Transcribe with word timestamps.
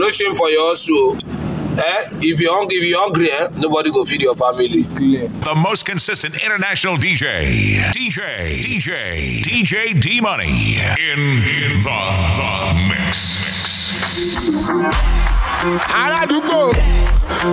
no 0.00 0.08
shame 0.10 0.34
for 0.34 0.48
your 0.50 0.68
hustle. 0.70 1.16
Eh? 1.78 2.08
If 2.20 2.40
you 2.40 2.50
hungry, 2.52 2.76
if 2.76 2.84
you 2.84 2.98
hungry, 2.98 3.30
eh? 3.30 3.48
nobody 3.58 3.90
go 3.92 4.04
feed 4.04 4.22
your 4.22 4.34
family. 4.34 4.82
The 4.82 5.54
most 5.56 5.84
consistent 5.84 6.42
international 6.42 6.96
DJ. 6.96 7.92
DJ. 7.92 8.60
DJ. 8.62 9.42
DJ 9.42 10.00
D 10.00 10.20
Money. 10.20 10.76
In, 10.80 11.20
in 11.20 11.82
the, 11.84 12.00
the 12.38 12.50
mix. 12.88 13.40
aládùúgbò 15.92 16.60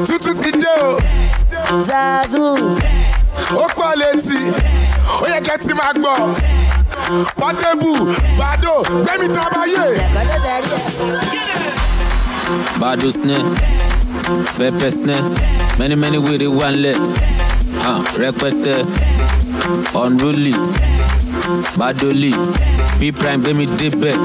tuntun 0.08 0.36
ti 0.44 0.52
dé 0.64 0.76
o 0.80 0.98
zazu 1.88 2.46
ó 3.64 3.66
pọ̀ 3.76 3.92
létí 4.00 4.40
ó 5.22 5.26
yẹ 5.32 5.40
kẹ́ 5.48 5.58
ti 5.66 5.74
máa 5.80 5.92
gbọ́ 6.00 6.16
pọ́tébù 7.40 7.92
gbàdó 8.38 8.74
gbẹ́mí 9.04 9.28
tábàyè. 9.36 9.86
kọ́jọ́ 10.14 10.40
darí 10.46 10.70
ẹ̀. 10.78 11.77
Bado 12.80 13.12
snare, 13.12 13.44
pepper 14.58 14.92
snare, 14.92 15.24
many 15.78 15.96
many 15.96 16.18
with 16.18 16.42
it 16.42 16.48
one 16.48 16.82
leg. 16.82 16.96
Uh, 17.90 18.02
rẹpẹtẹ, 18.18 18.76
unruly, 19.96 20.54
badoli, 21.78 22.34
P 23.00 23.12
prime 23.12 23.54
mi 23.54 23.66
débẹ̀, 23.66 24.16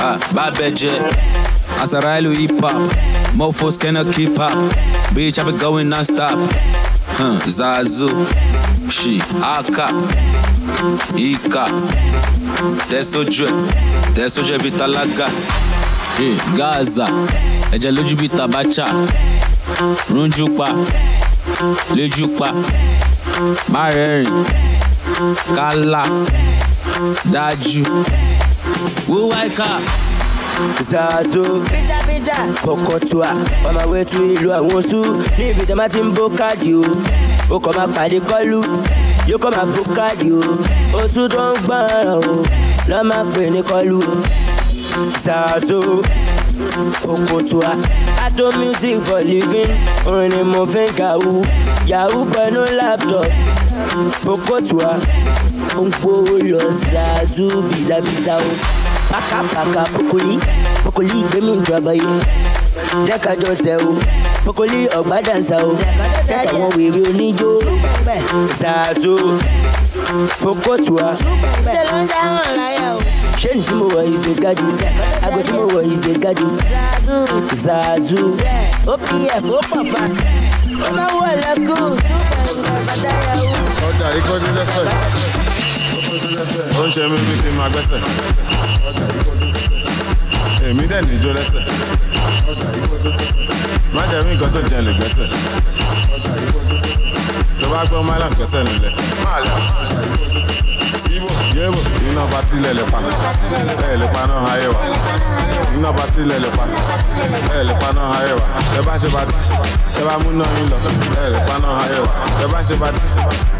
ah, 0.00 0.18
bábẹ́jẹ́, 0.34 1.12
Asarailu 1.82 2.30
hip 2.36 2.60
hop, 2.60 2.74
mofos 3.36 3.76
cannot 3.78 4.10
keep 4.12 4.38
up, 4.38 4.52
bitch 5.14 5.38
I 5.38 5.42
be 5.44 5.52
going 5.58 5.88
non-stop. 5.88 6.38
Huh, 7.16 7.38
Zazu, 7.46 8.08
she, 8.90 9.20
Aka, 9.42 9.86
Ika, 11.16 11.64
Tẹ́sójú 12.90 13.46
ẹ̀, 13.48 13.54
Tẹ́sójú 14.14 14.58
Hey, 16.18 16.36
Gaza, 16.58 17.06
ẹ̀jẹ̀ 17.74 17.92
lójú 17.96 18.14
bíi 18.20 18.28
tabacha, 18.38 18.86
rúnjú 20.14 20.46
pa, 20.58 20.68
lójú 21.96 22.26
pa, 22.38 22.48
má 23.72 23.82
rẹ́rìn, 23.96 24.34
kálá, 25.56 26.02
dájú, 27.34 27.82
wúwáìkà. 29.10 29.68
pizza 32.06 32.36
kọkọtua 32.64 33.30
on 33.66 33.74
my 33.74 33.84
way 33.90 34.04
to 34.04 34.18
ìlú 34.34 34.48
àwọn 34.58 34.74
oṣù. 34.80 35.00
Ní 35.38 35.44
ibi 35.50 35.62
tó 35.68 35.74
máa 35.74 35.88
ti 35.88 35.98
ń 36.00 36.14
bó 36.16 36.24
káàdì 36.38 36.70
o. 36.74 36.84
Ó 37.54 37.56
kọ́ 37.64 37.72
máa 37.78 37.88
pàdé 37.96 38.18
kọ́lù 38.30 38.58
yóò 39.28 39.38
kọ́ 39.42 39.50
máa 39.56 39.66
bó 39.74 39.82
káàdì 39.96 40.28
o. 40.38 40.42
Oṣù 41.00 41.22
tó 41.34 41.42
ń 41.52 41.58
zazu 45.24 46.02
okotua. 47.08 47.76
Ato 48.26 48.52
music 48.52 49.02
for 49.04 49.20
living. 49.20 49.70
Ni 50.30 50.42
mo 50.44 50.66
fi 50.66 50.86
ń 50.88 50.92
kàwú 50.98 51.44
yahoo 51.86 52.24
pẹ̀lú 52.24 52.62
laptop. 52.78 53.26
Okotua. 54.26 54.98
Ó 55.76 55.80
ń 55.84 55.90
gbówó 55.90 56.36
lọ 56.50 56.62
zazu 56.92 57.46
bìzàbìzà 57.68 58.34
o 58.38 58.50
pákápáká 59.10 59.82
pokoli. 59.94 60.38
Pokoli 60.84 61.22
gbẹmí 61.28 61.52
ìjọba 61.58 61.92
yìí 61.92 62.18
jẹ́kájọ 63.06 63.50
sẹ́ 63.64 63.76
o 63.88 63.90
pokoli 64.44 64.86
ọ̀gbádànsá 64.98 65.56
o 65.68 65.70
sẹ́ka 66.28 66.52
wọn 66.60 66.70
wèrè 66.76 67.02
oníjó. 67.10 67.50
Zazu 68.60 69.14
pokotua 70.42 71.08
ṣe 71.66 71.80
ló 71.88 71.96
ń 72.02 72.06
dáhùn 72.10 72.46
o. 72.90 73.23
ṣé 73.40 73.50
ní 73.56 73.62
tí 73.66 73.74
mo 73.78 73.86
wọ̀ 73.94 74.02
yìí 74.10 74.18
ṣe 74.22 74.30
àgọ́ 75.26 75.42
tí 75.46 75.52
mo 75.56 75.62
wọ̀ 75.74 75.82
yìí 75.88 75.96
ṣe 76.02 76.12
zazu. 77.64 78.22
Opf 78.92 79.10
ó 79.12 79.60
pọ̀ 79.70 79.82
fa 79.92 80.02
ó 80.86 80.90
máa 80.96 81.10
wọ̀ 81.18 81.30
lẹ́kù 81.42 81.76
ọjà 83.88 84.06
yìí 84.14 84.22
kọjú 84.28 84.48
lẹ́sẹ̀ 84.58 84.84
ó 86.78 86.82
ń 86.86 86.88
ṣe 86.94 87.02
mí 87.10 87.18
máa 87.58 87.68
gbẹ́sẹ̀. 87.72 88.00
Èmi 90.68 90.84
dẹ̀ 90.90 91.02
níjó 91.08 91.30
lẹ́sẹ̀. 91.38 91.62
Má 93.94 94.02
jẹ́ 94.10 94.20
rí 94.24 94.32
nǹkan 94.34 94.50
tó 94.54 94.60
jẹ́ 94.70 94.80
lè 94.86 94.92
gbẹ́sẹ̀. 94.98 95.26
Tó 97.60 97.66
bá 97.72 97.80
gbọ́ 97.88 98.00
milas 98.08 98.32
gbẹ́sẹ̀ 98.38 98.60
nílẹ̀ 98.66 98.92
yéèbò 100.94 101.80
iná 102.10 102.22
bá 102.32 102.40
tilẹ̀ 102.50 102.74
lè 102.74 102.82
pa. 102.92 102.98
Ẹ̀ 103.90 103.96
lè 104.00 104.06
pa 104.14 104.22
náà 104.26 104.46
ayé 104.52 104.68
wa. 104.68 104.80
Iná 105.76 105.90
bá 105.92 106.02
tilẹ̀ 106.14 106.38
lè 106.44 106.48
pa. 106.56 106.64
Ẹ̀ 107.58 107.64
lè 107.68 107.74
pa 107.80 107.88
náà 107.96 108.10
ayé 108.18 108.32
wa. 108.38 108.46
Ẹ 108.78 108.82
bá 108.86 108.94
ṣe 108.98 109.08
ti. 109.08 109.34
Ẹ 109.98 110.02
bá 110.06 110.14
mú 110.22 110.30
náà 110.38 110.46
yín 110.56 110.68
lọ. 110.70 110.76
Ẹ̀ 111.24 111.30
lè 111.34 111.40
pa 111.48 111.54
náà 111.62 111.74
ayé 111.84 111.98
wa. 112.06 112.12
Ẹ 112.42 112.46
bá 112.52 112.60
ṣe 112.62 112.74
ti. 112.74 113.02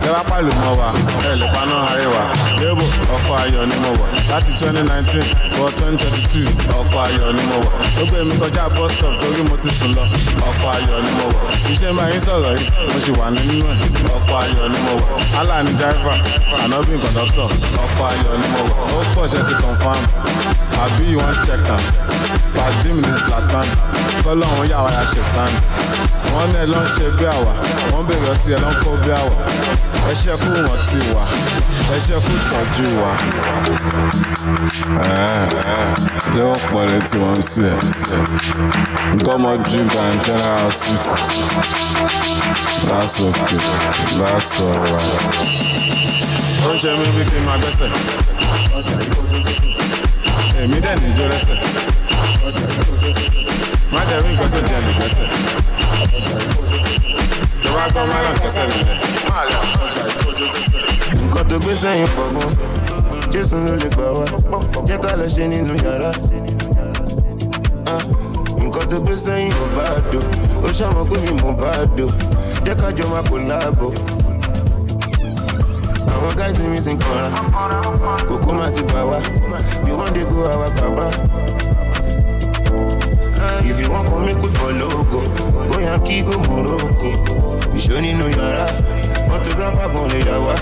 Ẹ 0.06 0.10
bá 0.14 0.20
pàlù 0.30 0.52
mọ́ 0.62 0.72
wa. 0.78 0.88
Ẹ̀ 1.30 1.36
lè 1.40 1.46
pa 1.54 1.62
náà 1.70 1.82
ayé 1.92 2.06
wa. 2.14 2.22
Yéèbò 2.60 2.84
ọkọ̀ 3.16 3.34
ayọ̀ 3.42 3.66
ni 3.70 3.76
mo 3.82 3.90
wọ̀. 3.98 4.08
Láti 4.30 4.50
twenty 4.58 4.82
nineteen 4.82 5.26
wọ 5.58 5.66
twenty 5.78 5.96
twenty 6.04 6.22
two 6.30 6.46
ọkọ̀ 6.80 7.00
ayọ̀ 7.06 7.32
ni 7.36 7.42
mo 7.50 7.56
wọ̀. 7.64 7.72
Ó 8.00 8.04
gbé 8.08 8.18
mi 8.28 8.34
kọjá 8.40 8.64
bus 8.76 8.92
stop 8.96 9.14
torí 9.20 9.42
mo 9.48 9.56
ti 9.62 9.70
sùn 9.78 9.90
lọ. 9.96 10.02
Ọkọ̀ 10.48 10.68
ayọ̀ 10.76 10.98
ni 11.04 11.10
mo 11.18 11.24
wọ̀. 11.34 11.42
Iṣẹ́ 11.72 11.92
máa 11.96 12.10
ń 12.14 12.18
sọ̀rọ̀ 12.26 12.54
yìí. 12.58 12.70
Mo 12.92 12.98
sì 13.04 13.10
wà 13.18 13.26
nínú 13.34 13.66
ẹ̀. 13.72 13.76
Ọkọ̀ 14.16 14.36
ayọ̀ 14.42 14.68
ni 14.72 14.78
mo 14.86 14.92
wọ̀. 15.00 15.38
Allah 15.40 15.62
ni 15.64 15.70
driver 15.78 16.16
anobin 16.64 16.98
conductor 17.24 17.48
ọkọ̀ 17.84 18.04
ayọ̀ 18.10 18.36
ni 18.40 18.46
mo 18.52 18.60
wọ̀ 18.68 18.96
ó 18.96 19.00
pọ̀ 19.14 19.26
ṣe 19.32 19.40
ti 19.48 19.54
confam. 19.62 20.00
Àbí 20.84 21.04
you 21.12 21.18
wan 21.18 21.34
check 21.46 21.68
am? 21.74 21.82
Mi 22.84 23.00
ní 23.06 23.12
zlatan 23.24 23.66
kọ́lọ́hún 24.24 24.66
yà 24.70 24.78
wá 24.84 24.90
ya 24.96 25.02
ṣètàn 25.12 25.52
wọ́n 26.32 26.50
ẹ 26.60 26.64
ló 26.72 26.78
ń 26.84 26.86
ṣe 26.94 27.06
bí 27.16 27.24
àwà. 27.36 27.52
Wọ́n 27.92 28.04
bèrè 28.08 28.28
ọtí 28.34 28.48
ẹ 28.56 28.58
ló 28.62 28.68
ń 28.72 28.74
kó 28.84 28.90
bí 29.02 29.10
àwà. 29.20 29.34
Ẹ 30.10 30.12
ṣe 30.22 30.32
kú 30.42 30.48
wọn 30.66 30.78
ti 30.88 30.98
wà. 31.14 31.22
Ẹ 31.94 31.96
ṣe 32.06 32.16
kú 32.24 32.32
tọ́jú 32.50 32.86
wa. 33.00 33.10
ṣé 36.32 36.42
wọ́n 36.48 36.60
pọ̀ 36.72 36.82
létí 36.90 37.16
wọn 37.22 37.38
sí 37.50 37.62
ẹ̀? 37.72 37.78
Nǹkan 39.16 39.34
ọmọ 39.36 39.50
drink 39.68 39.92
and 40.04 40.18
general 40.24 40.58
hospital 40.66 41.18
that's 42.88 43.18
okay. 43.20 43.58
That's 44.18 44.60
alright. 44.60 45.93
Ó 46.68 46.70
ń 46.72 46.76
ṣe 46.82 46.90
mí 46.98 47.06
bí 47.16 47.22
kí 47.30 47.38
n 47.40 47.44
máa 47.46 47.58
gbẹ́sẹ̀. 47.60 47.90
Èmi 50.62 50.78
dẹ̀ 50.84 50.96
níjó 51.02 51.24
lẹ́sẹ̀. 51.32 51.56
Má 53.92 54.00
jẹ́ 54.08 54.18
rí 54.24 54.30
nǹkan 54.32 54.48
tó 54.52 54.58
jẹ́ 54.68 54.80
lè 54.86 54.92
gbẹ́sẹ̀ 54.98 55.26
bá 57.74 57.84
gbọ́ 57.92 58.04
má 58.10 58.18
lọ́sẹ̀ 58.24 58.42
kẹsẹ̀ 58.44 58.64
nílẹ̀ 58.70 58.96
nǹkan 61.24 61.44
tó 61.50 61.56
gbé 61.62 61.72
sẹ́yìn 61.82 62.08
pọ̀ 62.16 62.26
gan. 62.34 62.50
Jésù 63.32 63.56
ló 63.66 63.72
lè 63.82 63.88
gbà 63.94 64.06
wá. 64.16 64.24
Jẹ́ 64.88 64.98
ká 65.02 65.10
lọ 65.20 65.26
ṣe 65.34 65.44
nínú 65.52 65.74
yàrá. 65.84 66.10
Ah, 67.92 68.02
nǹkan 68.64 68.84
tó 68.90 68.96
gbé 69.04 69.14
sẹ́yìn 69.24 69.52
ò 69.62 69.66
bá 69.76 69.84
dò 70.12 70.20
ó 70.66 70.68
ṣàmọ́ 70.78 71.04
pé 71.10 71.16
mi 71.24 71.32
mò 71.42 71.50
bá 71.60 71.70
dò 71.96 72.06
jẹ́ 72.66 72.74
ká 72.80 72.88
jọ 72.96 73.04
máa 73.12 73.22
kò 73.28 73.36
láàbò 73.48 73.88
go 80.30 80.48
àwa 80.52 80.68
bàbá. 80.76 81.06
If 83.66 83.80
you 83.80 83.90
want 83.90 84.08
come 84.08 84.26
make 84.26 84.40
we 84.42 84.48
follow 84.50 85.04
go. 85.10 85.20
Go 85.68 85.78
Yankee, 85.80 86.22
go 86.22 86.38
Morocco. 86.48 87.10
Ìṣó 87.74 88.00
nínú 88.00 88.24
yàrá 88.36 88.66
Photographer 89.28 89.88
gan 89.92 90.08
lè 90.12 90.18
yà 90.28 90.36
wá 90.46 90.54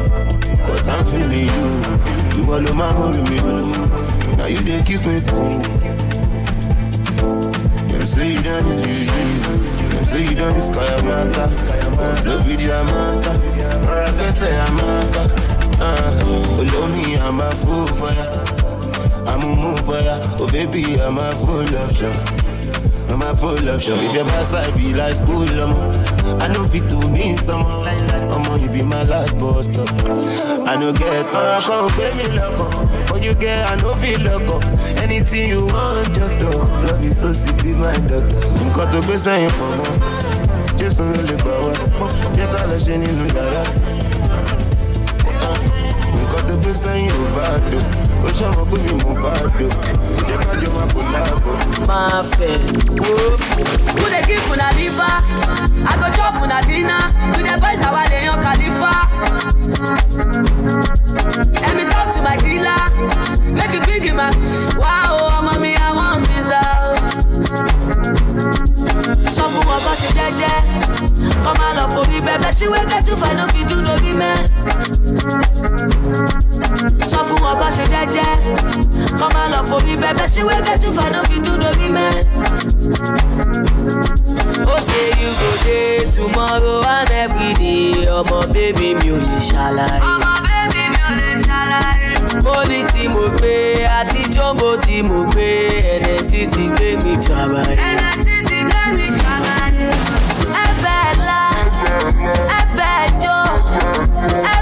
Cause 0.66 0.88
I'm 0.88 1.04
feeling 1.04 1.46
you. 1.46 1.68
Ìwọ 2.38 2.56
ló 2.64 2.72
máa 2.74 2.92
mú 2.92 3.08
mi 3.30 3.38
wú 3.40 4.36
Now 4.38 4.46
you 4.46 4.58
dey 4.66 4.82
keep 4.84 5.04
me 5.06 5.20
cool. 5.28 5.60
Dem 7.88 8.06
say 8.06 8.32
you 8.32 8.42
done 8.42 8.66
is 8.66 8.86
you 8.86 9.06
Dem 9.90 10.04
say 10.04 10.22
you 10.24 10.34
done 10.34 10.56
is 10.56 10.68
Kayamata 10.70 11.44
Cause 11.98 12.24
no 12.24 12.42
be 12.44 12.56
Amata 12.80 13.32
Olómi 13.92 14.48
àmà 14.66 14.88
fún 15.12 15.41
fire 16.20 17.18
I'm 17.22 17.40
a 17.40 17.54
fool 17.54 17.86
for 17.86 18.12
ya. 18.12 18.44
I'm 19.26 19.42
a 19.42 19.56
move 19.56 19.80
fire 19.80 20.18
Oh 20.38 20.46
baby 20.50 21.00
I'm 21.00 21.18
a 21.18 21.34
full 21.36 21.60
option 21.78 22.12
I'm 23.10 23.22
a 23.22 23.34
full 23.34 23.68
option 23.70 23.98
If 24.00 24.14
your 24.14 24.24
boss 24.24 24.54
I 24.54 24.70
be 24.76 24.94
like 24.94 25.14
school 25.16 25.48
um, 25.60 25.72
I 26.40 26.48
know 26.48 26.66
fit 26.68 26.88
to 26.88 26.96
mean 27.08 27.36
some 27.38 27.62
Omo 27.64 28.60
you 28.60 28.68
be 28.68 28.82
my 28.82 29.02
last 29.04 29.38
bus 29.38 29.66
stop 29.66 29.88
I 30.68 30.76
no 30.76 30.92
get 30.92 31.24
much 31.32 31.64
Come 31.64 31.90
pay 31.90 32.12
me 32.16 32.36
loco 32.38 32.86
For 33.06 33.18
you 33.18 33.34
get 33.34 33.68
I 33.70 33.76
no 33.76 33.94
feel 33.94 34.20
loco 34.20 34.60
Anything 35.00 35.48
you 35.50 35.66
want 35.66 36.14
just 36.14 36.38
do 36.38 36.48
Love 36.50 37.04
you 37.04 37.12
so 37.12 37.32
sick 37.32 37.56
be 37.62 37.72
my 37.72 37.92
doctor. 38.08 38.40
Nǹkan 38.62 38.90
tó 38.92 39.00
gbé 39.02 39.16
sẹ́yìn 39.24 39.50
pọ̀ 39.58 39.68
mọ́. 39.78 39.90
Jésù 40.78 41.02
ló 41.04 41.22
lè 41.28 41.36
gbà 41.42 41.54
wá. 41.64 41.72
Jẹ́ 42.36 42.46
ká 42.52 42.60
lọ 42.70 42.76
ṣe 42.84 42.94
nínú 42.98 43.24
yàrá 43.36 43.62
gbé 46.72 46.78
sẹ́yìn 46.84 47.10
ò 47.10 47.24
bá 47.36 47.46
dò 47.70 47.78
ó 48.26 48.28
ṣàmọ̀ 48.38 48.64
pé 48.70 48.76
mi 48.84 48.92
dò 49.58 49.66
who 53.96 54.04
give 54.28 54.50
una 54.52 54.68
i 55.90 55.94
go 56.00 56.08
chop 56.16 56.34
una 56.42 56.60
dinner. 56.62 57.04
We 57.36 57.42
dey 57.42 57.56
boys 57.62 57.82
our 57.86 58.04
dey 58.08 58.24
yan 58.24 58.38
khalifa. 58.44 58.92
Let 61.62 61.72
talk 61.92 62.08
to 62.14 62.22
my 62.22 62.36
dealer. 62.44 62.82
Make 63.58 63.72
you 63.74 63.80
big 63.88 64.04
in 64.06 64.16
my 64.16 64.30
wow 64.78 65.16
ọmọ 65.38 65.52
mi 65.60 65.74
i 65.76 65.90
wan 65.98 66.22
visa 66.28 66.60
o. 66.86 66.94
sọ 69.36 69.44
fún 69.52 69.64
wọn 69.68 69.80
bó 69.86 69.92
ṣe 70.00 70.08
jẹ́jẹ́. 70.16 70.56
Kọ́ 71.44 71.52
máa 71.58 71.72
lọ 71.78 71.84
forí 71.94 72.18
bẹ́bẹ́. 72.26 72.52
Sí 72.58 72.66
wẹ́kẹ́ 72.72 73.00
tún 73.06 73.16
fẹ́ 73.22 73.32
ló. 73.38 73.52
Sọ 77.10 77.20
fún 77.28 77.38
wọn 77.44 77.54
bó 77.60 77.66
ṣe 77.76 77.84
jẹ́jẹ́ 77.92 78.30
kọ́ 79.18 79.28
máa 79.34 79.48
lọ 79.52 79.58
forí 79.68 79.94
bẹ́bẹ́ 80.02 80.28
sí 80.32 80.40
tún 80.82 80.92
fẹ́ 80.98 81.08
ló 81.14 81.20
fi 81.28 81.36
dún 81.44 81.56
lórí 81.62 81.88
mẹ́. 81.96 82.10
ó 84.74 84.76
ṣe 84.88 85.00
you 85.20 85.30
go 85.40 85.50
dey 85.64 85.98
tomorrow 86.14 86.80
and 86.96 87.10
everyday 87.22 88.06
ọmọ 88.18 88.38
bébí 88.54 88.88
mi 88.98 89.08
ò 89.16 89.18
lè 89.26 89.38
ṣàlàyé. 89.50 89.98
ọmọ 90.12 90.30
bébí 90.46 90.82
mi 90.92 90.98
ò 91.08 91.10
lè 91.18 91.28
ṣàlàyé. 91.48 92.10
mo 92.44 92.56
ní 92.70 92.78
tí 92.92 93.02
mo 93.14 93.22
gbé 93.36 93.54
àti 93.98 94.20
jọ́mbó 94.34 94.68
tí 94.84 94.96
mo 95.08 95.18
gbé 95.30 95.48
ẹ̀nẹ́sì 95.94 96.40
ti 96.52 96.62
gbé 96.74 96.88
mi 97.02 97.12
tàbáyé. 97.26 97.74
ẹ̀nẹ́sì 97.88 98.34
ti 98.48 98.56
gbé 98.68 98.80
mi 98.96 99.06
tàbáyé. 99.24 99.88
ẹ 100.62 100.66
fẹ́ 100.82 101.04
la 101.28 101.40
ẹ 102.58 102.60
fẹ́ 102.76 102.96
jó 103.22 103.36
ẹ 104.52 104.56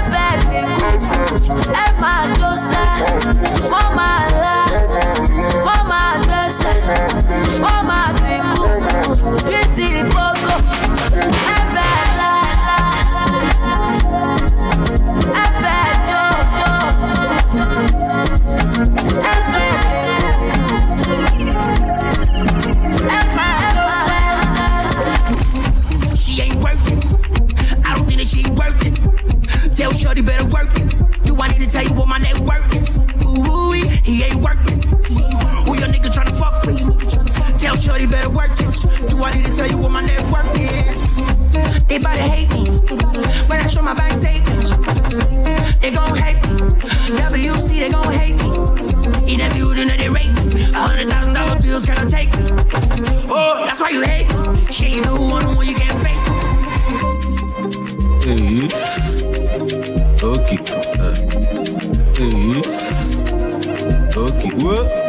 She 26.15 26.41
ain't 26.41 26.55
working. 26.55 26.99
I 27.83 27.95
don't 27.95 28.05
think 28.07 28.19
that 28.19 28.27
she 28.27 28.49
working. 28.51 28.95
Tell 29.75 29.91
Shorty 29.93 30.21
better 30.21 30.45
work 30.45 30.69
it. 30.75 31.10
I 31.41 31.47
need 31.47 31.61
to 31.61 31.69
tell 31.69 31.83
you 31.83 31.93
what 31.95 32.07
my 32.07 32.19
net 32.19 32.39
worth 32.41 32.75
is? 32.75 32.99
Ooh, 33.25 33.71
he 34.03 34.23
ain't 34.23 34.35
working. 34.35 34.79
Who 35.65 35.73
your 35.79 35.89
nigga 35.89 36.11
tryna 36.13 36.37
fuck 36.37 36.63
with? 36.65 37.59
Tell 37.59 37.75
Shorty 37.75 38.05
better 38.05 38.29
work 38.29 38.51
it. 38.51 39.09
Do 39.09 39.23
I 39.23 39.33
need 39.33 39.47
to 39.47 39.55
tell 39.55 39.67
you 39.67 39.79
what 39.79 39.91
my 39.91 40.01
net 40.01 40.21
worth 40.31 40.55
is? 40.59 41.87
They 41.87 41.97
bout 41.97 42.15
to 42.15 42.21
hate 42.21 42.49
me 42.51 42.60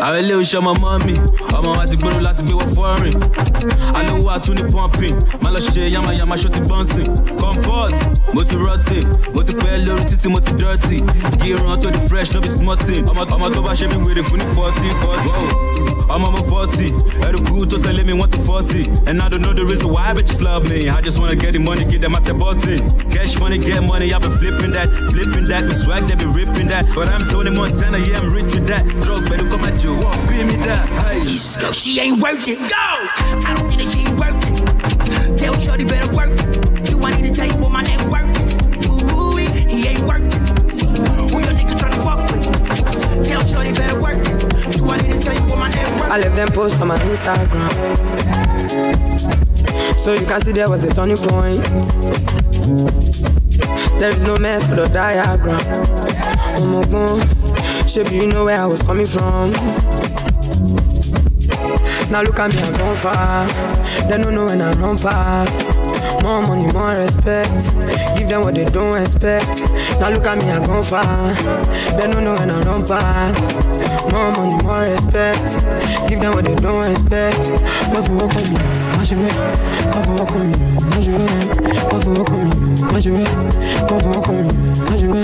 àwọn 0.05 0.19
ilé 0.23 0.35
iṣẹ́ 0.43 0.59
ọmọ 0.61 0.73
mọ́ 0.83 0.95
mi 1.07 1.15
ọmọ 1.59 1.71
wa 1.79 1.85
ti 1.91 1.97
gbèrò 2.01 2.19
láti 2.27 2.43
gbé 2.47 2.55
wọ 2.61 2.65
fọ́rin 2.75 3.17
alówó 3.99 4.29
àtún 4.37 4.55
ní 4.59 4.65
pumping 4.73 5.17
má 5.43 5.49
lọ 5.55 5.61
ṣe 5.73 5.83
yamayama 5.95 6.35
ṣó 6.43 6.49
ti 6.55 6.61
bọ́ǹsìn 6.69 7.09
comport 7.41 7.95
mo 8.35 8.41
ti 8.49 8.57
rọtì 8.65 8.99
mo 9.35 9.41
ti 9.47 9.53
pẹ́ 9.63 9.83
lórí 9.87 10.05
títí 10.11 10.29
mo 10.33 10.41
ti 10.41 10.51
dọ́tì 10.61 10.97
kí 11.41 11.47
irun 11.53 11.79
tó 11.83 11.89
di 11.95 12.01
fresh 12.09 12.33
no 12.35 12.41
be 12.41 12.49
small 12.59 12.77
thing 12.87 13.05
ọmọ 13.11 13.23
tó 13.55 13.61
bá 13.67 13.73
ṣe 13.79 13.87
mí 13.91 13.97
wèrè 14.07 14.23
fún 14.29 14.39
ní 14.41 14.47
fourteen 14.55 14.95
fourteen 15.03 15.92
ọmọ 16.15 16.29
mo 16.35 16.43
forty 16.51 16.89
ẹrù 17.27 17.39
kú 17.49 17.65
tó 17.71 17.77
tẹ̀lé 17.85 18.03
mi 18.07 18.13
wọ́n 18.21 18.31
ti 18.31 18.39
forty 18.47 18.83
and 19.09 19.21
I 19.23 19.29
don't 19.29 19.43
know 19.45 19.55
the 19.55 19.65
reason 19.65 19.89
why 19.95 20.13
bitches 20.17 20.41
love 20.43 20.63
me 20.71 20.89
I 20.89 21.01
just 21.01 21.19
wanna 21.19 21.37
get 21.37 21.53
the 21.53 21.59
money 21.59 21.85
get 21.85 22.01
them 22.03 22.15
at 22.15 22.25
the 22.25 22.35
button 22.35 22.81
cash 23.11 23.39
money 23.41 23.59
get 23.59 23.83
money 23.83 24.13
I 24.15 24.19
been 24.19 24.33
flipping 24.41 24.73
that 24.77 24.89
flipping 25.13 25.47
that 25.51 25.63
with 25.69 25.79
swag 25.83 26.03
they 26.09 26.17
be 26.17 26.27
ripping 26.27 26.69
that 26.69 26.85
but 26.95 27.09
I'm 27.09 27.23
Tony 27.29 27.51
Montana 27.51 27.99
yeah 27.99 28.19
I'm 28.21 28.33
rich 28.33 28.53
with 28.55 28.67
that 28.69 28.85
drug 29.05 29.23
better 29.31 29.49
come 29.51 29.65
at 29.65 29.83
you 29.85 29.93
won't 30.03 30.21
pay 30.29 30.43
me 30.45 30.57
that 30.67 30.85
hey. 31.01 31.25
She 31.73 32.01
ain't 32.01 32.21
worth 32.23 32.47
it. 32.47 32.59
Go! 32.59 32.87
I 33.49 33.55
don't 33.57 33.67
think 33.69 33.81
that 33.83 33.91
she 33.93 34.01
ain't 34.07 34.19
worth 34.21 34.37
it. 34.51 35.39
Tell 35.39 35.55
Shorty 35.57 35.85
better 35.85 36.09
work 36.15 36.31
it. 36.31 36.85
Do 36.85 37.03
I 37.03 37.11
need 37.17 37.27
to 37.29 37.35
tell 37.35 37.47
you 37.47 37.57
what 37.57 37.73
my 37.73 37.83
net 37.83 38.01
worth 38.11 38.32
I 46.13 46.19
left 46.19 46.37
them 46.37 46.49
post 46.49 46.79
on 46.79 46.89
my 46.89 46.99
Instagram. 46.99 47.73
So 49.97 50.13
you 50.13 50.27
can 50.27 50.41
see 50.43 50.53
there 50.53 50.69
was 50.69 50.85
a 50.85 50.95
turning 50.95 51.17
point. 51.17 51.63
There 53.99 54.11
is 54.11 54.23
no 54.23 54.37
method 54.37 54.79
or 54.79 54.89
diagram. 54.89 55.59
Oh 56.59 56.67
my 56.67 56.85
god, 56.91 57.89
shape 57.89 58.13
you 58.13 58.27
know 58.27 58.45
where 58.45 58.61
I 58.61 58.67
was 58.67 58.83
coming 58.83 59.07
from. 59.07 59.53
Now 62.11 62.21
look 62.21 62.39
at 62.41 62.55
me, 62.55 62.61
I've 62.61 62.77
gone 62.77 62.97
far. 62.97 63.47
They 64.07 64.23
don't 64.23 64.35
know 64.35 64.45
when 64.45 64.61
I 64.61 64.75
run 64.75 64.99
past. 64.99 65.65
More 66.23 66.43
money, 66.43 66.71
more 66.75 66.91
respect. 66.91 67.73
Give 68.19 68.29
them 68.29 68.43
what 68.43 68.55
they 68.55 68.67
don't 68.67 69.01
expect. 69.01 69.63
Now 69.99 70.11
look 70.11 70.27
at 70.27 70.37
me, 70.37 70.51
I've 70.51 70.67
gone 70.67 70.85
far. 70.85 71.33
They 71.97 72.07
don't 72.07 72.23
know 72.23 72.35
when 72.35 72.51
I 72.51 72.61
run 72.61 72.87
past. 72.87 73.82
More 74.11 74.33
money, 74.33 74.63
more 74.63 74.81
respect. 74.81 75.59
Give 76.09 76.21
them 76.21 76.35
what 76.35 76.45
they 76.45 76.55
don't 76.57 76.91
expect. 76.91 77.39
But 77.93 78.03
for 78.07 78.29
what 78.29 78.35
me, 78.51 78.82
Moi 79.03 79.11
avoir 79.97 80.27
connu, 80.27 80.53
moi 80.79 81.01
je 81.01 81.11
vais 81.11 81.27
avoir 81.91 82.25
connu, 82.25 82.51
moi 82.89 83.01
je 83.01 83.11
vais 83.11 83.25
avoir 83.91 84.23
connu, 84.23 84.49
moi 84.79 84.97
je 84.97 85.07
vais 85.07 85.23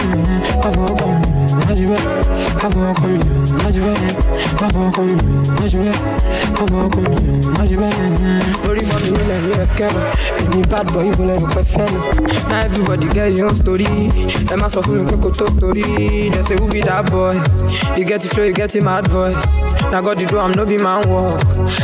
avoir 0.65 0.97
connu, 0.97 1.25
moi 1.65 1.75
je 1.77 1.85
vais 1.85 1.97
avoir 2.61 2.95
connu, 2.95 3.21
moi 3.53 3.71
je 3.71 3.81
vais 3.81 3.95
avoir 4.65 4.93
connu, 4.93 5.15
moi 5.61 5.69
je 5.69 5.79
vais 5.79 5.93
avoir 6.61 6.91
connu, 6.91 7.17
moi 7.57 7.67
je 7.71 7.77
vais. 7.77 7.89
Only 8.69 8.85
for 8.85 8.99
me 9.01 9.11
when 9.13 9.31
I 9.31 9.33
hear 9.41 9.63
a 9.63 9.67
camera, 9.77 10.01
any 10.39 10.63
bad 10.65 10.87
boy 10.93 11.11
will 11.17 11.31
ever 11.31 11.47
prefer 11.47 11.87
me. 11.87 11.99
Now 12.49 12.61
everybody 12.65 13.09
get 13.09 13.33
your 13.33 13.49
own 13.49 13.55
story, 13.55 13.85
them 13.85 14.63
ask 14.63 14.83
for 14.83 14.91
me 14.91 15.07
quick 15.07 15.21
to 15.21 15.31
story. 15.31 15.83
They 16.31 16.43
say 16.43 16.57
who 16.57 16.69
be 16.69 16.81
that 16.81 17.11
boy? 17.11 17.35
You 17.97 18.05
get 18.05 18.23
the 18.23 18.29
flow, 18.29 18.45
you 18.45 18.55
get 18.55 18.71
the 18.71 18.81
mad 18.81 19.07
voice. 19.09 19.47
Na 19.91 20.01
God 20.03 20.21
you 20.21 20.27
do 20.27 20.39
am 20.39 20.53
no 20.53 20.67
be 20.67 20.77
man 20.79 21.09
work. 21.09 21.43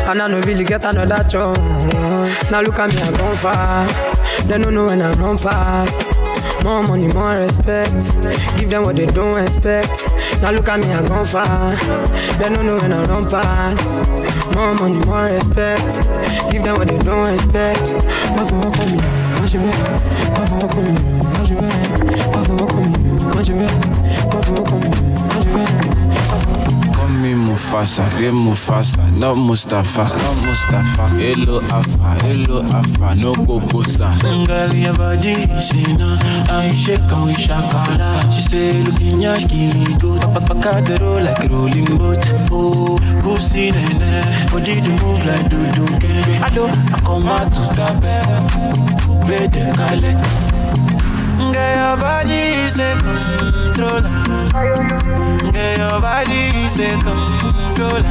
And 0.08 0.20
I 0.20 0.28
no 0.28 0.40
really 0.42 0.64
get 0.64 0.84
another 0.84 1.24
chance. 1.28 2.50
Now 2.50 2.60
look 2.60 2.78
at 2.78 2.94
me, 2.94 3.00
I 3.00 3.10
gone 3.16 3.36
far. 3.36 3.86
They 4.46 4.58
no 4.58 4.70
know 4.70 4.84
when 4.86 5.00
I 5.02 5.12
run 5.14 5.38
past. 5.38 6.06
More 6.62 6.82
money, 6.82 7.08
more 7.12 7.30
respect. 7.32 8.12
Give 8.58 8.70
them 8.70 8.82
what 8.84 8.96
they 8.96 9.06
don't 9.06 9.38
expect. 9.42 10.04
Now 10.42 10.50
look 10.50 10.68
at 10.68 10.80
me, 10.80 10.92
I 10.92 11.06
gone 11.08 11.26
far. 11.26 11.74
They 12.38 12.48
don't 12.48 12.66
know 12.66 12.76
when 12.76 12.92
I 12.92 13.04
run 13.04 13.24
past. 13.28 14.08
More 14.54 14.74
money, 14.74 15.04
more 15.06 15.24
respect. 15.24 16.00
Give 16.52 16.62
them 16.62 16.76
what 16.76 16.88
they 16.88 16.98
don't 16.98 17.32
expect. 17.34 17.92
But 18.36 18.48
for 18.48 18.56
what 18.56 18.78
me, 18.92 18.98
I 19.00 19.46
should 19.46 19.60
be. 19.60 19.72
But 20.34 20.48
for 20.48 20.56
what 20.60 20.76
me, 20.76 20.94
I 21.24 21.44
should 21.44 21.60
be. 21.60 21.68
But 22.32 22.44
for 22.44 22.54
what 22.54 22.74
me, 22.76 22.92
I 23.32 23.42
should 23.42 23.58
be. 23.58 23.66
But 24.28 24.44
for 24.44 24.62
what 24.62 24.84
me, 24.84 24.90
I 25.30 25.40
should 25.40 26.78
be. 26.80 26.83
Me 27.14 27.32
Mufasa, 27.34 28.06
feel 28.08 28.32
Mufasa, 28.32 28.98
not 29.18 29.36
Mustafa, 29.36 30.04
not 30.18 30.36
Mustafa. 30.46 31.08
Hello 31.16 31.60
Alpha, 31.70 32.24
hello 32.24 32.62
Alpha, 32.72 33.14
no 33.14 33.34
go 33.34 33.60
bossa. 33.60 34.10
Girl, 34.46 34.74
your 34.74 34.94
body 34.96 35.34
say 35.60 35.82
no, 35.94 36.16
I 36.48 36.72
shake 36.74 36.98
and 37.00 37.24
we 37.26 37.32
shakara. 37.34 38.30
She 38.32 38.42
say 38.42 38.82
looking 38.82 39.20
yash 39.20 39.44
kili 39.44 39.98
go, 40.00 40.18
roll 41.04 41.22
like 41.22 41.48
rolling 41.50 41.84
boat. 41.96 42.18
Oh, 42.50 42.98
pussy 43.22 43.70
nene, 43.70 44.50
body 44.50 44.80
to 44.80 44.90
move 45.02 45.24
like 45.24 45.48
do 45.48 45.60
do. 45.72 45.84
Ado, 46.44 46.66
I 46.66 47.00
come 47.04 47.28
out 47.28 47.52
to 47.52 47.62
tape, 47.76 49.00
coupe 49.06 49.50
de 49.50 49.72
kale. 49.76 50.43
Girl, 51.36 51.74
your 51.76 51.96
body 51.96 52.40
is 52.64 52.78
a 52.78 52.90
controller. 53.02 54.10
Girl, 55.52 55.78
your 55.78 56.00
body 56.00 56.42
is 56.64 56.78
a 56.78 56.90
controller. 57.04 58.04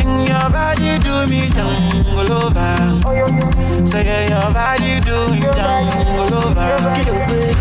And 0.00 0.28
your 0.28 0.48
body 0.50 0.98
do 0.98 1.26
me 1.28 1.48
down 1.50 2.06
all 2.08 2.32
over. 2.32 3.86
Say, 3.86 4.04
girl, 4.04 4.28
your 4.34 4.48
body 4.52 5.00
do 5.00 5.16
me 5.32 5.40
down 5.40 5.84
all 6.18 6.34
over. 6.34 6.70
Kilo, 6.96 7.14
babe. 7.28 7.58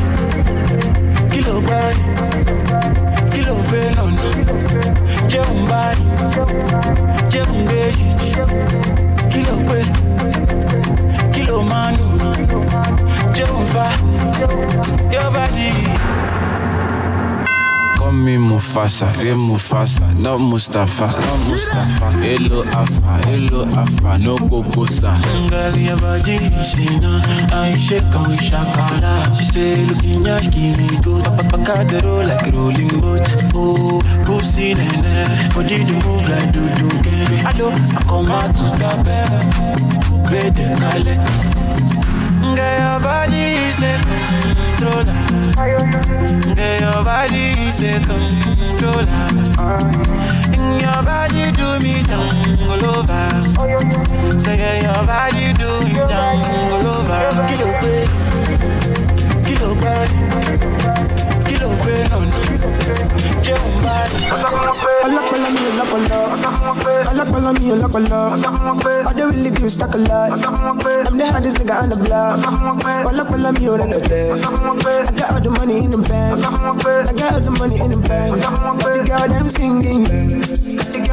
Kilo, 1.32 1.56
babe. 1.62 1.98
Kilo, 3.32 3.56
no, 3.96 4.06
no. 4.10 4.34
jẹun 5.34 5.66
báyìí 5.70 6.04
jẹun 7.32 7.68
kí 9.32 9.40
ló 9.48 9.56
Kilo 11.34 11.64
man, 11.64 11.96
Jehovah, 13.34 13.92
your 15.12 15.32
body. 15.32 16.43
Call 18.04 18.12
me 18.12 18.36
Mufasa, 18.36 19.10
feel 19.14 19.38
Mufasa, 19.38 20.04
not 20.22 20.38
Mustafa, 20.38 21.08
not 21.08 21.40
Mustafa. 21.48 22.12
Hello 22.20 22.62
Alpha, 22.76 23.14
hello 23.24 23.64
Alpha, 23.78 24.18
no 24.18 24.36
Kokosa. 24.36 25.16
Girl, 25.50 25.78
your 25.78 25.96
body, 25.96 26.38
say 26.62 27.00
no, 27.00 27.22
I 27.54 27.78
shake 27.78 28.04
on 28.14 28.36
shakala. 28.36 29.34
She 29.34 29.46
say, 29.46 29.86
looking 29.86 30.26
yash, 30.26 30.48
me 30.54 31.00
good. 31.02 31.24
Papa 31.24 31.86
the 31.88 32.02
roll 32.04 32.26
like 32.28 32.54
rolling 32.54 32.90
boat. 33.00 33.24
Oh, 33.56 34.02
pussy 34.26 34.74
nene, 34.74 35.54
body 35.56 35.86
to 35.86 35.94
move 36.04 36.28
like 36.28 36.52
do 36.52 36.68
do. 36.76 36.90
I 37.48 37.54
do, 37.56 37.70
I 37.70 38.04
come 38.04 38.28
out 38.28 38.54
to 38.54 38.64
the 38.84 38.92
bed, 39.06 39.32
bed 40.30 40.56
the 40.58 40.76
kale. 40.76 41.16
Girl, 42.54 42.80
your 42.84 43.00
body 43.00 43.44
is 43.64 43.82
a 43.82 43.96
controller. 44.04 45.93
Your 47.82 48.00
body 48.00 48.28
is. 48.30 49.58
Your 50.82 51.02
body 51.04 51.52
do 51.54 51.80
me 51.80 52.04
down 52.04 52.30
all 52.70 52.86
over. 52.86 53.26
Say, 54.40 54.84
your 54.84 55.04
body 55.08 55.54
do 55.54 55.70
me 55.84 55.94
down 55.94 56.38
all 56.72 56.88
over. 56.88 57.48
Kilo 57.50 57.70
kilo 59.44 59.70
bad, 59.76 60.10
kilo 61.64 61.78
fail 61.84 62.12
Jẹun 63.46 63.74
bad. 63.84 64.12
Ọlọ́pàá 65.06 65.50
mi 65.56 65.62
ọlọ́pàá 65.72 66.20
ọlọ́pàá 67.12 67.52
mi 67.58 67.64
I 69.06 69.14
don't 69.18 69.32
really 69.36 69.50
give 69.52 69.64
a 69.64 69.70
stack 69.70 69.96
lot. 69.96 70.32
I'm 71.08 71.18
the 71.18 71.26
hardest 71.32 71.58
nigga 71.60 71.76
on 71.84 71.90
the 71.90 71.98
block. 72.04 72.36
Ọlọ́pàá 73.10 73.50
mi 73.58 73.66
ò 73.72 73.76
rẹ̀kẹ̀tẹ̀. 73.82 74.24
I 75.10 75.12
got 75.20 75.32
all 75.34 75.40
the 75.44 75.50
money 75.58 75.78
in 75.86 75.92
the 75.92 75.98
bank. 76.10 76.34
I 77.10 77.14
got 77.20 77.34
all 77.34 77.42
the 77.46 77.52
money 77.60 77.78
in 77.86 77.92
the 77.92 77.98
bank. 78.10 78.32
Got 78.44 78.92
the 78.94 79.00
girl 79.08 79.28
them 79.32 79.48
singing. 79.56 80.04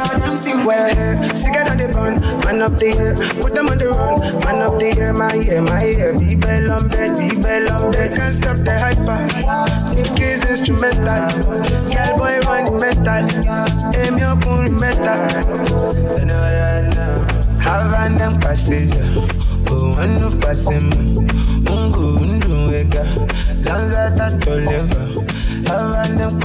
Girl 0.00 0.18
them 0.18 0.36
sing 0.36 0.64
well 0.64 0.88
here. 0.94 1.34
Cigarette 1.34 1.70
on 1.70 1.76
the 1.76 1.88
bun, 1.92 2.20
man 2.44 2.62
up 2.62 2.78
the 2.78 2.88
air. 2.96 3.12
Put 3.42 3.52
them 3.52 3.68
on 3.68 3.76
the 3.76 3.90
run, 3.92 4.16
man 4.40 4.62
up 4.64 4.78
the 4.78 4.96
air. 4.96 5.12
My 5.12 5.34
ear, 5.36 5.60
my 5.60 5.84
ear. 5.84 6.18
Be 6.18 6.34
bell 6.36 6.72
on 6.72 6.88
bed, 6.88 7.18
be 7.20 7.36
bell 7.36 7.68
on 7.72 7.92
bed. 7.92 8.16
Can't 8.16 8.32
stop 8.32 8.56
the 8.64 8.72
hyper. 8.80 9.20
Nick 9.92 10.20
is 10.20 10.44
instrumental. 10.48 11.28
Girl 11.92 12.16
boy 12.16 12.40
running 12.48 12.80
metal. 12.80 13.28
Aim 13.92 14.16
your 14.16 14.36
cool 14.40 14.72
metal. 14.80 15.20
Have 17.60 17.92
random 17.92 18.40
passenger. 18.40 19.04
Oh, 19.68 19.92
one 20.00 20.16
no 20.16 20.28
passing. 20.40 20.88
Ungu, 21.68 22.16
undu, 22.24 22.72
wega. 22.72 23.04
Zanza 23.52 24.08
tato 24.16 24.56
leva. 24.64 25.00
Have 25.68 25.92
random 25.92 26.40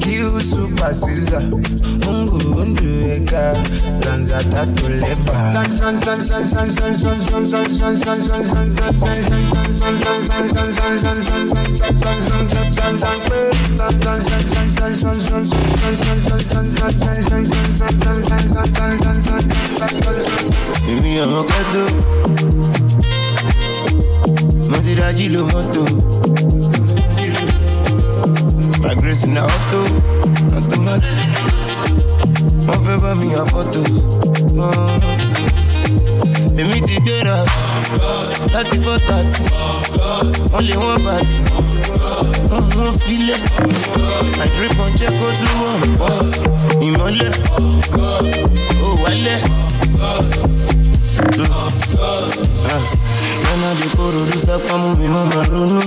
kill 0.00 0.40
super 0.40 0.92
Caesar, 0.94 1.42
ungu 2.08 2.60
unduweka 2.60 3.64
zanza 4.04 4.44
tatu 4.44 4.88
leba 4.88 5.52
san 5.52 5.70
san 5.70 5.96
san 5.96 6.22
san 6.22 6.44
san 6.44 6.74
san 6.74 7.20
san 7.20 7.50
san 7.50 7.96
san 7.96 8.16
Fragrance 28.86 29.24
in 29.24 29.34
the 29.34 29.40
auto, 29.42 29.80
not 30.54 30.62
too 30.70 30.80
much. 30.86 31.08
Wọ́n 32.66 32.80
fẹ́ 32.86 32.96
bá 33.02 33.10
mi 33.20 33.26
àfọ́tò. 33.42 33.82
Oh. 34.62 34.98
Èmi 36.60 36.78
ti 36.86 36.94
gbéra 37.04 37.36
láti 38.54 38.76
fọ́ 38.84 38.96
tàtí. 39.08 39.42
Wọ́n 40.52 40.62
lé 40.68 40.74
wọ́n 40.84 40.98
bàtí. 41.06 41.38
Wọ́n 42.50 42.62
mú 42.70 42.78
wọn 42.86 42.94
filẹ̀. 43.02 43.40
Àdìrẹ́pọ̀n 44.42 44.90
jẹ́ 44.98 45.10
kó 45.18 45.26
tún 45.38 45.52
wọ̀n 45.62 45.80
pọ̀. 45.98 46.12
Ìmọ́lẹ̀ 46.86 47.30
ò 48.86 48.88
wálẹ̀. 49.02 49.40
Ah. 52.74 52.82
Nana 53.44 53.68
de 53.78 53.86
koro 53.96 54.20
dusa 54.30 54.54
pamu 54.66 54.88
mi 54.98 55.06
mama 55.14 55.40
ronú. 55.50 55.80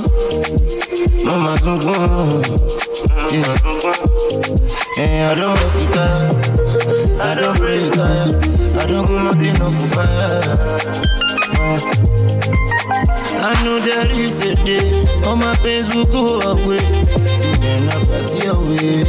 Mama 1.25 1.51
tún 1.63 1.75
gbọ́n. 1.81 2.88
Yeah, 3.31 5.29
I 5.29 5.35
don't 5.35 5.53
work 5.53 5.75
it 5.75 5.97
out. 5.97 6.33
I 7.21 7.35
don't 7.35 7.57
pray 7.57 7.77
it 7.77 7.95
out. 7.95 8.33
I 8.75 8.87
don't 8.87 9.05
go 9.05 9.21
nothing 9.21 9.61
off 9.61 9.75
for 9.75 9.87
fire. 9.93 10.41
Uh, 11.59 11.77
I 13.39 13.63
know 13.63 13.79
there 13.79 14.09
is 14.09 14.41
a 14.41 14.55
day 14.65 15.05
all 15.23 15.35
my 15.35 15.55
pains 15.57 15.93
will 15.93 16.05
go 16.05 16.41
away. 16.41 16.79
See, 17.37 17.53
then 17.61 17.87
I 17.89 18.03
party 18.05 18.47
away. 18.47 19.05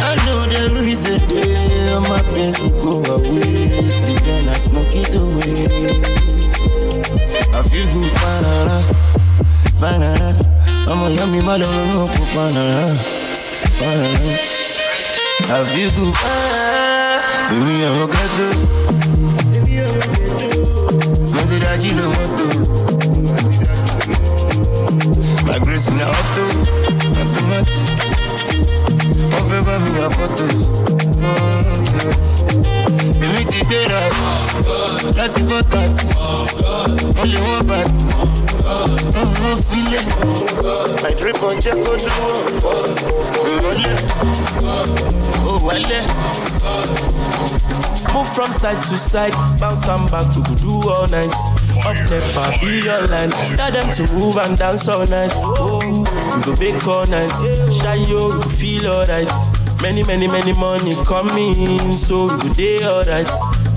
I 0.00 0.16
know 0.26 0.46
there 0.48 0.76
is 0.88 1.06
a 1.06 1.18
day 1.28 1.92
all 1.92 2.00
my 2.00 2.22
pains 2.34 2.58
will 2.58 3.02
go 3.02 3.14
away. 3.14 3.88
See, 3.98 4.18
then 4.24 4.48
I 4.48 4.58
smoke 4.58 4.96
it 4.96 5.14
away. 5.14 6.02
I 7.54 7.62
feel 7.62 7.86
good, 7.92 8.12
banana, 8.14 8.82
banana 9.78 10.53
ọmọ 10.90 11.06
ìyá 11.14 11.24
mi 11.32 11.38
má 11.46 11.54
lọ 11.60 11.66
ronú 11.76 12.00
kó 12.14 12.22
panara 12.34 12.86
panara. 13.78 14.32
àfikún 15.56 16.10
èmi 17.54 17.74
àwọn 17.88 18.06
kẹ́tọ́ 18.14 18.50
mọ́tò 21.34 21.56
dájú 21.64 21.90
ló 21.98 22.04
mọ́tò 22.16 22.44
my 25.46 25.58
grace 25.64 25.90
na 25.98 26.04
auto. 26.16 26.44
Automatic 27.20 27.82
wọ́n 29.32 29.44
fẹ́ 29.50 29.60
bá 29.66 29.74
mi 29.82 29.90
ra 29.98 30.06
fọ́tò 30.16 30.44
èmi 33.24 33.42
ti 33.50 33.58
gbéra 33.66 34.00
láti 35.18 35.40
fọ́ 35.48 35.60
tàtì 35.72 36.06
wọ́n 37.16 37.28
lè 37.32 37.38
wọ́n 37.46 37.62
bàtì. 37.68 38.02
Move 48.14 48.28
from 48.34 48.52
side 48.52 48.82
to 48.84 48.96
side, 48.96 49.32
bounce 49.58 49.86
and 49.86 50.10
back, 50.10 50.34
we 50.34 50.42
could 50.44 50.58
do 50.58 50.88
all 50.88 51.06
night. 51.08 51.30
Up 51.84 51.96
never 52.08 52.50
be 52.60 52.88
online. 52.88 53.30
Tell 53.56 53.70
them 53.70 53.92
to 53.94 54.12
move 54.14 54.36
and 54.38 54.56
dance 54.56 54.88
all 54.88 55.06
night. 55.06 55.32
Oh, 55.34 55.80
we 55.84 56.42
go 56.42 56.56
bake 56.56 56.86
all 56.86 57.04
night. 57.06 57.30
Shy 57.70 57.96
yo, 57.96 58.40
feel 58.40 58.86
alright. 58.86 59.28
Many, 59.82 60.02
many, 60.04 60.26
many 60.26 60.54
money 60.54 60.94
coming, 61.04 61.92
so 61.92 62.34
we 62.38 62.48
day 62.54 62.84
alright. 62.86 63.28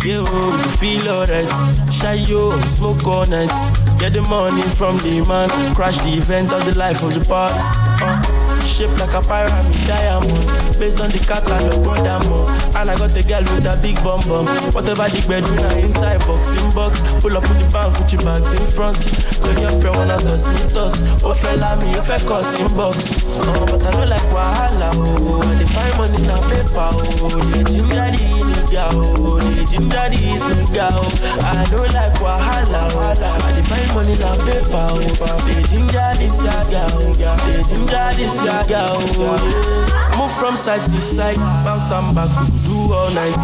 Yeah, 0.06 0.24
oh, 0.26 0.56
we 0.56 0.64
feel 0.78 1.10
alright. 1.10 1.92
Shy 1.92 2.14
yo, 2.14 2.52
smoke 2.62 3.06
all 3.06 3.26
night. 3.26 3.52
Get 4.00 4.14
the 4.14 4.22
money 4.30 4.62
from 4.78 4.98
the 5.00 5.26
man, 5.28 5.50
crash 5.74 5.98
the 6.06 6.14
event 6.18 6.54
of 6.54 6.64
the 6.66 6.78
life 6.78 7.04
of 7.04 7.14
the 7.14 7.26
park. 7.26 7.52
Uh, 8.00 8.60
shaped 8.62 8.94
like 9.02 9.14
a 9.14 9.22
pyramid 9.26 9.74
diamond, 9.90 10.30
based 10.78 11.02
on 11.02 11.10
the 11.10 11.18
catalog 11.26 11.82
of 11.82 11.98
diamond. 12.06 12.46
And 12.78 12.92
I 12.92 12.96
got 12.96 13.18
a 13.18 13.24
girl 13.26 13.42
with 13.42 13.66
a 13.66 13.76
big 13.82 13.98
bum 14.06 14.22
bum. 14.30 14.46
Whatever 14.72 15.10
the 15.10 15.26
bed 15.26 15.44
na 15.58 15.74
inside 15.82 16.22
box 16.30 16.54
in 16.54 16.70
box. 16.78 17.02
Pull 17.20 17.36
up 17.36 17.44
with 17.50 17.58
the 17.58 17.68
bank, 17.74 17.98
put 17.98 18.14
your 18.14 18.22
bags 18.22 18.54
in 18.54 18.70
front 18.70 19.02
when 19.48 19.58
your 19.64 19.72
friend 19.80 19.96
wanna 19.96 20.18
dust 20.20 20.48
me 20.52 20.64
dust. 20.76 21.24
Oh 21.24 21.34
fella 21.34 21.80
me, 21.80 21.96
you 21.96 22.02
fake 22.02 22.30
us 22.30 22.56
inbox. 22.58 22.98
Oh, 23.40 23.66
but 23.66 23.82
I 23.88 23.92
don't 23.92 24.10
like 24.10 24.30
wahala. 24.36 24.92
Oh, 24.94 25.42
I 25.42 25.66
find 25.66 25.94
money 25.98 26.22
na 26.28 26.36
paper. 26.52 26.90
Oh, 26.92 27.30
they 27.52 27.64
Jim 27.72 27.88
Daddy 27.90 28.18
nigga. 28.44 28.92
Oh, 28.92 29.40
they 29.40 29.66
Jim 29.66 29.90
Daddy 29.90 30.18
is 30.36 30.44
nigga. 30.44 30.90
Oh, 30.92 31.08
I 31.44 31.64
don't 31.72 31.94
like 31.94 32.14
wahala. 32.20 32.92
Oh, 32.92 33.00
I 33.00 33.62
find 33.64 33.90
money 33.96 34.16
na 34.20 34.36
paper. 34.44 34.88
Oh, 34.92 35.38
they 35.48 35.62
Jim 35.64 35.88
Daddy 35.88 36.26
is 36.26 36.44
yaga. 36.44 36.88
Oh, 36.92 37.14
they 37.48 37.64
Jim 37.64 37.86
Daddy 37.88 38.24
is 38.24 38.44
yaga. 38.44 38.92
Oh, 38.92 40.18
move 40.18 40.32
from 40.32 40.56
side 40.58 40.82
to 40.82 41.02
side, 41.02 41.38
bounce 41.64 41.92
and 41.92 42.16
back 42.16 42.57
all 42.94 43.12
night. 43.12 43.38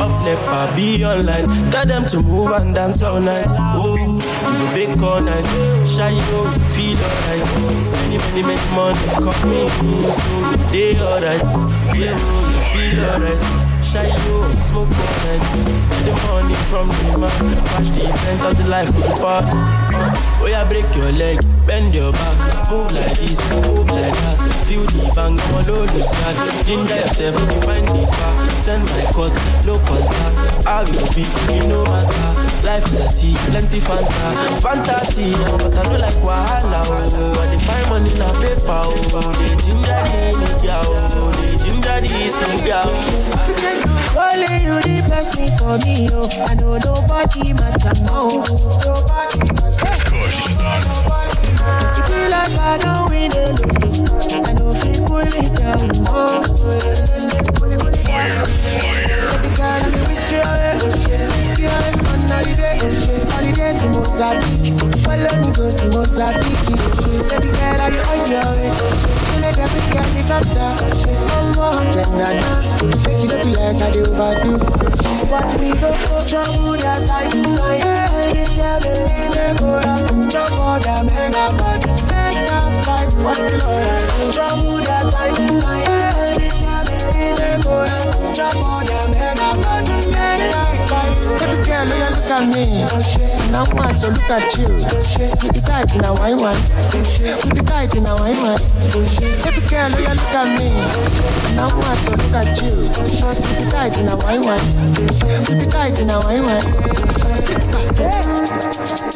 Up 0.00 0.22
never 0.24 0.76
be 0.76 1.04
online. 1.04 1.70
Tell 1.70 1.86
them 1.86 2.06
to 2.06 2.22
move 2.22 2.52
and 2.52 2.74
dance 2.74 3.02
all 3.02 3.20
night. 3.20 3.46
Oh, 3.74 3.96
go 3.96 4.74
bake 4.74 5.00
all 5.02 5.20
night. 5.20 5.44
Shy 5.86 6.10
yo, 6.10 6.44
feel 6.72 6.98
alright. 6.98 7.44
Many, 7.92 8.18
many, 8.18 8.42
many 8.42 8.74
money 8.74 9.08
coming, 9.18 9.68
so 10.12 10.66
day 10.68 10.98
alright. 11.00 11.42
Yeah, 11.96 12.16
we 12.74 12.90
feel 12.92 13.04
alright. 13.10 13.84
Shy 13.84 14.06
yo, 14.06 14.42
smoke 14.60 14.88
all 14.88 15.16
night. 15.26 15.42
Get 15.88 16.04
the 16.04 16.12
money 16.26 16.54
from 16.70 16.88
the 16.88 17.18
man. 17.18 17.38
Watch 17.72 17.88
the 17.94 18.02
event 18.08 18.40
of 18.44 18.56
the 18.58 18.70
life 18.70 18.88
of 18.88 19.02
the 19.02 19.14
park. 19.20 19.87
Oh 20.40 20.46
yeah, 20.46 20.64
break 20.68 20.86
your 20.94 21.10
leg, 21.12 21.38
bend 21.66 21.92
your 21.94 22.12
back, 22.12 22.70
move 22.70 22.92
like 22.92 23.10
this, 23.18 23.40
move 23.50 23.90
like 23.90 24.14
that. 24.14 24.38
Feel 24.68 24.84
the 24.86 25.10
bang, 25.14 25.34
load 25.66 25.88
the 25.90 26.02
scat. 26.02 26.36
Ginger 26.66 26.94
you 26.94 27.60
find 27.66 27.88
the 27.88 28.06
car. 28.14 28.50
Send 28.50 28.84
my 28.84 29.02
cut, 29.10 29.32
no 29.66 29.74
contact. 29.82 30.64
How 30.64 30.82
you 30.86 31.02
be, 31.16 31.24
you 31.54 31.66
know 31.66 31.82
matter. 31.84 32.30
Life 32.66 32.84
is 32.86 33.00
a 33.00 33.08
sea, 33.08 33.34
plenty 33.50 33.80
fanta, 33.80 34.60
fantasy. 34.62 35.32
But 35.58 35.74
I 35.74 35.82
don't 35.82 35.98
like 36.00 36.14
wahala, 36.22 36.82
oh. 36.86 37.40
I 37.40 37.46
dey 37.50 37.58
find 37.58 37.86
money 37.90 38.10
in 38.14 38.20
a 38.22 38.28
paper, 38.38 38.82
oh. 38.86 39.32
They 39.34 39.56
ginger 39.66 39.98
the 40.06 40.38
nigga, 40.38 40.78
oh. 40.86 41.32
They 41.42 41.56
ginger 41.58 41.98
this 42.06 42.36
nigga, 42.36 42.82
oh. 42.86 43.58
Only 44.14 44.62
you 44.62 44.78
the 44.78 44.96
person 45.10 45.48
for 45.58 45.74
me, 45.84 46.08
oh. 46.12 46.28
I 46.46 46.54
know 46.54 46.76
nobody 46.78 47.52
matter 47.54 47.94
now. 48.04 48.44
Nobody 48.84 49.40
matter. 49.58 49.87
Kush 50.28 50.60
on 50.60 50.82
You 50.82 52.02
feel 52.04 52.28
like 52.28 52.52
I 52.60 52.76
know 52.84 53.08
we 53.08 53.28
the 53.28 53.44
lotto. 53.56 54.42
I 54.44 54.52
know 54.52 54.74
fi 54.74 54.92
pull 55.06 55.24
it 55.24 55.48
down, 55.56 55.88
oh. 56.06 56.44
fire, 58.04 58.44
fire. 58.44 59.28
Whiskey 60.06 60.38
whiskey 61.32 61.66
holiday, 62.28 62.76
holiday 63.30 63.72
to 63.78 63.86
Mozambique. 63.88 64.87
Follow 65.08 65.40
me 65.40 65.50
go 65.56 65.64
to 65.74 65.88
Mozambique. 65.88 66.68
Baby 67.32 67.48
girl, 67.56 67.80
are 67.80 67.90
you 67.90 68.02
on 68.12 68.28
your 68.28 68.44
way? 68.44 68.68
Let 69.40 69.56
up 69.56 70.44
that. 70.52 70.76
One 71.32 71.48
more, 71.56 71.80
then 71.94 72.12
I 72.12 72.36
know. 72.36 72.60
Make 73.06 73.22
you 73.22 73.28
look 73.32 73.44
like 73.56 73.80
I 73.80 73.90
do 73.90 74.04
overdo. 74.04 74.58
But 75.30 75.48
we 75.58 75.72
go 75.80 75.90
for 76.04 76.28
trouble 76.28 76.76
that 76.76 77.08
I 77.08 77.24
do. 77.30 77.40
Yeah, 77.40 78.84
is 78.84 79.34
a 79.34 79.54
go 79.58 79.80
down. 79.80 80.28
Trouble 80.28 80.76
that 80.84 81.06
make 81.06 81.32
a 81.32 81.56
fight, 81.56 81.84
make 82.12 82.44
a 82.44 82.60
fight. 82.84 83.08
One 83.24 83.48
kilo, 83.48 84.30
trouble 84.30 84.76
that 84.84 85.14
I. 85.14 85.28
Yeah, 85.82 85.97
Girl, 91.78 91.86
oh, 91.86 91.94
you 91.94 92.10
look 92.10 92.26
at 92.26 92.42
me. 92.50 92.64
Now 93.52 93.62
man, 93.72 93.94
so 93.94 94.08
look 94.08 94.28
at 94.28 94.50
you. 94.58 94.66
You 94.66 95.52
be 95.52 95.60
tight 95.60 95.94
in 95.94 96.04
a 96.04 96.12
wine 96.12 96.38
wine. 96.38 96.58
You 96.90 97.54
be 97.54 97.62
tight 97.62 97.94
in 97.94 98.04
a 98.04 98.16
wine 98.16 98.36
wine. 98.42 98.58
Baby 98.90 99.62
girl, 99.70 99.86
oh, 99.86 100.02
you 100.02 100.10
look 100.10 100.34
at 100.34 100.58
me. 100.58 100.74
Now 101.54 101.70
man, 101.78 101.96
so 102.02 102.10
look 102.18 102.34
at 102.34 102.50
you. 102.58 102.74
You 102.82 103.62
be 103.62 103.70
tight 103.70 103.96
in 103.96 104.08
a 104.08 104.16
wine 104.16 104.42
wine. 104.42 104.58
You 105.46 105.54
be 105.54 105.66
tight 105.70 106.00
in 106.00 106.10
a 106.10 106.18
wine 106.18 106.42
wine. 106.42 106.66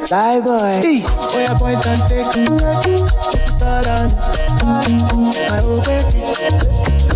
Bye 0.09 0.39
boy. 0.39 0.79
Hey, 0.87 1.03
oh 1.03 1.35
yeah, 1.35 1.59
boy, 1.59 1.75
don't 1.83 1.99
take 2.07 2.31
me. 2.37 2.47
My 5.51 5.61
old 5.65 5.83
baby. 5.85 6.23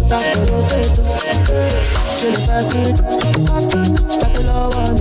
That's 0.08 0.26
the 0.34 0.42
old 0.50 2.05
baby. 2.16 2.26
Till 2.26 2.32
the 2.32 2.40
back 2.46 2.64
to 2.72 2.78
it. 2.80 2.96
That's 2.96 4.32
the 4.32 4.40
low 4.46 4.68
one. 4.72 4.96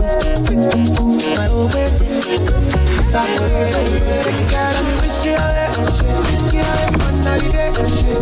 My 1.35 1.47
old 1.49 1.71
baby. 1.71 2.05
That's 3.11 3.31
the 3.31 3.43
old 3.43 3.51
baby. 3.71 4.43
Girl, 4.51 4.75
I'm 4.75 4.87
whiskey 4.99 5.31
away. 5.31 5.69
Whiskey 6.27 6.59
away. 6.59 6.87
On 7.05 7.15
holiday. 7.23 7.69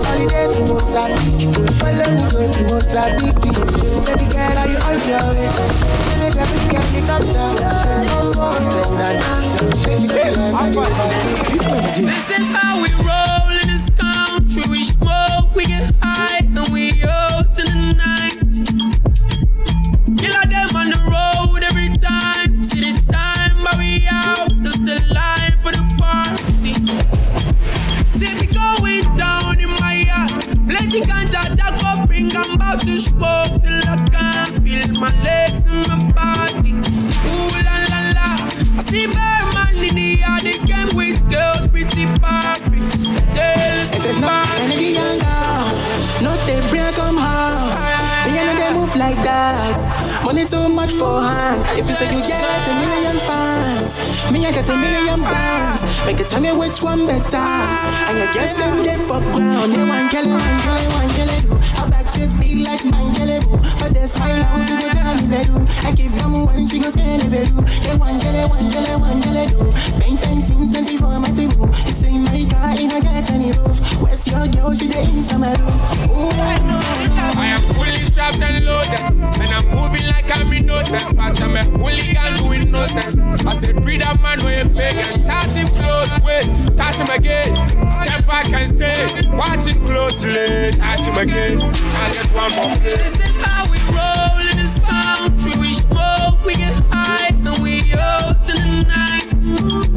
Holiday 0.03 0.45
to 0.53 0.59
Mozambique. 0.69 1.53
Follow 1.79 2.07
me 2.13 2.23
go 2.29 2.39
to 2.51 2.61
Mozambique. 2.69 3.41
Baby 4.05 4.25
girl, 4.31 4.57
are 4.57 4.67
you 4.67 4.77
on 4.77 4.97
your 5.07 5.25
way? 5.33 5.49
Baby 6.19 6.29
girl, 6.33 6.47
baby 6.53 6.67
girl, 6.71 6.87
you 6.93 7.01
come 7.03 7.25
down. 7.33 7.55
Then 7.55 8.97
I 8.99 9.13
dance. 9.13 9.53
Baby 9.85 10.07
girl, 10.07 10.37
are 10.55 10.69
you 10.69 10.81
Too 50.53 50.69
much 50.69 50.91
for 50.91 51.19
hand. 51.19 51.65
If 51.79 51.89
you 51.89 51.95
say 51.95 52.13
you 52.13 52.21
get 52.27 52.67
a 52.69 52.73
million 52.85 53.17
fans, 53.25 53.97
me 54.31 54.45
I 54.45 54.51
get 54.51 54.69
a 54.69 54.77
million 54.77 55.19
bands. 55.21 55.81
Make 56.05 56.19
it 56.19 56.27
tell 56.27 56.41
me 56.41 56.51
which 56.51 56.79
one 56.79 57.07
better. 57.07 57.37
And 57.37 58.19
you 58.19 58.31
guess 58.35 58.53
them 58.53 58.83
dead 58.83 58.99
for 59.07 59.19
ground. 59.33 59.73
You 59.73 59.87
want 59.87 60.11
kill 60.11 60.25
it, 60.25 60.29
one 60.29 60.59
kill 60.61 60.77
it, 60.77 60.93
one 60.93 61.09
kill 61.09 61.97
it. 61.97 62.02
Like 62.63 62.83
man 62.85 63.13
kill 63.15 63.29
it. 63.29 63.43
For 63.79 63.89
this 63.89 64.17
my 64.17 64.29
house, 64.29 64.69
you 64.69 64.79
go 64.79 64.89
down 64.91 65.19
in 65.19 65.29
bed. 65.29 65.47
I 65.83 65.91
give 65.91 66.15
them 66.17 66.45
one, 66.45 66.67
she 66.67 66.79
go 66.79 66.89
scan 66.89 67.19
it 67.19 67.29
bed. 67.29 67.47
They 67.83 67.95
one 67.95 68.19
kill 68.19 68.49
one 68.49 68.71
kill 68.71 68.99
one 68.99 69.21
kill 69.21 69.37
it. 69.37 69.51
Bang, 69.99 70.15
bang, 70.15 70.41
ting, 70.45 70.71
plenty 70.71 70.97
for 70.97 71.19
my 71.19 71.29
table. 71.29 71.67
You 71.67 71.93
say 71.93 72.17
my 72.17 72.45
car 72.49 72.71
in 72.79 72.91
a 72.91 73.01
get 73.01 73.29
any 73.31 73.51
roof. 73.51 73.77
Where's 74.01 74.27
your 74.27 74.47
girl? 74.47 74.73
She 74.73 74.87
the 74.87 74.99
inside 75.01 75.39
my 75.39 75.53
room. 75.53 75.79
I 77.35 77.57
am 77.57 77.61
fully 77.73 78.03
strapped 78.03 78.41
and 78.41 78.65
loaded, 78.65 78.99
and 79.41 79.51
I'm 79.51 79.65
moving 79.75 80.07
like 80.07 80.31
I'm 80.35 80.51
innocent. 80.53 81.15
But 81.15 81.41
I'm 81.41 81.55
a 81.55 81.63
hooligan 81.63 82.37
doing 82.37 82.71
no 82.71 82.85
sense. 82.87 83.17
I 83.45 83.53
said, 83.53 83.83
breed 83.83 84.01
up 84.01 84.19
man 84.21 84.41
when 84.43 84.67
you 84.67 84.73
big 84.73 84.95
and 84.95 85.25
touch 85.25 85.53
him 85.53 85.67
close, 85.67 86.17
wait, 86.21 86.45
touch 86.77 86.95
him 86.95 87.09
again. 87.09 87.55
Step 87.91 88.25
back 88.25 88.49
and 88.51 88.67
stay, 88.69 89.07
watch 89.35 89.67
it 89.67 89.77
closely, 89.85 90.71
touch 90.71 91.05
him 91.05 91.17
again. 91.17 91.59
Can't 91.59 92.13
get 92.13 92.31
one. 92.33 92.52
This 92.53 93.19
is 93.19 93.41
how 93.43 93.63
we 93.71 93.79
roll 93.79 94.37
in. 94.37 94.59
We 95.59 95.73
smoke, 95.73 96.45
we 96.45 96.53
get 96.55 96.73
high, 96.91 97.29
and 97.29 97.63
we 97.63 97.81
the 98.45 98.85
night. 98.87 99.92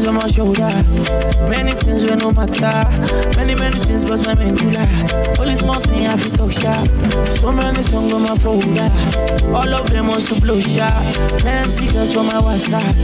Things 0.00 0.08
on 0.08 0.14
my 0.14 0.26
shoulder, 0.28 1.48
many 1.48 1.72
things 1.72 2.04
will 2.04 2.16
no 2.16 2.32
matter. 2.32 3.36
Many, 3.36 3.54
many 3.54 3.78
things 3.80 4.04
bust 4.04 4.24
my 4.26 4.34
medulla. 4.34 4.86
Only 5.38 5.54
small 5.54 5.80
thing 5.80 6.06
I 6.06 6.16
feel 6.16 6.32
talk 6.36 6.52
sharp. 6.52 6.88
So 7.40 7.52
many 7.52 7.69
songs 7.90 8.12
on 8.12 8.22
my 8.22 8.34
all 9.52 9.74
of 9.74 9.90
them 9.90 10.06
want 10.06 10.24
to 10.28 10.40
blow 10.40 10.60
sharp. 10.60 11.04
Plenty 11.40 11.92
girls 11.92 12.14
from 12.14 12.26
my 12.26 12.34
WhatsApp, 12.34 12.94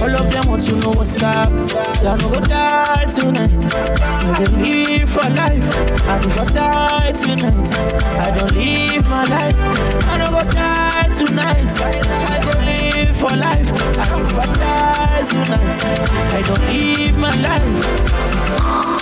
all 0.00 0.14
of 0.16 0.30
them 0.32 0.48
want 0.48 0.66
to 0.66 0.74
know 0.80 0.90
what's 0.90 1.22
up. 1.22 1.48
I 1.48 2.18
go 2.20 2.40
die 2.40 3.04
tonight, 3.06 3.62
I 3.72 4.44
go 4.44 4.56
live 4.58 5.08
for 5.08 5.28
life. 5.30 5.68
I 6.08 6.44
die 6.46 7.12
tonight, 7.12 7.68
I 8.18 8.30
don't 8.32 8.52
live 8.52 9.08
my 9.08 9.24
life. 9.24 9.58
I 10.06 10.18
no 10.18 10.30
go 10.30 10.42
die 10.50 11.08
tonight, 11.16 11.74
I 11.80 12.40
go 12.44 12.52
live 12.66 13.16
for 13.16 13.36
life. 13.36 13.70
I 13.98 14.46
die 14.58 15.22
tonight, 15.30 15.84
I 16.34 16.42
don't 16.42 16.62
live 16.66 17.16
my 17.16 17.34
life. 17.40 19.01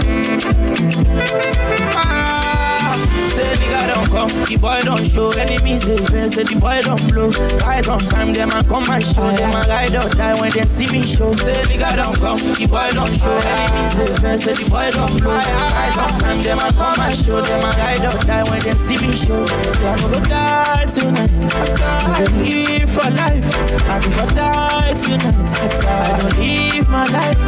Ah, 1.93 2.95
Say 3.33 3.43
nigga 3.59 3.87
don't 3.93 4.07
come, 4.11 4.29
the 4.45 4.57
boy 4.57 4.81
don't 4.83 5.05
show 5.05 5.31
Enemies 5.31 5.81
they 5.81 5.97
vex, 5.97 6.33
say 6.33 6.43
the 6.43 6.55
boy 6.59 6.81
don't 6.83 7.01
blow. 7.11 7.29
Right 7.65 7.87
on 7.87 7.99
time, 8.01 8.33
them 8.33 8.51
a 8.51 8.63
come 8.63 8.85
my 8.87 8.99
show. 8.99 9.31
Them 9.31 9.51
a 9.51 9.63
ride 9.67 9.95
or 9.95 10.09
die 10.09 10.39
when 10.39 10.51
them 10.51 10.67
see 10.67 10.87
me 10.91 11.05
show. 11.05 11.31
Say 11.35 11.53
nigga 11.69 11.95
don't 11.95 12.15
come, 12.19 12.37
the 12.39 12.67
boy 12.67 12.89
don't 12.93 13.13
show. 13.15 13.31
Enemies 13.31 13.91
they 13.97 14.15
fence, 14.21 14.43
say 14.43 14.53
the 14.55 14.69
boy 14.69 14.91
don't 14.91 15.17
blow. 15.19 15.31
Right 15.35 15.97
on 15.97 16.19
time, 16.19 16.41
them 16.43 16.59
a 16.59 16.71
come 16.73 16.97
my 16.97 17.11
show. 17.13 17.41
Them 17.41 17.61
a 17.63 17.71
ride 17.77 18.05
or 18.05 18.17
die 18.25 18.43
when 18.49 18.59
them 18.61 18.77
see 18.77 18.97
me 18.99 19.15
show. 19.15 19.45
Say 19.47 19.87
I'm 19.87 19.99
gonna 20.01 20.21
die 20.27 20.85
tonight. 20.85 21.31
I 21.55 22.23
don't 22.25 22.37
live 22.43 22.89
for 22.89 23.09
life. 23.09 23.47
And 23.87 24.03
if 24.05 24.17
I 24.19 24.25
die 24.35 24.93
tonight, 24.93 25.49
I 25.87 26.19
don't 26.19 26.37
live 26.37 26.87
my 26.89 27.05
life. 27.07 27.39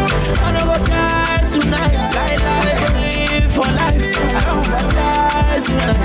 I 0.42 0.52
don't 0.56 0.68
go 0.68 0.86
die 0.86 1.23
tonight. 1.52 1.94
I 2.16 2.38
live 2.94 3.52
for 3.52 3.62
life. 3.62 4.48
I'm 4.48 4.64
for 4.64 4.96
life 4.96 5.23
die 5.54 5.66
tonight. 5.66 5.98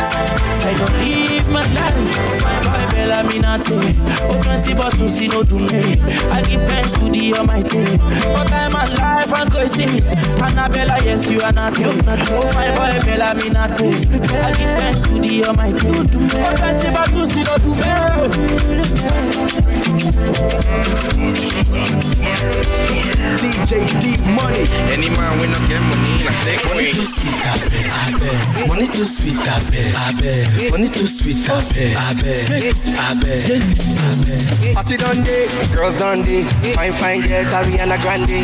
I 0.65 0.75
don't 0.77 0.93
live 0.99 1.49
my 1.51 1.65
life. 1.73 2.43
My 2.43 2.59
boy 2.65 2.85
Bella 2.93 3.23
Minate. 3.29 3.95
Oh, 4.23 4.43
20 4.43 4.75
bottles, 4.75 5.15
see 5.15 5.29
no 5.29 5.43
do 5.43 5.59
me. 5.59 5.99
I 6.31 6.43
give 6.43 6.63
thanks 6.65 6.93
to 6.93 7.11
the 7.11 7.35
Almighty. 7.35 7.85
For 8.33 8.45
time 8.45 8.77
and 8.77 8.99
life 8.99 9.33
and 9.33 9.51
crisis. 9.51 10.13
Annabella, 10.15 10.99
yes, 11.05 11.31
you 11.31 11.41
are 11.41 11.53
not 11.53 11.79
you. 11.79 11.87
Oh, 11.87 12.53
my 12.55 12.71
boy 12.77 13.01
Bella 13.05 13.35
Minate. 13.35 13.81
I 13.81 14.53
give 14.57 14.73
thanks 14.79 15.03
to 15.03 15.21
the 15.21 15.45
Almighty. 15.45 15.89
Oh, 15.89 16.05
20 16.57 16.93
bottles, 16.93 17.31
see 17.31 17.45
no 17.45 17.57
do 17.59 17.75
DJ 23.39 23.87
D 24.01 24.17
Money. 24.35 24.65
Any 24.93 25.11
man 25.11 25.39
with 25.39 25.51
no 25.51 25.59
get 25.69 25.81
money, 25.83 26.27
I 26.27 26.33
stay 26.33 26.57
Money 26.69 26.91
too 26.91 27.05
sweet, 27.05 27.35
I 27.35 27.59
bet, 27.59 27.87
I 27.87 28.13
bet. 28.19 28.69
Money 28.69 28.87
too 28.87 29.05
sweet, 29.05 29.38
I 29.47 29.61
bet, 29.71 29.95
I 29.95 30.13
bet. 30.21 30.71
Money 30.73 30.89
too 30.89 31.07
sweet, 31.07 31.39
I 31.49 31.63
bet, 31.73 31.97
I 31.97 32.13
bet, 32.21 32.51
I 32.99 33.15
bet, 33.21 33.45
I 33.47 34.15
bet. 34.25 34.75
Party 34.75 34.97
done 34.97 35.23
day, 35.23 35.47
girls 35.75 35.95
done 35.95 36.23
day. 36.23 36.43
Fine, 36.75 36.93
fine 36.93 37.21
girls, 37.27 37.47
Ariana 37.55 38.01
Grande. 38.03 38.43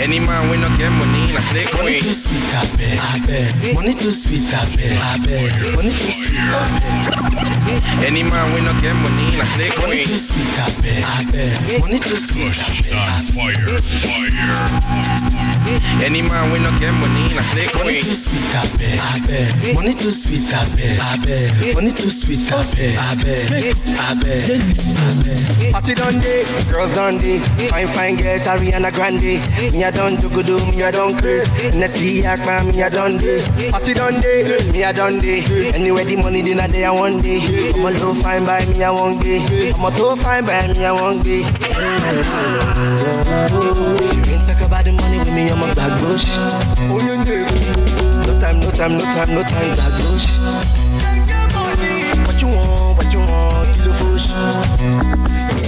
Any 0.00 0.20
man 0.20 0.48
with 0.48 0.60
no 0.60 0.68
get 0.78 0.90
money, 0.92 1.34
I 1.36 1.40
stay 1.40 1.66
Money 1.76 2.00
too 2.00 2.12
sweet, 2.12 2.54
I 2.54 2.64
bet, 2.76 2.98
I 2.98 3.18
bet. 3.26 3.74
Money 3.74 3.94
too 3.94 4.10
sweet, 4.10 4.46
I 4.54 4.64
bet, 4.76 4.96
I 5.02 5.18
bet. 5.26 5.52
Money 5.76 5.90
too 5.90 6.12
sweet, 6.12 6.40
I 6.40 6.66
bet. 6.78 8.06
Any 8.06 8.22
man 8.22 8.52
with 8.52 8.64
no 8.64 8.72
get 8.80 8.94
money, 8.94 9.40
I 9.40 9.44
stay 9.44 9.68
Money 9.80 10.04
too 10.04 10.16
sweet, 10.16 10.58
I 10.60 10.70
bet, 10.80 11.02
I 11.04 11.24
bet. 11.32 11.80
Money 11.80 11.98
too 11.98 12.16
sweet, 12.16 12.54
I 12.54 12.68
bet. 12.82 13.08
on 13.08 13.22
fire, 13.34 13.80
fire. 14.06 15.47
Any 16.00 16.22
man 16.22 16.50
with 16.50 16.62
no 16.62 16.70
get 16.78 16.92
money, 16.94 17.36
I 17.36 17.42
stay 17.42 17.68
Money 17.76 18.00
too 18.00 18.14
sweet, 18.14 18.56
I 18.56 18.64
bet, 18.78 18.96
I 18.98 19.18
bet. 19.26 19.74
Money 19.74 19.92
too 19.92 20.10
sweet, 20.10 20.48
I 20.48 20.64
bet, 20.76 20.96
I 21.00 21.16
bet. 21.26 21.74
Money 21.74 21.92
too 21.92 22.08
sweet, 22.08 22.40
I 22.52 22.64
bet, 22.72 22.96
I 22.96 23.14
bet, 23.20 23.52
I 24.00 24.14
bet, 24.16 24.48
I 24.48 25.12
bet. 25.20 25.72
Party 25.72 25.94
done 25.94 26.18
day, 26.20 26.44
girls 26.70 26.90
done 26.94 27.18
day. 27.18 27.38
Fine, 27.68 27.88
fine 27.88 28.16
girls, 28.16 28.46
Ariana 28.46 28.90
Grande. 28.94 29.40
Me 29.72 29.82
a 29.84 29.92
done 29.92 30.16
do 30.16 30.28
good, 30.30 30.48
me 30.48 30.82
a 30.82 30.90
done 30.90 31.12
crazy. 31.20 31.78
Nestle 31.78 32.22
Yakma, 32.22 32.64
me 32.72 32.80
a 32.80 32.88
done 32.88 33.18
day. 33.18 33.44
Party 33.70 33.92
done 33.92 34.20
day, 34.20 34.44
me 34.72 34.82
a 34.82 34.92
done 34.92 35.18
day. 35.18 35.44
Anyway, 35.74 36.04
the 36.04 36.16
money 36.16 36.42
dinner 36.42 36.68
day 36.68 36.84
I 36.84 36.90
one 36.90 37.20
day. 37.20 37.40
I'm 37.74 37.84
a 37.84 37.90
low 38.00 38.14
fine 38.14 38.44
by 38.46 38.64
me 38.64 38.82
a 38.82 38.92
one 38.92 39.18
day. 39.18 39.44
I'm 39.74 39.84
a 39.84 39.90
low 39.98 40.16
fine 40.16 40.46
by 40.46 40.66
me 40.68 40.84
a 40.84 40.94
one 40.94 41.20
day. 41.20 41.44
If 43.98 44.26
you 44.26 44.34
ain't 44.34 44.46
talk 44.46 44.60
about 44.66 44.84
the 44.84 44.92
money 44.92 45.18
with 45.18 45.34
me, 45.34 45.48
I'm 45.50 45.57
mama 45.60 45.72
gbagbóṣì. 45.74 46.32
oyún 46.94 47.20
dè 47.26 47.38
no 48.26 48.32
time 48.40 48.58
no 48.62 48.70
time 48.78 48.94
no 48.98 49.04
time 49.14 49.32
no 49.34 49.42
time 49.50 49.72
gbagbóṣì. 49.76 50.32
wájú 52.26 52.46
wọn 52.54 52.96
wájú 52.98 53.20
wọn 53.30 53.66
kí 53.74 53.80
ló 53.86 53.92
fòṣì. 53.98 54.34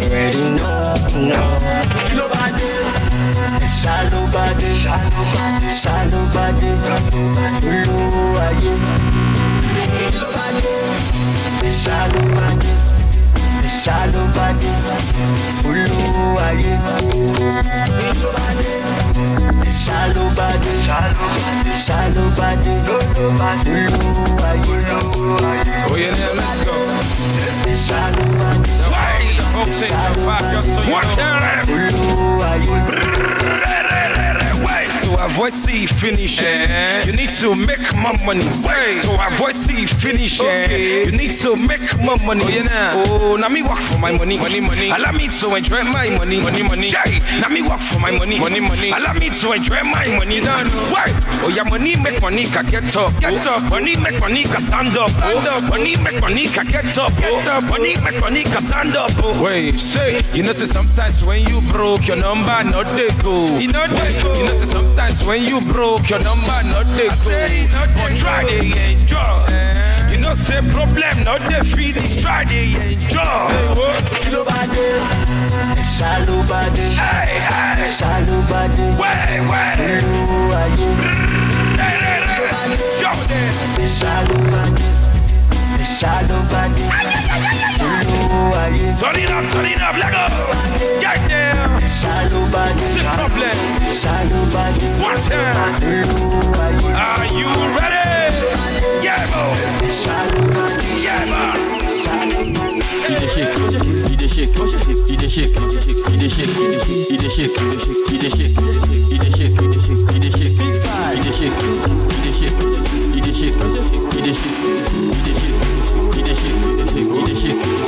ìrẹ̀lì 0.04 0.44
náà 0.58 0.94
náà 1.28 1.42
kí 2.06 2.14
ló 2.18 2.24
bá 2.34 2.44
dé. 2.58 2.70
Salobade, 3.80 4.70
salobade, 5.82 6.70
olówó 7.70 8.22
ayé. 8.46 8.72
Salobade, 11.82 12.72
salobade, 13.82 14.70
olówó 15.68 16.24
ayé. 16.48 16.74
Shallow 19.72 20.28
body, 20.34 20.74
shallow 21.72 22.28
body, 22.36 22.74
follow 22.86 23.30
ayé. 23.40 24.76
Oh 25.88 25.96
yeah, 25.96 26.10
now 26.10 26.32
let's 26.34 26.60
go. 26.64 26.74
Shallow 27.74 28.28
body, 28.38 29.36
the 29.36 29.44
folks 29.54 29.76
say 29.76 29.88
the 29.88 30.14
five 30.26 30.46
just 30.52 30.68
so 30.68 30.80
you 30.82 30.92
Watch 30.92 31.10
know. 31.16 31.22
follow 31.22 32.44
ayé. 32.50 32.78
Ah, 33.64 33.79
To 34.60 35.24
avoid 35.24 35.52
see 35.54 35.86
finish, 35.86 36.38
eh, 36.40 37.04
you 37.06 37.12
need 37.12 37.30
to 37.40 37.56
make 37.56 37.80
more 37.96 38.12
money. 38.24 38.44
Wait, 38.60 39.00
to 39.02 39.16
avoid 39.26 39.54
see 39.54 39.86
finish, 39.86 40.38
eh, 40.40 41.04
you 41.06 41.12
need 41.12 41.38
to 41.40 41.56
make 41.56 41.80
more 42.04 42.18
money. 42.18 42.44
Oh, 42.44 42.48
yeah, 42.48 42.62
nah. 42.64 42.92
oh, 42.94 43.36
now 43.36 43.48
me 43.48 43.62
work 43.62 43.78
for 43.78 43.96
my 43.98 44.12
money, 44.12 44.36
money, 44.36 44.60
money. 44.60 44.90
Allow 44.90 45.12
me 45.12 45.28
to 45.28 45.54
enjoy 45.54 45.82
my 45.84 46.10
money, 46.18 46.40
money, 46.42 46.62
money. 46.62 46.82
Shy, 46.88 47.18
now 47.40 47.48
me 47.48 47.62
work 47.62 47.80
for 47.80 47.98
my 48.00 48.10
money, 48.10 48.38
money, 48.38 48.60
money. 48.60 48.90
Allow 48.90 49.14
me 49.14 49.30
to 49.30 49.52
enjoy 49.52 49.82
my 49.82 50.06
money. 50.18 50.40
Done. 50.40 50.66
Wait, 50.92 51.16
oh 51.44 51.52
yeah, 51.56 51.64
money 51.64 51.96
make 51.96 52.20
money, 52.20 52.44
can 52.44 52.66
get 52.66 52.94
up, 52.96 53.18
get 53.20 53.46
up. 53.46 53.62
Money 53.70 53.96
make 53.96 54.20
money, 54.20 54.44
can 54.44 54.60
stand 54.60 54.96
up, 54.96 55.08
stand 55.10 55.46
up. 55.48 55.62
Money 55.70 55.96
make 55.96 56.20
money, 56.20 56.46
can 56.48 56.66
get 56.66 56.98
up, 56.98 57.16
get 57.16 57.48
up. 57.48 57.64
Money 57.64 57.96
make 58.04 58.20
money, 58.20 58.44
can 58.44 58.60
stand 58.60 58.94
up. 58.94 59.10
oh. 59.24 59.42
Wait, 59.42 59.72
say, 59.74 60.20
you 60.34 60.42
know, 60.42 60.52
say 60.52 60.66
sometimes 60.66 61.24
when 61.24 61.46
you 61.48 61.60
broke 61.72 62.06
your 62.06 62.16
number, 62.16 62.62
not 62.68 62.84
they 62.94 63.08
go. 63.24 63.46
You 63.58 63.72
know 63.72 63.86
they 63.88 64.22
go. 64.22 64.34
You 64.34 64.44
know, 64.44 64.49
know 64.52 64.58
say 64.58 64.66
sometimes 64.72 65.24
when 65.26 65.42
you 65.42 65.60
broke, 65.72 66.08
your 66.10 66.18
number 66.22 66.46
not 66.46 66.86
dey 66.96 67.08
go. 67.08 67.68
But 67.96 68.12
try 68.18 68.44
dey 68.44 68.92
enjoy. 68.92 70.10
You 70.10 70.18
know 70.18 70.34
say 70.34 70.60
problem 70.72 71.22
not 71.24 71.40
dey 71.48 71.62
feed 71.62 71.96
it, 71.96 72.22
try 72.22 72.44
dey 72.44 72.74
enjoy. 72.92 73.24
Kí 74.10 74.30
ló 74.32 74.44
bá 74.44 74.66
dé? 74.74 74.88
Ẹ̀ṣá 75.80 76.10
ló 76.26 76.36
bá 76.50 76.62
dé. 76.76 76.86
Ẹ̀ṣá 77.84 78.12
ló 78.26 78.36
bá 78.50 78.62
dé. 78.76 78.84
Wẹ́ẹ̀wẹ́. 79.00 80.00
Fúnú 80.00 80.38
ayé. 80.60 80.88
Ẹ̀ṣá 85.80 86.14
ló 86.28 86.38
bá 86.52 86.62
dé. 86.76 86.84
Ayé. 88.62 88.86
Turn 89.00 89.16
it 89.16 89.30
up, 89.30 89.44
turn 89.52 89.66
it 89.66 89.80
up, 89.82 89.96
let 89.96 90.12
go. 90.12 90.49
Chic, 104.66 104.88
il 105.08 105.28
chic, 105.28 105.50
il 106.12 106.24
est 106.24 106.28
chic, 106.28 106.48
il 107.10 107.24
est 107.24 107.30
chic, 107.30 107.50
il 108.10 108.24
est 108.24 108.30
chic, 108.30 108.50
il 109.10 109.22
est 109.22 109.30
chic, 109.30 109.50
il 110.14 110.24
est 117.24 117.36
chic, 117.36 117.79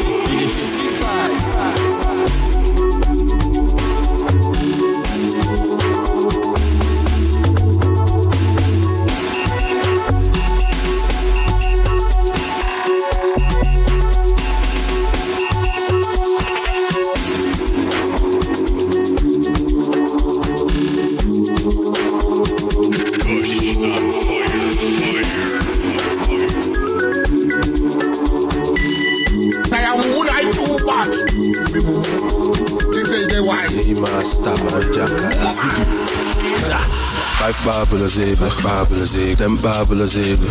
babula 38.03 38.09
zebe 38.09 38.63
babula 38.63 39.05
zebe 39.07 39.35
dem 39.37 39.57
babula 39.59 40.07
zebe 40.07 40.47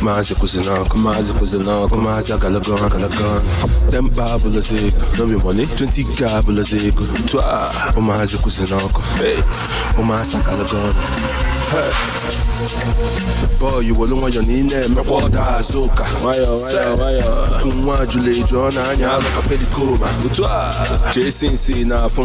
maze 0.00 0.34
kuzina 0.34 0.84
kumaze 0.88 1.32
kuzina 1.32 1.88
kumaze 1.88 2.36
galagon 2.38 2.88
galagon 2.88 3.42
dem 3.90 4.08
babula 4.10 4.60
don't 5.16 5.28
be 5.30 5.36
money 5.44 5.64
20 5.64 6.16
gabula 6.16 6.62
zebe 6.62 6.92
twa 7.26 7.70
umaze 7.96 8.36
kuzina 8.36 8.76
ko 8.92 9.02
hey 9.18 9.38
umaze 9.98 10.36
galagon 10.46 10.94
hey. 11.70 12.23
Bọọyị 13.60 13.90
wolu 13.98 14.14
nwayọ 14.20 14.40
na 14.46 14.52
ị 14.60 14.62
na-emekwa 14.70 15.16
ọda 15.26 15.40
azụ 15.56 15.78
ụka 15.86 16.04
nwa 17.82 17.96
jụrụ 18.10 18.30
eju 18.40 18.56
ọ 18.66 18.68
na-anya 18.76 19.06
alụ 19.14 19.28
ka 19.34 19.40
pelikoma 19.48 20.08
otu 20.26 20.42
a 20.44 20.62
chee 21.12 21.30
si 21.36 21.46
nsi 21.54 21.72
ị 21.82 21.84
na-afụ 21.90 22.22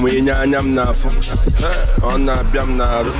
ma 0.00 0.08
enye 0.18 0.32
anya 0.42 0.58
m 0.64 0.68
na-afụ 0.76 1.08
ọ 2.10 2.12
na-abịa 2.26 2.62
m 2.68 2.70
na-arụ 2.78 3.12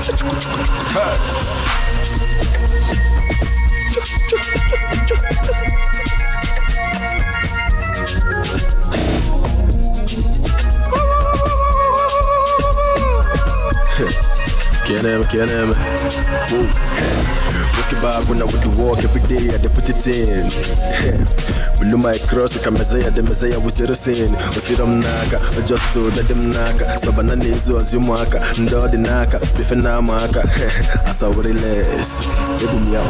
Can't 14.87 15.04
have, 15.06 15.28
can't 15.28 15.50
have. 15.50 15.99
Whoa. 16.50 16.58
Looking 16.58 18.00
back 18.02 18.28
when 18.28 18.42
I 18.42 18.44
would 18.44 18.60
do 18.62 18.70
walk 18.82 18.98
every 19.04 19.22
day, 19.28 19.54
I 19.54 19.58
dey 19.58 19.68
put 19.68 19.88
it 19.88 20.06
in. 20.06 20.46
Bulu 21.78 22.02
my 22.02 22.18
cross, 22.30 22.56
kama 22.62 22.78
Messiah, 22.78 23.10
the 23.10 23.22
Messiah 23.22 23.58
was 23.58 23.74
zero 23.74 23.94
sin. 23.94 24.30
Usiro 24.54 24.86
mnaka, 24.86 25.38
just 25.66 25.92
to 25.92 26.00
let 26.14 26.26
them 26.28 26.50
naka. 26.50 26.86
Bife 29.58 29.74
na 29.76 30.00
maka. 30.00 30.42
Asa 31.06 31.28
wari 31.28 31.52
less. 31.52 32.22
Ebu 32.62 32.80
mi 32.86 32.94
ya 32.94 33.02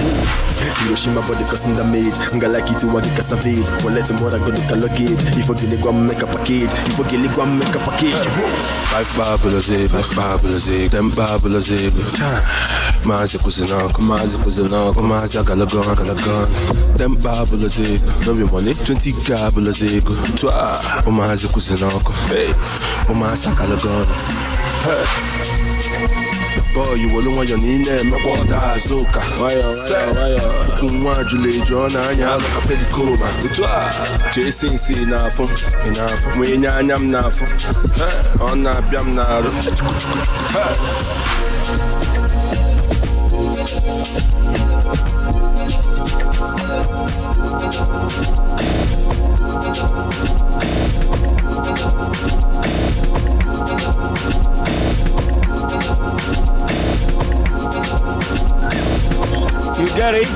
Hiroshima 0.81 1.21
body 1.29 1.45
custom 1.45 1.77
damage. 1.77 2.17
Nga 2.35 2.49
like 2.49 2.71
it 2.71 2.83
wagi 2.89 3.11
ka 3.17 3.23
savage. 3.23 3.69
For 3.83 3.91
let 3.91 4.11
more 4.19 4.31
go 4.31 4.51
to 4.51 4.77
luggage. 4.77 5.21
If 5.37 5.49
you 5.49 5.55
gili 5.55 5.77
gwa 5.77 5.93
make 5.93 6.23
a 6.23 6.27
package. 6.27 6.73
If 6.89 6.99
you 6.99 7.05
gili 7.05 7.29
gwa 7.29 7.47
make 7.47 7.75
a 7.75 7.79
package. 7.79 8.27
Five 8.91 9.07
babula 9.17 9.61
zig, 9.61 9.91
five 9.91 10.11
babula 10.17 10.59
zig, 10.59 10.91
them 10.91 11.11
babula 11.11 11.61
zig. 11.61 11.93
Mazi 13.05 13.39
kuzinako, 13.39 14.03
mazi 14.03 14.39
kuzinako, 14.39 15.03
mazi 15.03 15.39
agalagon, 15.39 15.85
agalagon. 15.89 16.49
Them 16.97 17.17
babula 17.17 17.69
zig, 17.69 18.01
no 18.27 18.35
be 18.35 18.45
money. 18.45 18.75
Twenty 18.75 19.10
gabula 19.27 19.73
zig, 19.73 20.05
twa. 20.37 20.81
O 21.07 21.11
mazi 21.11 21.47
kuzinako, 21.49 22.13
hey. 22.29 22.53
O 23.09 23.15
mazi 23.15 23.49
agalagon, 23.49 24.07
hey. 24.85 25.05
bọọyị 26.75 27.07
wolu 27.15 27.31
nwayọ 27.35 27.57
na 27.63 27.67
ị 27.75 27.79
na-emekwa 27.85 28.33
ọda 28.41 28.57
azụ 28.73 28.95
ụka 29.03 29.21
nwa 30.93 31.15
jụrụ 31.29 31.49
eju 31.59 31.75
ọ 31.85 31.87
na-anya 31.95 32.27
alụ 32.35 32.47
pelikoma 32.69 33.27
otu 33.45 33.63
a 33.67 33.83
chee 34.33 34.49
nsi 34.49 34.93
ị 35.03 35.05
na-afụ 35.11 35.45
ma 36.39 36.45
enye 36.47 36.69
anya 36.79 36.95
m 36.99 37.05
na-afụ 37.13 37.45
ọ 38.47 38.49
na-abịa 38.63 39.01
m 39.03 39.09
na-arụ 39.17 39.51
You 47.71 48.90
get 60.01 60.15
it? 60.15 60.29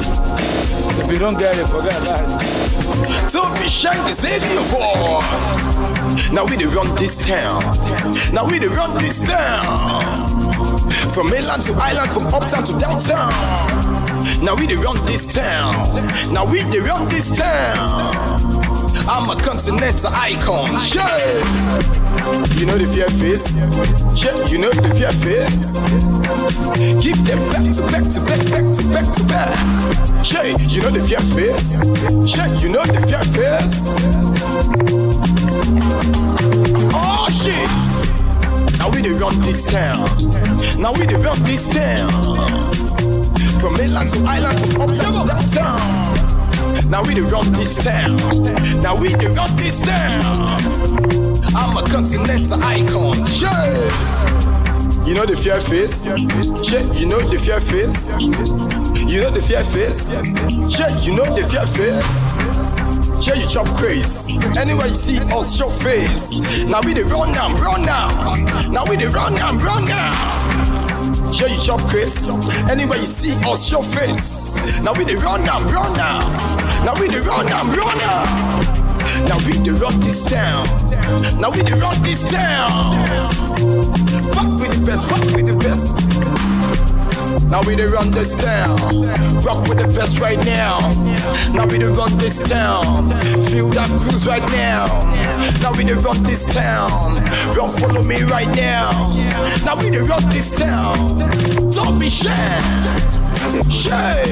If 1.00 1.11
you 1.11 1.18
don't 1.18 1.38
get 1.38 1.57
it, 1.59 1.66
forget 1.66 1.96
about. 2.02 3.33
Don't 3.33 3.54
be 3.54 3.68
shy 3.68 3.94
to 3.94 4.12
say 4.12 4.38
for. 4.70 5.22
Now 6.33 6.44
we 6.44 6.57
the 6.57 6.66
run 6.68 6.94
this 6.96 7.16
town. 7.16 7.62
Now 8.33 8.46
we 8.46 8.59
the 8.59 8.68
run 8.68 8.96
this 8.98 9.22
town. 9.22 10.28
From 11.14 11.30
mainland 11.30 11.62
to 11.62 11.72
island, 11.74 12.11
from 12.11 12.26
uptown 12.26 12.64
to 12.64 12.78
downtown. 12.78 13.33
Now 14.44 14.54
we 14.54 14.66
the 14.66 14.76
run 14.76 15.04
this 15.07 15.33
town. 15.33 16.33
Now 16.33 16.44
we 16.44 16.62
the 16.62 16.80
run 16.83 17.09
this 17.09 17.35
town. 17.35 18.33
I'm 19.06 19.28
a 19.28 19.36
continental 19.36 20.10
icon. 20.14 20.70
Yeah. 20.94 21.18
You 22.56 22.66
know 22.66 22.78
the 22.78 22.86
fear 22.86 23.08
face? 23.10 23.58
Yeah, 24.24 24.46
you 24.48 24.58
know 24.58 24.70
the 24.70 24.94
fear 24.94 25.12
face? 25.12 25.78
Give 27.02 27.22
them 27.24 27.38
back 27.50 27.64
to 27.76 27.82
back 27.92 28.04
to 28.14 28.20
back, 28.20 28.40
back 28.50 28.64
to 28.76 28.82
back 28.88 29.16
to 29.16 29.24
back. 29.24 29.58
Yeah, 30.24 30.56
you 30.56 30.80
know 30.80 30.90
the 30.90 31.00
fear 31.00 31.20
face? 31.20 31.82
Yeah, 32.34 32.48
you 32.60 32.70
know 32.70 32.84
the 32.86 33.00
fear 33.06 33.24
face? 33.34 33.92
Oh 36.94 37.28
shit! 37.30 37.70
Now 38.78 38.88
we 38.90 39.02
the 39.02 39.14
run 39.20 39.38
this 39.42 39.64
town. 39.64 40.08
Now 40.80 40.92
we 40.92 41.06
the 41.06 41.18
run 41.18 41.42
this 41.42 41.68
town. 41.68 42.10
From 43.60 43.74
mainland 43.74 44.10
to 44.10 44.24
island, 44.24 44.58
from 44.72 44.82
uptown 44.82 45.12
to 45.12 45.28
downtown. 45.28 46.33
Now 46.88 47.02
we 47.02 47.14
the 47.14 47.22
run 47.22 47.52
this 47.52 47.76
town. 47.76 48.16
Now 48.80 48.96
we 48.96 49.08
the 49.08 49.30
run 49.30 49.56
this 49.56 49.80
town. 49.80 50.60
I'm 51.54 51.76
a 51.76 51.82
continental 51.88 52.62
icon. 52.62 53.24
Yeah. 53.40 55.04
You 55.04 55.14
know 55.14 55.26
the 55.26 55.37
fear 55.37 55.60
face? 55.60 56.04
Yeah. 56.06 56.16
You 56.16 57.06
know 57.06 57.20
the 57.20 57.38
fear 57.38 57.60
face? 57.60 58.16
You 58.16 59.20
know 59.20 59.30
the 59.30 59.42
fear 59.42 59.64
face? 59.64 60.10
Yeah. 60.10 60.98
You 61.00 61.14
know 61.14 61.34
the 61.34 61.42
fear 61.42 61.66
face? 61.66 62.34
Yeah, 63.26 63.34
you 63.34 63.48
chop 63.48 63.66
craze. 63.78 64.37
Anywhere 64.58 64.87
you 64.88 64.94
see 64.94 65.18
us, 65.32 65.56
show 65.56 65.70
face. 65.70 66.64
Now 66.64 66.82
we 66.82 66.92
the 66.92 67.04
run 67.06 67.32
now, 67.32 67.56
run 67.56 67.82
now. 67.82 68.34
Now 68.68 68.84
we 68.84 68.96
the 68.96 69.08
run 69.08 69.34
now, 69.34 69.52
run 69.56 69.87
now. 69.87 70.63
Yeah, 71.34 71.46
you 71.46 71.60
chop 71.60 71.80
craze. 71.90 72.30
Anywhere 72.70 72.98
you 72.98 73.06
see 73.06 73.34
us, 73.44 73.68
show 73.68 73.82
face. 73.82 74.54
Now 74.82 74.92
we 74.94 75.04
the 75.04 75.16
run 75.16 75.44
now, 75.44 75.58
run 75.66 75.92
now. 75.94 76.28
Now 76.84 76.94
we 76.94 77.08
the 77.08 77.22
run 77.22 77.46
now, 77.46 77.64
run 77.64 77.98
now. 77.98 78.84
Now 79.26 79.38
we 79.46 79.58
the 79.58 79.72
rock 79.80 79.94
this 79.94 80.22
town. 80.24 80.66
Now 81.40 81.50
we 81.50 81.62
the 81.62 81.76
rock 81.76 81.96
this 82.04 82.22
town. 82.30 83.34
Fuck 84.32 84.60
with 84.60 84.78
the 84.78 84.86
best, 84.86 85.08
fuck 85.08 85.24
with 85.34 85.46
the 85.46 85.56
best. 85.58 86.13
Now 87.42 87.62
we 87.66 87.74
the 87.74 87.88
run 87.88 88.10
this 88.10 88.34
town. 88.34 88.78
Rock 89.42 89.68
with 89.68 89.78
the 89.78 89.88
best 89.88 90.20
right 90.20 90.38
now. 90.44 90.78
Now 91.52 91.66
we 91.66 91.78
the 91.78 91.90
run 91.90 92.16
this 92.18 92.38
town. 92.42 93.10
Feel 93.48 93.68
that 93.70 93.88
cruise 94.00 94.26
right 94.26 94.46
now. 94.52 94.86
Now 95.60 95.72
we 95.76 95.84
the 95.84 95.96
run 95.96 96.22
this 96.22 96.44
town. 96.46 97.22
Run 97.56 97.70
follow 97.70 98.02
me 98.02 98.22
right 98.22 98.48
now. 98.56 98.90
Now 99.64 99.76
we 99.76 99.90
the 99.90 100.02
run 100.02 100.28
this 100.30 100.56
town. 100.56 101.18
Don't 101.72 101.98
be 101.98 102.08
shy. 102.08 102.30
Shy. 103.70 104.24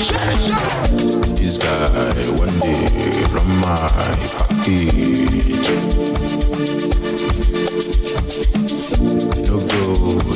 Shy. 0.00 0.34
This 1.34 1.58
guy 1.58 2.14
one 2.38 2.58
day 2.60 2.86
from 3.28 3.48
my 3.60 3.88
package. 4.38 5.64
No 9.46 9.58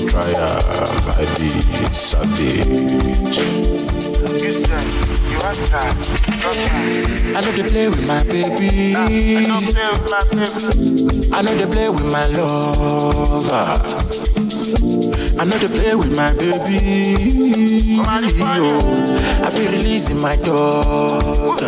I 0.00 1.26
be 1.38 1.50
savage. 1.92 3.38
I 7.34 7.40
know 7.40 7.50
they 7.52 7.62
play 7.68 7.88
with 7.88 8.06
my 8.06 8.22
baby. 8.22 8.94
I 8.94 9.08
know 11.42 11.54
they 11.56 11.66
play 11.66 11.88
with 11.88 12.04
my 12.12 12.26
lover. 12.26 13.82
I 15.40 15.44
know 15.44 15.58
they 15.58 15.66
play 15.66 15.94
with 15.96 16.16
my 16.16 16.32
baby. 16.32 17.98
I 18.00 19.50
feel 19.50 19.70
releasing 19.72 20.20
my 20.20 20.36
dog. 20.36 21.58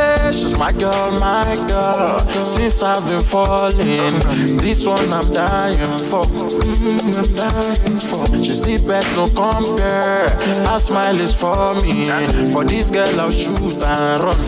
Hey, 0.00 0.32
she's 0.32 0.56
my 0.56 0.72
girl, 0.72 1.12
my 1.20 1.54
girl. 1.68 2.20
Since 2.42 2.82
I've 2.82 3.06
been 3.06 3.20
falling, 3.20 4.56
this 4.56 4.86
one 4.86 5.12
I'm 5.12 5.30
dying 5.30 5.98
for. 6.08 6.24
Mm, 6.24 7.18
I'm 7.20 7.34
dying 7.34 8.00
for. 8.00 8.24
She's 8.42 8.64
the 8.64 8.82
best, 8.88 9.14
no 9.14 9.26
compare. 9.26 10.30
Her 10.66 10.78
smile 10.78 11.20
is 11.20 11.34
for 11.34 11.74
me. 11.82 12.06
For 12.50 12.64
this 12.64 12.90
girl, 12.90 13.20
I'll 13.20 13.30
shoot 13.30 13.82
and 13.82 14.24
run. 14.24 14.38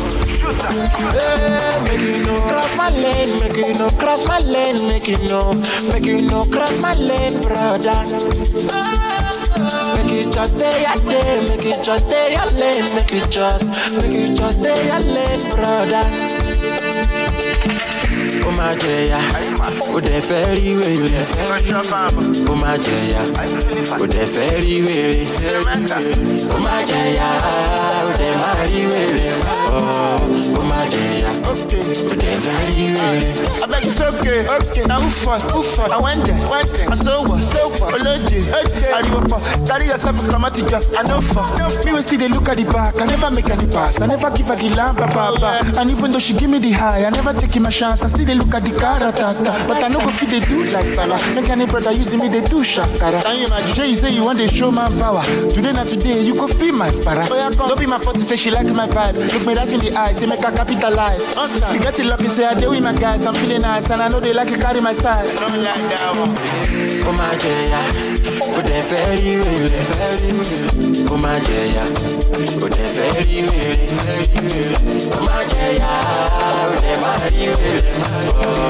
Hey, 1.13 1.83
make 1.85 2.01
you 2.01 2.25
know, 2.25 2.41
cross 2.49 2.75
my 2.79 2.89
lane, 2.89 3.39
make 3.39 3.57
you 3.57 3.75
know, 3.75 3.91
cross 3.91 4.27
my 4.27 4.39
lane, 4.39 4.87
make 4.89 5.07
you 5.07 5.19
know, 5.29 5.53
make 5.93 6.07
you 6.07 6.23
know, 6.23 6.45
cross 6.45 6.81
my 6.81 6.95
lane, 6.95 7.43
brother. 7.43 9.22
Make 9.57 10.13
it 10.27 10.33
just 10.33 10.57
stay 10.57 10.85
a 10.85 10.95
day, 10.97 11.47
make 11.49 11.67
it 11.67 11.85
just 11.85 12.07
stay 12.07 12.35
a 12.35 12.45
lane, 12.61 12.95
make 12.95 13.13
it 13.13 13.31
just, 13.31 13.65
make 13.97 14.13
it 14.23 14.37
just 14.37 14.59
stay 14.61 14.89
a 14.89 14.99
lane, 15.01 15.51
brother. 15.51 16.07
Ó 18.47 18.51
máa 18.59 18.75
jẹ̀yà, 18.83 19.21
ó 19.95 20.01
dẹ̀ 20.07 20.21
fẹ́ 20.29 20.55
rí 20.57 20.71
wèrè. 20.81 21.23
Ó 22.51 22.55
máa 22.63 22.77
jẹ̀yà, 22.85 23.23
ó 24.03 24.05
dẹ̀ 24.15 24.27
fẹ́ 24.35 24.61
rí 24.65 24.77
wèrè. 24.87 25.25
Ó 26.55 26.57
máa 26.65 26.81
jẹ̀yà, 26.89 27.29
ó 28.09 28.11
dẹ̀ 28.19 28.33
máa 28.41 28.61
rí 28.71 28.81
ó 30.83 31.53
dẹ̀ 32.21 32.41
fẹ́. 32.47 33.53
I 33.63 33.67
beg 33.67 33.85
you, 33.85 33.93
okay. 33.93 34.47
okay, 34.47 34.47
okay. 34.57 34.85
Now 34.87 34.99
for, 35.09 35.39
who 35.53 35.63
for? 35.63 35.87
I 35.93 35.99
went 36.01 36.25
there, 36.27 36.35
went 36.51 36.69
there. 36.75 36.91
I 36.91 36.95
saw 36.95 37.23
what, 37.23 37.43
so 37.45 37.69
what? 37.79 37.95
Oloje, 37.95 38.43
okay. 38.51 38.93
I 38.93 39.03
do 39.03 39.21
for. 39.31 39.41
Carry 39.67 39.87
yourself, 39.87 40.19
to 40.19 40.99
I 40.99 41.03
know 41.03 41.21
for. 41.21 41.45
Me 41.85 41.93
when 41.93 42.03
still 42.03 42.19
they 42.19 42.29
look 42.29 42.49
at 42.49 42.57
the 42.57 42.65
back. 42.73 43.01
I 43.01 43.07
never 43.07 43.31
make 43.31 43.49
any 43.51 43.67
pass. 43.67 44.01
I 44.01 44.07
never 44.07 44.31
give 44.35 44.47
her 44.47 44.57
the 44.57 44.71
lamp, 44.71 44.99
papa. 44.99 45.63
And 45.79 45.91
even 45.91 46.11
though 46.11 46.19
she 46.19 46.35
give 46.35 46.51
me 46.51 46.59
the 46.59 46.73
high, 46.73 47.05
I 47.05 47.11
never 47.11 47.33
take 47.33 47.55
a 47.55 47.71
chance. 47.71 48.03
I 48.03 48.09
still 48.09 48.25
they 48.25 48.35
look 48.35 48.55
at 48.55 48.65
the 48.65 48.75
car, 48.79 48.99
But 49.69 49.85
I 49.85 49.89
know 49.89 50.01
fit 50.11 50.31
they 50.31 50.41
do 50.41 50.65
like 50.71 50.97
Bala. 50.97 51.19
Make 51.35 51.51
any 51.51 51.67
brother 51.67 51.93
using 51.93 52.19
me, 52.21 52.29
they 52.29 52.43
do 52.43 52.65
shakara. 52.65 53.23
Can 53.23 53.37
you 53.37 53.47
imagine? 53.47 53.89
You 53.89 53.95
say 53.95 54.13
you 54.13 54.25
want 54.25 54.39
to 54.39 54.49
show 54.49 54.71
my 54.71 54.89
power. 54.99 55.23
Today 55.51 55.73
not 55.73 55.89
today, 55.89 56.23
you 56.23 56.35
go 56.35 56.47
feel 56.49 56.75
my 56.75 56.91
para. 57.05 57.27
Don't 57.29 57.79
be 57.79 57.87
my 57.87 57.99
fault 57.99 58.17
to 58.17 58.25
say 58.25 58.37
she 58.37 58.51
like 58.51 58.67
my 58.73 58.87
vibe. 58.89 59.15
Look 59.33 59.47
me 59.47 59.55
right 59.55 59.73
in 59.73 59.81
the 59.81 59.95
eyes, 59.97 60.19
say 60.19 60.27
make 60.27 60.43
her 60.43 60.51
capitalize. 60.75 61.29
You 61.75 61.81
get 61.81 61.99
it 61.99 62.07
lucky, 62.07 62.29
say 62.29 62.45
I 62.45 62.55
deal 62.55 62.71
with 62.71 62.83
my 62.83 62.95
guys. 62.95 63.27
I'm 63.27 63.35
feeling 63.35 63.61
nice, 63.61 63.91
and 63.91 64.01
I 64.01 64.09
know 64.09 64.21
they 64.21 64.33
like 64.33 64.49
to 64.49 64.59
carry 64.59 64.81
my 64.81 64.93
size. 64.93 65.39
Something 65.39 65.63
like 65.63 65.75
that 65.75 66.17
one. 66.17 66.35
Come 67.05 67.21
on, 67.21 67.39
Jaya. 67.39 67.83
But 68.55 68.67
they 68.67 68.83
very 68.83 69.37
well, 69.37 69.69
very 69.69 70.33
well. 70.33 71.09
Come 71.09 71.25
on, 71.25 71.43
Jaya. 71.43 71.85
But 72.61 72.73
they 72.73 72.89
very 72.97 73.43
well, 73.43 73.75
very 74.03 74.41
well. 74.43 74.75
Come 75.13 75.29
on, 75.29 75.49
Jaya. 75.49 75.91
But 76.63 76.81
they 76.83 76.97
very 77.03 77.43
well. 77.53 78.63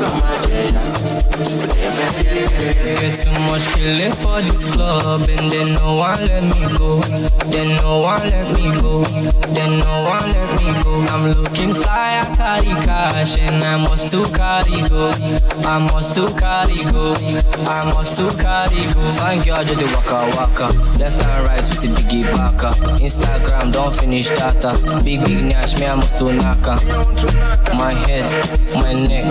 Come 0.00 0.20
on, 0.20 0.38
Jaya. 0.42 0.82
But 1.60 1.70
they 1.74 1.88
very 1.96 2.40
well. 2.50 2.80
Get 3.00 3.14
too 3.20 3.36
much 3.48 3.64
feeling 3.74 4.12
for 4.12 4.38
this 4.40 4.62
club, 4.72 5.22
and 5.28 5.46
then 5.50 5.68
no 5.74 5.96
one 5.96 6.20
let 6.26 6.42
me 6.42 6.62
go. 6.76 7.00
Then 7.50 7.68
no 7.76 8.00
one 8.00 8.22
let 8.28 8.48
me 8.54 8.66
go. 8.80 9.04
Then 9.54 9.78
no 9.80 9.92
one 10.04 10.26
let 10.32 10.50
me 10.62 10.68
go. 10.82 10.92
I'm 11.10 11.22
looking 11.26 11.49
fly, 11.56 12.22
I 12.22 12.36
carry 12.36 12.74
cash, 12.84 13.38
and 13.38 13.62
I 13.62 13.76
must 13.76 14.10
to 14.12 14.24
carry 14.32 14.88
go. 14.88 15.10
I 15.66 15.78
must 15.78 16.14
to 16.14 16.26
carry 16.38 16.82
go. 16.92 17.14
I 17.68 17.84
must 17.92 18.16
to 18.16 18.30
carry 18.38 18.84
go. 18.92 19.00
Thank 19.18 19.46
God 19.46 19.68
you 19.68 19.76
the 19.76 19.86
waka 19.94 20.30
waka. 20.36 20.98
Left 20.98 21.24
and 21.24 21.46
right 21.46 21.60
with 21.60 21.80
the 21.82 21.88
biggie 21.88 22.24
baka. 22.32 22.70
Instagram 23.00 23.72
don't 23.72 23.94
finish 23.94 24.28
data. 24.28 24.78
Big 25.04 25.20
big 25.24 25.44
nash 25.44 25.78
me 25.78 25.86
I 25.86 25.94
must 25.94 26.18
to 26.18 26.32
naka. 26.32 26.76
My 27.74 27.94
head, 27.94 28.26
my 28.74 28.92
neck, 28.92 29.26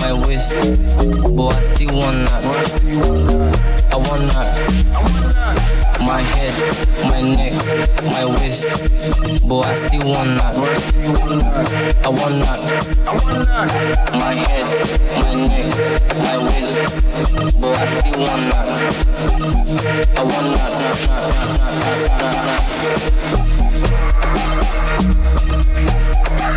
my 0.00 0.12
waist. 0.26 0.52
Boy 1.34 1.48
I 1.48 1.60
still 1.60 1.96
want 1.96 2.28
that. 2.28 2.44
I 3.92 3.96
want 3.96 4.22
that. 4.32 5.25
My 6.06 6.22
head, 6.22 6.54
my 7.10 7.20
neck, 7.20 7.52
my 8.04 8.24
waist. 8.24 8.64
Boy 9.48 9.62
I 9.62 9.72
still 9.72 10.06
want 10.08 10.38
that. 10.38 10.54
I 12.04 12.08
want 12.08 12.42
that. 12.44 12.60
My 14.12 14.34
head, 14.34 14.66
my 15.18 15.34
neck, 15.34 15.66
my 16.16 16.36
waist. 16.44 16.78
Boy 17.60 17.72
I 17.72 17.86
still 17.86 18.18
want 18.22 18.44
that. 18.52 18.68
I 20.16 20.22
want 20.22 20.56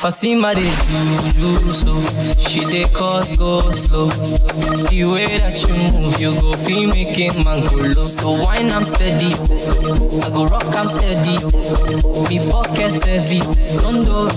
Fatima 0.00 0.54
dey 0.54 0.64
do 1.36 1.48
you 1.60 1.72
so 1.72 1.94
She 2.48 2.64
dey 2.64 2.84
cause 2.94 3.36
go 3.36 3.60
slow. 3.72 4.08
The 4.88 5.04
way 5.04 5.38
that 5.38 5.60
you 5.60 5.74
move 5.92 6.18
you 6.18 6.32
go 6.40 6.52
feel 6.64 6.88
make 6.88 7.18
a 7.20 7.28
man 7.44 7.60
go 7.68 7.76
low. 8.00 8.04
So 8.04 8.30
wine 8.42 8.70
I'm 8.72 8.84
steady 8.84 9.34
I 9.36 10.30
go 10.32 10.46
rock 10.46 10.64
I'm 10.74 10.88
steady. 10.88 11.36
Me 12.32 12.38
pocket 12.50 12.96
heavy 13.04 13.40
Condo 13.84 14.28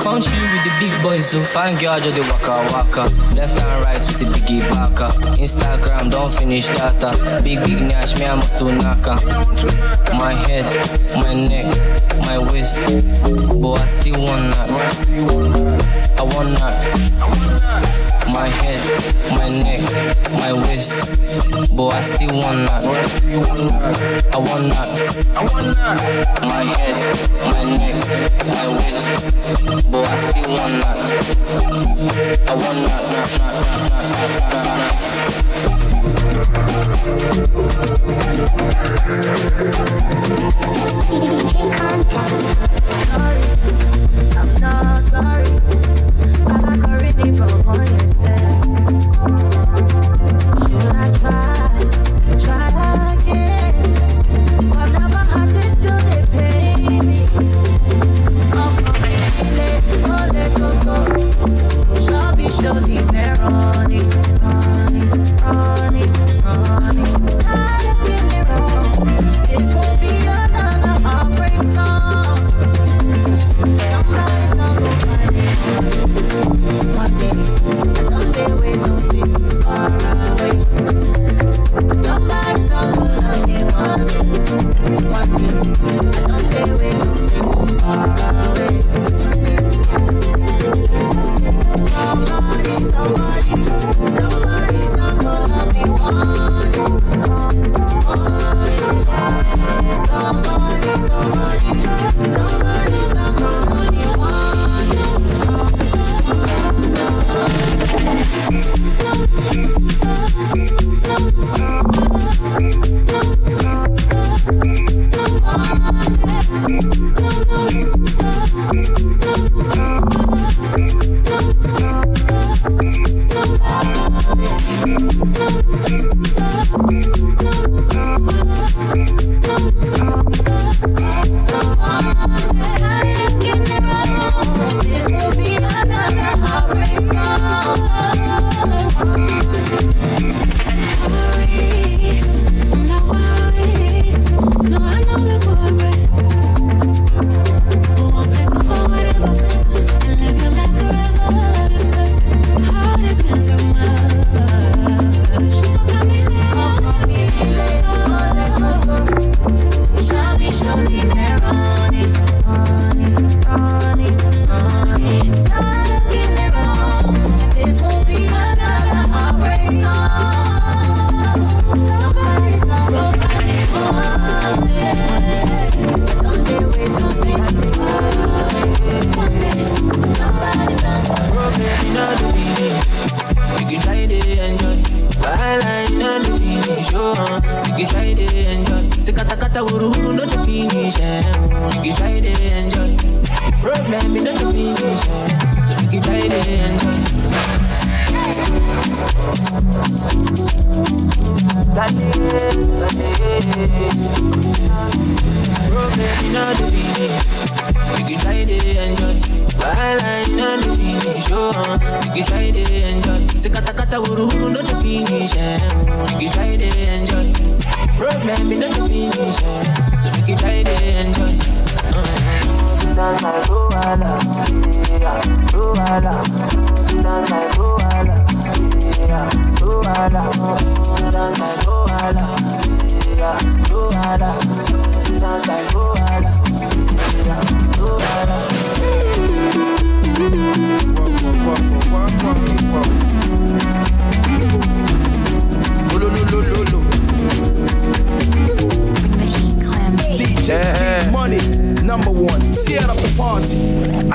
Country 0.00 0.40
with 0.40 0.64
the 0.64 0.72
big 0.80 0.94
boys. 1.02 1.28
So 1.28 1.40
fine 1.40 1.76
girl 1.76 2.00
just 2.00 2.16
dey 2.16 2.24
waka 2.24 2.56
waka. 2.72 3.04
Left 3.36 3.60
and 3.60 3.84
right 3.84 4.00
with 4.00 4.18
the 4.20 4.26
biggie 4.32 4.64
baka 4.72 5.12
Instagram 5.36 6.10
don't 6.10 6.32
finish 6.32 6.66
data. 6.68 7.12
Big 7.44 7.60
big 7.66 7.80
nash 7.82 8.18
me 8.18 8.24
I 8.24 8.34
must 8.36 8.56
to 8.58 8.72
naka 8.72 9.20
My 10.16 10.32
head, 10.32 10.64
my 11.16 11.34
neck, 11.34 11.68
my 12.30 12.38
waist 12.52 12.76
Boy 13.60 13.74
I 13.74 13.86
still 13.86 14.22
want 14.22 14.54
that 14.54 14.70
I 16.20 16.22
want 16.22 16.52
that. 16.60 16.76
My 18.30 18.46
head, 18.46 18.82
my 19.32 19.48
neck, 19.48 19.80
my 20.32 20.52
waist. 20.52 20.92
Boy, 21.74 21.88
I 21.88 22.00
still 22.02 22.34
want 22.36 22.68
that. 22.68 22.84
I 24.32 24.36
want 24.36 24.68
that. 24.70 24.90
My 26.42 26.62
head, 26.62 26.96
my 27.48 27.64
neck, 27.78 27.96
my 28.46 28.66
waist. 28.76 29.90
Boy, 29.90 30.04
I 30.04 30.16
still 30.18 30.50
want 30.52 30.76
that. 30.82 30.98
I 32.48 32.54
want 32.54 32.80
I'm 34.52 35.49
Should 36.80 36.96
I 50.96 51.12
try, 51.18 51.20
try 51.20 51.49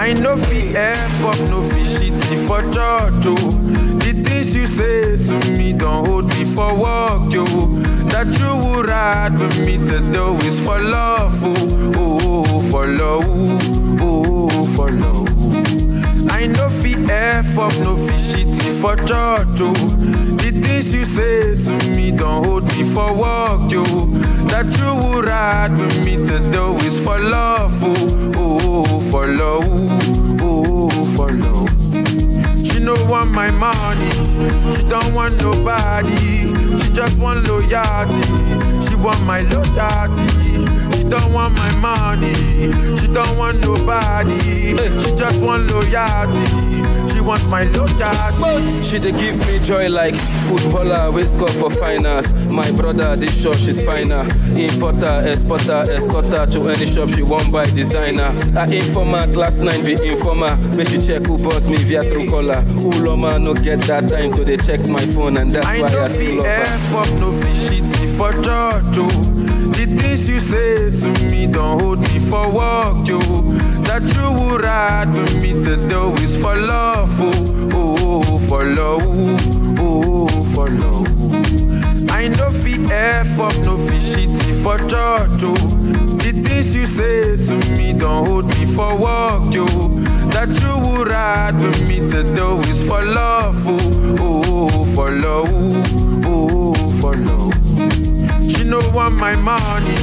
I 0.06 0.14
know 0.14 0.38
fi 0.38 0.72
F 0.76 1.26
up, 1.26 1.40
no 1.50 1.62
fi 1.64 1.80
shitty 1.80 2.38
for 2.48 2.62
church, 2.62 3.26
oh. 3.26 3.50
The 4.04 4.14
things 4.24 4.56
you 4.56 4.68
say 4.68 5.18
to 5.18 5.52
me 5.58 5.74
don't 5.74 6.06
hold 6.08 6.26
me 6.28 6.46
for 6.46 6.76
work, 6.76 7.34
yo. 7.34 7.44
That 8.14 8.28
you 8.38 8.70
would 8.70 8.86
ride 8.88 9.34
with 9.40 9.58
me 9.66 9.78
to 9.90 10.00
do 10.14 10.36
is 10.46 10.64
for 10.64 10.80
love, 10.80 11.34
oh, 11.42 11.96
oh, 11.98 12.60
for 12.70 12.86
love, 12.86 13.24
oh, 14.00 14.66
for 14.76 14.92
love. 14.92 15.28
I 16.32 16.46
know 16.46 16.70
fi 16.70 16.94
F 17.12 17.58
up, 17.58 17.74
no 17.80 17.96
fi 17.98 18.14
shitty 18.14 18.80
for 18.80 18.96
church, 18.98 19.60
oh. 19.60 19.74
The 20.38 20.52
things 20.52 20.94
you 20.94 21.06
say 21.06 21.56
to 21.64 21.90
me 21.96 22.12
don't 22.16 22.46
hold 22.46 22.64
me 22.66 22.84
for 22.84 23.12
work, 23.12 23.72
yo. 23.72 23.84
That 24.52 24.66
you 24.80 24.92
would 25.10 25.26
ride 25.26 25.72
with 25.80 26.06
me 26.06 26.16
to 26.28 26.40
do 26.52 26.76
is 26.86 27.00
for 27.00 27.20
love, 27.20 27.74
oh, 27.82 28.34
oh, 28.38 29.00
for 29.12 29.28
love, 29.28 29.64
oh, 30.42 31.06
for 31.16 31.32
love. 31.32 31.70
She 32.66 32.80
no 32.80 32.94
want 33.10 33.32
my 33.32 33.52
money, 33.52 34.10
she 34.76 34.84
don't 34.88 35.14
want 35.14 35.38
nobody, 35.42 36.54
she 36.82 36.94
just 36.94 37.18
want 37.18 37.48
loyalty, 37.48 38.22
she 38.88 38.96
want 38.96 39.22
my 39.24 39.42
loyalty. 39.42 40.32
She 40.96 41.04
don't 41.12 41.34
want 41.34 41.54
my 41.54 41.76
money, 41.80 42.34
she 43.00 43.08
don't 43.08 43.38
want 43.38 43.60
nobody, 43.62 44.40
she 45.02 45.16
just 45.16 45.40
want 45.42 45.68
loyalty. 45.70 46.85
She 47.26 47.30
wants 47.30 47.48
my 47.48 47.64
loyalty. 47.64 48.84
She 48.84 49.00
dey 49.00 49.12
give 49.12 49.40
me 49.48 49.58
joy 49.66 49.90
like 49.90 50.16
footballer 50.48 51.12
wey 51.12 51.24
score 51.24 51.48
for 51.50 51.72
finance. 51.72 52.32
My 52.54 52.72
brother 52.74 53.16
dey 53.16 53.32
sure 53.32 53.58
she's 53.58 53.84
finer. 53.84 54.22
Importer, 54.56 55.24
exporter, 55.28 55.84
escorter 55.90 56.46
to 56.52 56.70
any 56.70 56.86
shop 56.86 57.10
she 57.10 57.24
wan 57.24 57.50
buy 57.52 57.66
designer. 57.72 58.30
Her 58.54 58.72
informant 58.72 59.36
last 59.36 59.62
night 59.62 59.84
be 59.84 59.94
informer. 60.08 60.56
Make 60.78 60.90
she 60.90 61.00
check 61.00 61.24
who 61.24 61.40
boss 61.40 61.68
me 61.68 61.78
via 61.78 62.04
true 62.04 62.30
caller. 62.30 62.62
Uloma 62.86 63.42
no 63.42 63.56
get 63.56 63.80
that 63.88 64.08
time 64.08 64.32
to 64.34 64.46
dey 64.46 64.58
check 64.58 64.88
my 64.88 65.04
phone 65.08 65.38
and 65.38 65.50
that's 65.50 65.66
I 65.66 65.82
why 65.82 65.88
I 65.98 66.08
still 66.10 66.36
love 66.36 66.46
her. 66.46 66.52
F 66.52 66.96
up, 66.96 67.20
no 67.20 67.32
fi 67.32 67.50
shitty 67.50 68.18
for 68.18 68.34
church, 68.34 68.98
oh. 69.02 69.32
The 69.76 69.86
things 69.88 70.30
you 70.30 70.40
say 70.40 70.92
to 70.92 71.30
me 71.32 71.48
don't 71.52 71.82
hold 71.82 72.00
me 72.02 72.20
for 72.20 72.48
work, 72.54 73.08
yo. 73.08 73.20
That 73.96 74.04
you 74.14 74.52
would 74.52 74.62
ride 74.62 75.08
with 75.16 75.42
me 75.42 75.54
to 75.64 75.78
do 75.88 76.12
is 76.22 76.36
for 76.36 76.54
love, 76.58 77.10
oh, 77.18 77.72
oh, 77.74 78.38
for 78.40 78.66
love, 78.66 79.02
oh, 79.80 80.28
for 80.54 80.70
love. 80.70 81.08
I 82.12 82.28
know 82.28 82.50
fi 82.50 82.76
F 82.92 83.40
up, 83.40 83.56
no 83.64 83.78
fi 83.78 83.96
shitty 83.96 84.52
for 84.62 84.78
church, 84.90 85.40
oh. 85.44 85.56
The 86.20 86.32
things 86.44 86.76
you 86.76 86.86
say 86.88 87.38
to 87.38 87.56
me 87.78 87.94
don't 87.98 88.28
hold 88.28 88.48
me 88.48 88.66
for 88.66 88.98
work, 88.98 89.54
yo. 89.54 89.66
That 90.36 90.50
you 90.50 90.92
would 90.92 91.08
ride 91.08 91.56
with 91.56 91.88
me 91.88 92.00
to 92.10 92.24
do 92.36 92.60
is 92.70 92.86
for 92.86 93.02
love, 93.02 93.64
oh, 93.66 94.18
oh, 94.20 94.84
for 94.94 95.10
love, 95.10 95.48
oh, 96.28 96.74
for 97.00 97.16
love. 97.16 97.54
She 98.52 98.66
no 98.66 98.80
want 98.90 99.16
my 99.16 99.38
money, 99.38 99.96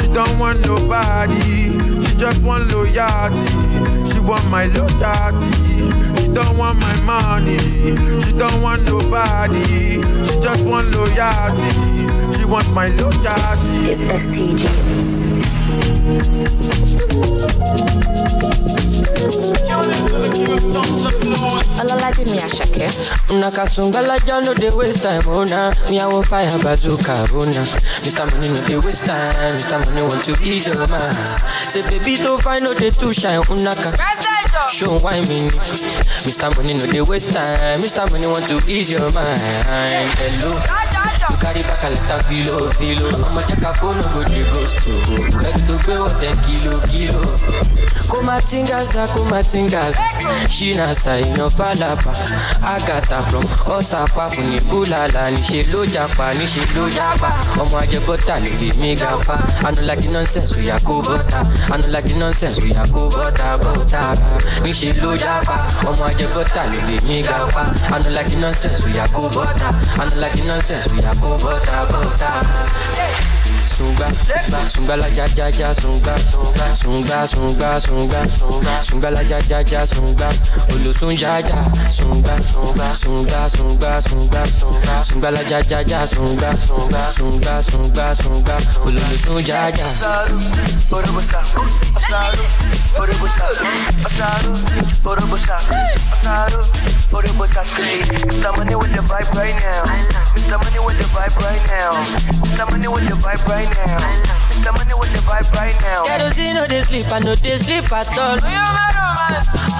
she 0.00 0.06
don't 0.12 0.38
want 0.38 0.64
nobody, 0.68 1.72
just 2.14 2.42
want 2.42 2.70
loyalty. 2.72 3.46
She 4.12 4.20
want 4.20 4.48
my 4.50 4.66
loyalty. 4.66 5.50
She 6.16 6.28
don't 6.32 6.56
want 6.56 6.78
my 6.80 7.00
money, 7.02 7.58
she 8.22 8.32
don't 8.32 8.62
want 8.62 8.82
nobody, 8.84 10.02
she 10.26 10.40
just 10.40 10.64
want 10.64 10.90
loyalty. 10.90 11.70
She 12.36 12.44
wants 12.44 12.70
my 12.70 12.86
loyalty. 12.86 13.90
It's 13.90 14.00
STG. 14.00 15.23
Alalaji 21.80 22.24
mi 22.24 22.38
ashake 22.38 22.88
Unakasungala 23.30 24.18
jano 24.20 24.54
de 24.54 24.70
waste 24.70 25.00
time 25.02 25.22
oh 25.26 25.44
na 25.44 25.70
Me 25.90 25.98
I 26.00 26.22
fire 26.22 26.58
bazooka 26.62 27.26
oh 27.34 27.44
na 27.44 27.62
Mr. 28.04 28.30
Money 28.32 28.48
no 28.48 28.60
dey 28.66 28.76
waste 28.78 29.04
time 29.04 29.34
Mr. 29.56 29.84
Money 29.86 30.02
want 30.02 30.24
to 30.24 30.32
ease 30.44 30.66
your 30.66 30.86
mind 30.88 31.16
Say 31.68 31.82
baby 31.90 32.16
to 32.16 32.38
find 32.38 32.64
no 32.64 32.74
dey 32.74 32.90
too 32.90 33.12
shine 33.12 33.40
Unaka 33.42 33.96
oh 33.98 34.68
Show 34.70 34.98
why 35.00 35.20
me 35.20 35.50
Mr. 36.24 36.54
Money 36.56 36.74
no 36.74 36.86
dey 36.86 37.00
waste 37.00 37.32
time 37.32 37.80
Mr. 37.80 38.08
Money 38.10 38.26
want 38.26 38.44
to 38.48 38.60
ease 38.70 38.90
your 38.90 39.10
mind 39.12 39.40
Hello 40.20 40.83
You 41.04 41.36
carry 41.36 41.62
back 41.62 41.84
a 41.84 41.88
of 42.16 42.26
filo, 42.26 42.70
filo 42.72 43.08
I'ma 43.26 43.42
check 43.46 43.60
a 43.62 43.74
phone, 43.74 43.96
no 43.96 44.02
go 44.12 44.24
dey 44.24 44.42
ghost 44.50 44.78
to 44.84 44.90
Ready 45.36 45.60
to 45.66 45.78
pay 45.84 45.98
what 45.98 46.20
ten 46.20 46.36
kilo, 46.44 46.80
kilo 46.86 47.20
kumatingaza 48.14 49.06
kumatingaza 49.08 49.98
shinasa 50.48 51.18
èèyàn 51.20 51.50
fàlàpà 51.56 52.12
àgàtà 52.72 53.18
from 53.30 53.44
ọ̀sàpá 53.76 54.24
fún 54.32 54.44
ní 54.50 54.58
búlàlà 54.70 55.22
níṣẹ́ 55.34 55.66
ló 55.72 55.80
japa 55.94 56.24
níṣẹ́ 56.38 56.66
ló 56.76 56.84
japa 56.96 57.28
ọmọ 57.62 57.76
ajẹbọ́tà 57.82 58.34
lè 58.44 58.50
lè 58.60 58.68
mí 58.80 58.94
ga 59.00 59.08
pa 59.26 59.34
anulagi 59.66 60.08
nonsense 60.14 60.54
oya 60.58 60.76
kó 60.86 60.94
bọ́tà 61.06 61.40
anulagi 61.74 62.14
nonsense 62.20 62.60
oya 62.62 62.84
kó 62.94 63.02
bọ́tà 63.14 63.48
bọ́tà 63.62 64.00
níṣẹ́ 64.64 65.00
ló 65.02 65.10
japa 65.16 65.56
ọmọ 65.88 66.04
ajẹbọ́tà 66.10 66.62
lè 66.72 66.78
lè 66.88 66.96
mí 67.08 67.22
ga 67.28 67.38
pa 67.54 67.62
anulagi 67.94 68.36
nonsense 68.36 68.80
oya 68.86 69.04
kó 69.14 69.22
bọ́tà 69.34 69.68
anulagi 70.02 70.42
nonsense 70.48 70.86
kó 71.22 71.30
bọ́tà 71.42 71.78
bọ́tà. 71.90 72.30
Sunga, 73.74 74.06
sunga 74.68 74.96
la 74.96 75.08
ja 75.08 75.26
ja 75.36 75.48
ja 75.48 75.74
sunga, 75.74 76.14
sunga 76.74 77.26
sunga 77.26 77.80
sunga, 77.80 78.20
sunga 78.82 79.10
la 79.10 79.20
ja 79.22 79.38
ja 79.48 79.60
ja 79.66 79.84
sunga, 79.84 80.28
olosun 80.70 81.10
ja 81.18 81.38
ja 81.40 81.64
sunga, 81.90 82.38
sunga 82.94 82.94
sunga 83.48 84.00
sunga, 84.00 84.42
sunga 85.02 85.30
la 85.30 85.40
ja 85.50 85.58
ja 85.68 85.80
ja 85.80 86.06
sunga, 86.06 86.54
sunga 87.10 87.62
sunga 87.62 88.14
sunga, 88.14 88.56
olosun 88.86 89.42
ja 89.46 89.68
ja. 89.68 89.88
Mr. 98.24 98.56
Money 98.56 98.74
with 98.76 98.92
the 98.92 99.02
vibe 99.02 99.34
right 99.34 99.54
now. 99.62 99.82
Mr. 100.34 100.58
With 100.84 100.98
the 100.98 101.04
vibe 101.14 101.36
right 101.42 101.64
now. 101.68 101.92
Mr. 102.44 102.92
With 102.92 103.06
the 103.08 103.14
vibe 103.14 103.46
right 103.48 103.63
now. 103.70 103.98
Mr. 104.54 104.72
Money 104.76 104.94
with 104.98 105.12
the 105.12 105.18
vibe 105.28 105.50
right 105.52 105.76
now. 105.82 106.04
Kerosene 106.04 106.54
no 106.54 106.66
dey 106.66 106.82
sleep, 106.82 107.10
I 107.12 107.18
no 107.20 107.34
dey 107.34 107.56
sleep 107.56 107.90
at 107.92 108.08
all. 108.18 108.38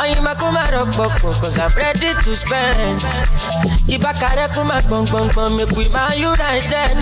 Oyinma 0.02 0.34
kuma 0.38 0.64
rock 0.72 0.92
cause 1.20 1.58
I'm 1.58 1.70
ready 1.76 2.12
to 2.24 2.32
spend. 2.36 3.00
Ibakare 3.88 4.48
kuma 4.54 4.80
gbọ̀n 4.82 5.04
gbọ̀n 5.06 5.28
gbọ̀n, 5.32 5.50
make 5.56 5.76
we 5.76 5.88
man 5.88 6.18
you 6.18 6.32
right 6.34 6.62
then. 6.72 6.96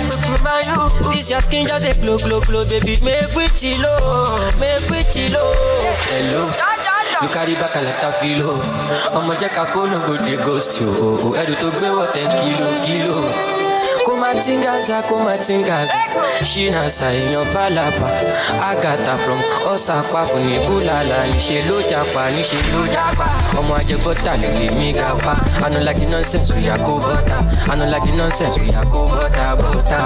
This 1.12 1.30
your 1.30 1.40
skin 1.40 1.66
just 1.66 1.84
dey 1.86 1.94
glow 2.00 2.18
glow 2.18 2.40
glow, 2.40 2.64
baby, 2.64 2.98
make 3.02 3.34
we 3.36 3.48
chilo, 3.58 3.88
oh. 4.02 4.50
make 4.60 4.88
we 4.90 5.02
chilo. 5.12 5.40
Oh. 5.40 5.96
Hello. 6.10 6.42
You 7.22 7.28
carry 7.28 7.54
back 7.54 7.74
a 7.76 7.80
lot 7.82 8.04
of 8.04 8.14
filo. 8.20 8.52
Ọmọ 9.16 9.34
jẹ́ 9.40 9.50
ká 9.56 9.64
fóònù 9.72 9.98
go 10.06 10.14
dey 10.26 10.36
ghost 10.44 10.80
you. 10.80 10.90
Oh, 11.00 11.34
Ẹ̀rù 11.40 11.54
tó 11.60 11.68
gbé 11.70 11.88
wọ̀ 11.96 12.12
ten 12.14 12.26
kilo 12.40 12.68
kilo. 12.84 13.51
Matingaza 14.36 15.02
ko 15.08 15.18
Matingaza 15.20 15.92
Shinasa 16.40 17.12
èèyàn 17.12 17.44
Falapa 17.52 18.08
Agatha 18.70 19.14
from 19.20 19.38
Ọ̀sàpá 19.72 20.24
fún 20.24 20.40
ní 20.48 20.56
Búlàlà 20.66 21.18
Níṣe 21.32 21.58
ló 21.68 21.76
japa 21.90 22.22
níṣe 22.36 22.56
ló 22.72 22.80
japa 22.94 23.26
Ọmọ 23.58 23.72
ajẹgbọ́ta 23.80 24.32
ló 24.42 24.48
lè 24.58 24.68
mí 24.78 24.92
ga 24.92 25.12
pa 25.24 25.34
Anulagi 25.66 26.06
nonsense 26.12 26.52
oya 26.56 26.76
kó 26.84 26.92
bọ́ta 27.04 27.36
Anulagi 27.72 28.12
nonsense 28.18 28.56
oya 28.64 28.80
kó 28.92 29.00
bọ́ta 29.12 29.46
bọ́ta 29.60 30.00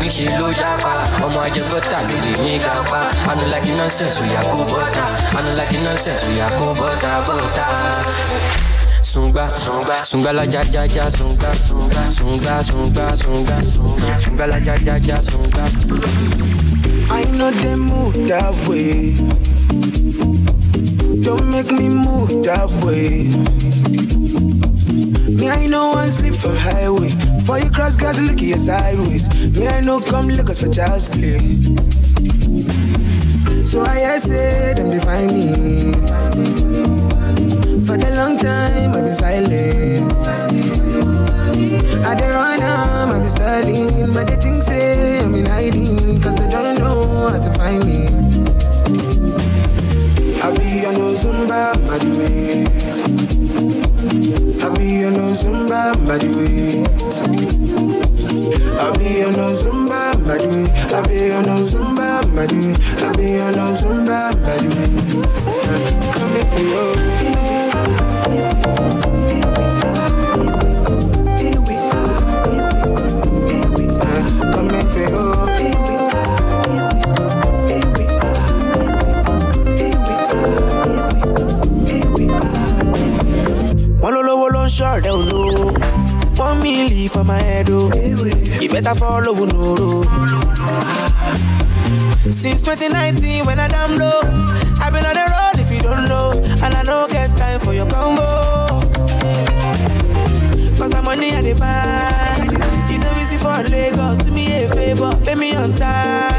Níṣe 0.00 0.24
ló 0.38 0.46
japa 0.60 0.92
Ọmọ 1.26 1.38
ajẹgbọ́ta 1.46 1.98
ló 2.08 2.16
lè 2.26 2.32
mí 2.42 2.58
ga 2.58 2.74
pa 2.90 3.00
Anulagi 3.30 3.72
nonsense 3.78 4.18
oya 4.22 4.40
kó 4.50 4.58
bọ́ta 4.70 5.04
Anulagi 5.38 5.78
nonsense 5.86 6.26
oya 6.32 6.48
kó 6.58 6.66
bọ́ta 6.80 7.12
bọ́ta 7.26 7.66
sunga 9.10 9.52
sunga 10.04 10.32
la 10.32 10.44
ja 10.44 10.62
ja 10.62 10.84
ja 10.84 11.10
sunga 11.10 11.52
sunga 11.54 12.62
sunga 12.62 12.62
sunga 12.62 13.56
sunga 14.22 14.46
la 14.46 14.58
ja 14.58 14.76
ja 14.86 14.96
ja 14.98 15.20
sunga 15.20 15.64
I 17.10 17.24
know 17.34 17.50
they 17.50 17.74
move 17.74 18.14
that 18.28 18.54
way. 18.68 19.16
Don't 21.24 21.50
make 21.50 21.72
me 21.72 21.88
move 21.88 22.44
that 22.44 22.70
way. 22.84 23.34
Me, 25.34 25.50
I 25.50 25.66
know 25.66 25.90
one 25.90 26.10
sleep 26.12 26.34
for 26.34 26.54
highway. 26.54 27.10
For 27.44 27.58
you 27.58 27.68
cross 27.70 27.96
gas, 27.96 28.20
look 28.20 28.40
your 28.40 28.58
sideways. 28.58 29.28
Me, 29.56 29.66
I 29.66 29.80
know 29.80 30.00
come 30.00 30.28
look 30.28 30.50
us 30.50 30.62
for 30.62 30.70
child's 30.70 31.08
play. 31.08 31.40
So 33.64 33.82
I 33.82 34.18
say 34.18 34.74
them 34.74 34.90
define 34.90 35.34
me. 35.34 36.59
Long 38.20 38.36
time 38.36 38.92
I've 38.92 39.02
been 39.02 39.14
silent. 39.14 40.12
I 42.04 42.14
dey 42.14 42.28
run 42.28 42.60
am, 42.60 43.08
I've 43.08 43.20
been 43.22 43.30
studying, 43.30 44.12
but 44.12 44.26
they 44.26 44.36
think 44.36 44.62
say 44.62 45.20
I'm 45.24 45.34
in 45.34 45.46
hiding, 45.46 46.20
cause 46.20 46.36
they 46.36 46.46
don't 46.46 46.78
know 46.78 47.30
how 47.30 47.38
to 47.40 47.50
find 47.54 47.82
me. 47.82 48.08
I 50.42 50.52
be 50.52 50.84
on 50.84 50.94
no 51.00 51.14
Zumba, 51.16 51.72
by 51.88 51.96
the 51.96 52.10
way. 52.18 52.66
I 54.60 54.68
be 54.76 55.04
on 55.06 55.12
no 55.14 55.32
Zumba, 55.32 55.80
by 56.06 56.18
the 56.18 56.28
way. 56.36 56.84
I 58.76 58.92
be 58.98 59.24
on 59.24 59.32
no 59.32 59.52
Zumba, 59.54 60.12
by 60.26 60.36
the 60.36 60.46
way. 60.52 60.68
I 60.92 61.00
be 61.08 61.32
on 61.32 61.46
no 61.46 61.62
Zumba, 61.62 62.20
by 62.36 62.44
the 62.44 62.56
way. 62.60 62.74
I 63.00 63.12
be 63.16 63.40
on 63.40 63.52
no 63.56 63.72
Zumba, 63.72 64.30
by 64.44 64.56
the 64.58 64.68
way. 64.76 64.92
Coming 66.12 66.50
to 66.50 66.60
you. 66.60 67.69
Ṣọ̀rẹ́ 85.00 85.12
olówó 85.18 85.66
one 86.46 86.60
million 86.62 87.08
for 87.08 87.24
my 87.24 87.38
head 87.48 87.68
o 87.70 87.90
you 88.62 88.68
better 88.68 88.94
follow 88.94 89.34
noro. 89.52 89.90
Oh. 89.92 91.00
since 92.30 92.62
2019 92.62 93.44
when 93.46 93.58
i 93.58 93.68
down 93.68 93.98
low 93.98 94.20
i 94.84 94.90
been 94.92 95.04
on 95.10 95.14
the 95.20 95.26
road 95.34 95.56
if 95.64 95.70
you 95.74 95.80
don't 95.82 96.08
know 96.08 96.32
and 96.64 96.74
i 96.74 96.82
no 96.84 97.06
get 97.10 97.28
time 97.36 97.60
for 97.60 97.72
your 97.74 97.86
combo. 97.92 98.28
cause 100.78 100.90
na 100.90 101.00
money 101.02 101.30
i 101.32 101.40
dey 101.42 101.54
find 101.54 102.52
e 102.92 102.96
no 103.02 103.08
easy 103.20 103.38
for 103.44 103.56
lagos 103.72 104.18
do 104.24 104.30
me 104.32 104.44
a 104.64 104.68
favour 104.76 105.12
pay 105.24 105.34
me 105.34 105.54
on 105.56 105.72
time 105.76 106.34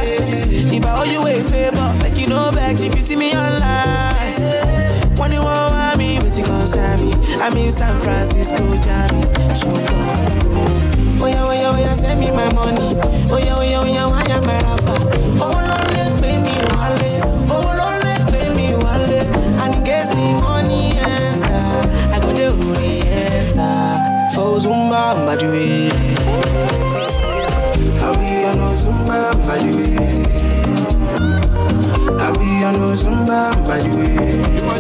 if 0.78 0.86
i 0.86 0.92
owe 1.00 1.04
you 1.14 1.22
a 1.28 1.36
favour 1.52 1.88
make 2.04 2.18
you 2.22 2.28
no 2.28 2.50
vex 2.54 2.82
if 2.82 2.94
you 2.96 3.02
see 3.02 3.16
me 3.16 3.32
online. 3.34 4.91
Wọ́n 5.18 5.30
ní 5.32 5.38
wọ́n 5.46 5.66
wá 5.76 5.86
mi 6.00 6.08
wetin 6.24 6.46
concern 6.46 7.00
me. 7.02 7.12
I'm 7.44 7.56
in 7.58 7.72
san 7.72 7.96
francisco 8.04 8.64
jami 8.86 9.22
ṣùgbọ́n 9.60 11.24
oya 11.24 11.42
oya 11.52 11.68
oya 11.76 11.94
send 12.02 12.20
me 12.20 12.30
my 12.32 12.48
money. 12.58 12.90
Oya 13.36 13.54
oya 13.62 13.80
oya 13.86 14.04
wáyà 14.14 14.38
mẹ́rànbà 14.48 14.94
owó 15.46 15.60
ló 15.70 15.78
lè 15.94 16.04
gbé 16.18 16.30
mi 16.46 16.56
wálé 16.78 17.12
owó 17.56 17.72
ló 17.80 17.88
lè 18.04 18.14
gbé 18.28 18.42
mi 18.56 18.66
wálé 18.84 19.20
and 19.64 19.76
in 19.76 19.82
case 19.88 20.10
the 20.16 20.26
money 20.42 20.84
enter 20.98 21.70
i 22.14 22.18
go 22.24 22.30
dey 22.38 22.50
orienta 22.70 23.70
for 24.34 24.60
zumba 24.64 25.02
mbadiwe. 25.22 25.92
I 28.04 28.10
be 28.18 28.46
on 28.50 28.76
Zumba, 28.82 29.20
the 29.62 29.70
way. 29.78 30.61
I 32.32 32.34
be 32.38 32.64
on 32.64 32.80
no 32.80 32.94
Zumba, 32.94 33.52
by 33.68 33.80
the 33.80 33.90
way. 33.92 34.08
I 34.08 34.80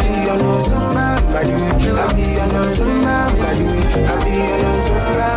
be 0.00 0.30
on 0.30 0.38
no 0.38 0.52
Zumba, 0.64 1.04
by 1.30 1.44
the 1.44 1.52
way. 1.52 1.92
I 1.92 2.12
be 2.16 2.24
on 2.40 2.48
no 2.48 2.62
by 3.36 3.52
the 3.52 3.64
way. 3.64 3.84
I 3.92 4.24
be 4.24 4.32
on 4.40 4.60
no 4.62 4.72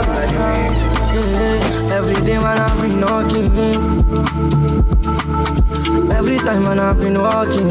by 0.07 0.23
the 0.27 0.37
way. 0.39 1.91
Every 1.91 2.19
day 2.25 2.37
I've 2.37 2.81
been 2.81 2.95
knocking 3.01 4.58
Every 6.19 6.37
time 6.37 6.63
man 6.63 6.79
I've 6.79 6.97
been 6.97 7.17
walking 7.17 7.69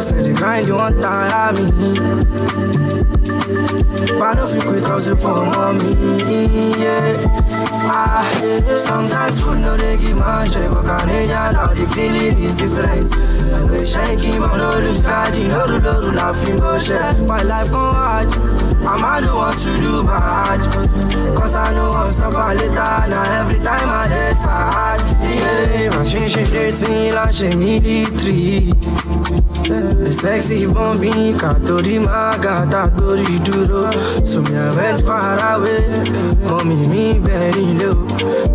Steady 0.00 0.32
grind, 0.34 0.66
you 0.66 0.74
want 0.74 0.98
tire 0.98 1.52
me. 1.52 1.70
But 4.18 4.34
no 4.34 4.44
feel 4.46 4.62
quick 4.62 4.82
cause 4.82 5.06
you 5.06 5.14
for 5.14 5.46
mommy 5.46 5.94
Yeah. 6.82 7.14
Ah, 7.86 8.26
sometimes 8.84 9.40
food 9.40 9.60
no 9.60 9.76
they 9.76 9.96
give 9.96 10.18
man 10.18 10.50
shit 10.50 10.68
But 10.68 10.84
Canadian 10.84 11.52
now 11.52 11.68
the 11.72 11.86
feeling 11.86 12.38
is 12.42 12.56
different. 12.56 13.12
I 13.14 13.64
wish 13.70 13.92
shaking 13.92 14.40
man 14.40 14.58
no 14.58 14.78
lose 14.80 15.00
God 15.02 15.34
You 15.36 15.46
know 15.46 15.66
the 15.78 16.00
Lord 16.00 16.14
laughing 16.16 16.56
bullshit 16.58 17.20
My 17.28 17.42
life 17.42 17.70
gone 17.70 17.94
hard 17.94 18.53
I'm 18.86 19.04
I 19.04 19.20
don't 19.20 19.34
want 19.34 19.58
to 19.60 19.76
do 19.76 20.04
bad. 20.04 20.60
Cause 21.36 21.54
I 21.54 21.72
know 21.74 21.90
I'll 21.90 22.12
suffer 22.12 22.54
later 22.54 22.74
Now 22.74 23.40
every 23.40 23.60
time 23.64 23.88
I 23.88 24.08
get 24.08 24.36
sad. 24.36 25.00
Yeah, 25.22 25.96
machine 25.96 26.28
she 26.28 26.44
dates 26.52 26.82
me 26.82 27.12
like 27.12 27.32
she 27.32 27.54
military 27.56 28.72
Sexy 29.64 30.66
bombing, 30.66 31.36
Katori 31.38 31.98
Magata, 31.98 32.88
Gori 32.96 33.38
Duro. 33.40 33.90
So 34.24 34.42
me 34.42 34.56
I 34.56 34.74
went 34.74 35.04
far 35.04 35.38
away, 35.56 36.04
mommy 36.48 36.86
me 36.86 37.18
very 37.18 37.72
low. 37.80 38.06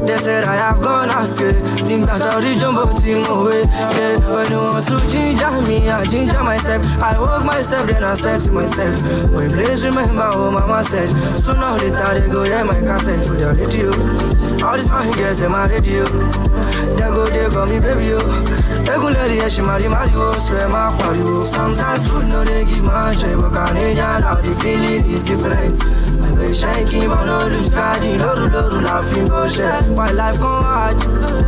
They 0.06 0.18
said 0.18 0.44
I 0.46 0.56
have 0.56 0.82
gone 0.82 1.10
astray, 1.10 1.54
think 1.86 2.06
that 2.06 2.44
reach 2.44 2.60
jumbo 2.60 2.86
team 3.00 3.26
away. 3.26 3.64
Yeah, 3.66 4.36
when 4.36 4.52
you 4.52 4.58
want 4.58 4.86
to 4.86 4.98
ginger 5.10 5.62
me, 5.68 5.90
I 5.90 6.06
ginger 6.06 6.44
myself. 6.44 6.86
I 7.02 7.20
woke 7.20 7.44
myself, 7.44 7.88
then 7.88 8.04
I 8.04 8.14
said 8.16 8.42
to 8.42 8.52
myself, 8.52 9.02
when 9.32 9.50
please 9.50 9.84
remember 9.86 10.30
what 10.30 10.54
mama 10.54 10.84
said. 10.84 11.10
So 11.42 11.54
now 11.54 11.76
later 11.76 12.20
they 12.20 12.30
go, 12.32 12.44
yeah, 12.44 12.64
my 12.64 12.80
cassette 12.80 13.26
for 13.26 13.34
the 13.34 13.54
radio. 13.56 14.49
All 14.64 14.76
these 14.76 14.88
fine 14.88 15.12
girls 15.14 15.42
in 15.42 15.52
my 15.52 15.68
radio. 15.68 16.04
They 16.06 17.10
go, 17.16 17.26
they 17.30 17.48
call 17.50 17.66
me 17.66 17.80
baby, 17.80 18.06
yo. 18.08 18.20
They 18.20 18.86
go, 18.86 19.08
lady, 19.10 19.36
yeah, 19.36 19.48
she 19.48 19.62
marry, 19.62 19.88
marry, 19.88 20.12
oh, 20.16 20.38
swear 20.40 20.68
my 20.68 20.96
party, 20.98 21.22
oh. 21.24 21.46
Sometimes 21.46 22.08
food 22.12 22.28
no 22.28 22.44
they 22.44 22.66
give 22.66 22.84
my 22.84 23.16
shit, 23.16 23.38
but 23.38 23.54
can't 23.54 23.70
Canadian, 23.70 24.22
how 24.22 24.36
the 24.36 24.54
feeling 24.56 25.06
is 25.06 25.24
different. 25.26 26.09
I 26.30 26.34
wish 26.34 26.64
I 26.64 26.84
keep 26.86 27.10
on 27.10 27.26
no 27.28 27.48
lose 27.48 27.70
God, 27.70 28.04
you 28.04 28.18
know, 28.18 28.48
the 28.48 28.82
laughing 28.82 29.28
bullshit. 29.28 29.90
My 29.98 30.12
life 30.12 30.40
gone 30.40 30.64
hard, 30.64 30.98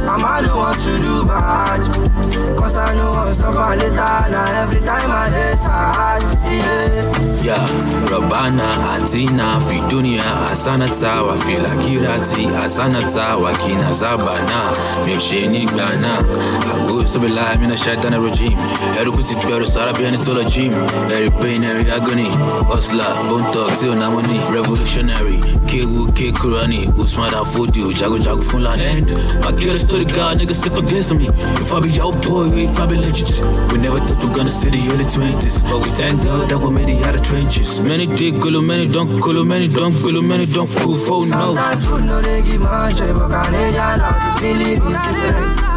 I'm 0.09 0.25
I 0.25 0.41
don't 0.41 0.57
want 0.57 0.79
to 0.81 0.97
do 0.97 1.25
bad. 1.25 2.57
Cause 2.57 2.77
I 2.77 2.93
know 2.95 3.11
I'll 3.11 3.33
suffer 3.33 3.75
later, 3.75 3.95
now 3.95 4.61
every 4.63 4.79
time 4.81 5.11
I 5.11 5.29
get 5.29 5.59
sad, 5.59 6.21
yeah. 6.45 7.21
Yeah, 7.41 7.67
Rabana, 8.05 8.77
Atina, 8.93 9.59
Fidunia, 9.65 10.21
Asana 10.51 10.87
Tawa, 10.89 11.35
Filakirati, 11.41 12.45
Asana 12.53 13.01
Tawa, 13.01 13.51
Kina 13.57 13.89
Zabana, 13.97 14.71
Meksheni 15.05 15.65
Gbana, 15.65 16.21
Agu 16.69 17.01
Sabila, 17.01 17.59
Mina 17.59 17.73
Shaitana 17.73 18.23
regime, 18.23 18.59
Erukuti 18.93 19.33
Beru 19.47 19.65
Sarabi 19.65 20.05
and 20.07 20.19
Stola 20.19 20.45
Jim, 20.45 20.71
every 21.09 21.31
pain, 21.41 21.63
every 21.63 21.89
agony, 21.91 22.29
Osla, 22.69 23.27
Bone 23.27 23.51
Talk, 23.51 23.75
Till 23.79 23.95
Namoni, 23.95 24.37
Revolutionary, 24.71 25.35
Kewu, 25.67 26.15
K 26.15 26.31
Kurani, 26.31 26.87
Usman 26.97 27.33
Afodi, 27.33 27.91
Jago 27.99 28.15
Jago 28.15 28.41
Fulani, 28.41 28.83
and 28.85 29.11
my 29.41 29.51
killer 29.51 29.77
story 29.77 30.05
God, 30.05 30.39
niggas 30.39 30.63
sick 30.63 30.71
against 30.71 31.13
me. 31.13 31.27
If 31.27 31.73
I 31.73 31.81
be 31.81 31.89
your 31.89 32.13
boy, 32.13 32.47
if 32.55 32.79
I 32.79 32.85
be 32.85 32.95
legends, 32.95 33.41
we 33.69 33.79
never 33.79 33.99
thought 33.99 34.23
we 34.23 34.33
gonna 34.33 34.49
see 34.49 34.69
the 34.69 34.79
early 34.93 35.03
20s, 35.03 35.63
but 35.63 35.85
we 35.85 35.91
thank 35.93 36.23
God 36.23 36.47
that 36.49 36.57
we 36.57 36.71
made 36.71 36.87
it 36.87 37.03
out 37.03 37.15
of 37.15 37.21
trenches. 37.21 37.81
Many 37.81 38.05
dig, 38.07 38.35
gulu, 38.35 38.65
many 38.65 38.87
don't, 38.87 39.19
gulu, 39.19 39.45
many 39.45 39.67
don't, 39.67 39.91
gulu, 39.91 40.25
many 40.25 40.45
don't, 40.45 40.71
cool, 40.77 40.95
for 40.95 41.25
no. 41.27 41.53
Sometimes 41.53 41.85
food 41.85 42.03
no 42.05 42.21
they 42.21 42.41
give 42.41 42.61
my 42.61 42.93
shit, 42.93 43.13
but 43.13 43.27
Canadian, 43.27 43.75
how 43.75 44.35
the 44.35 44.39
feeling 44.39 44.71
is 44.71 44.79
different. 44.79 45.70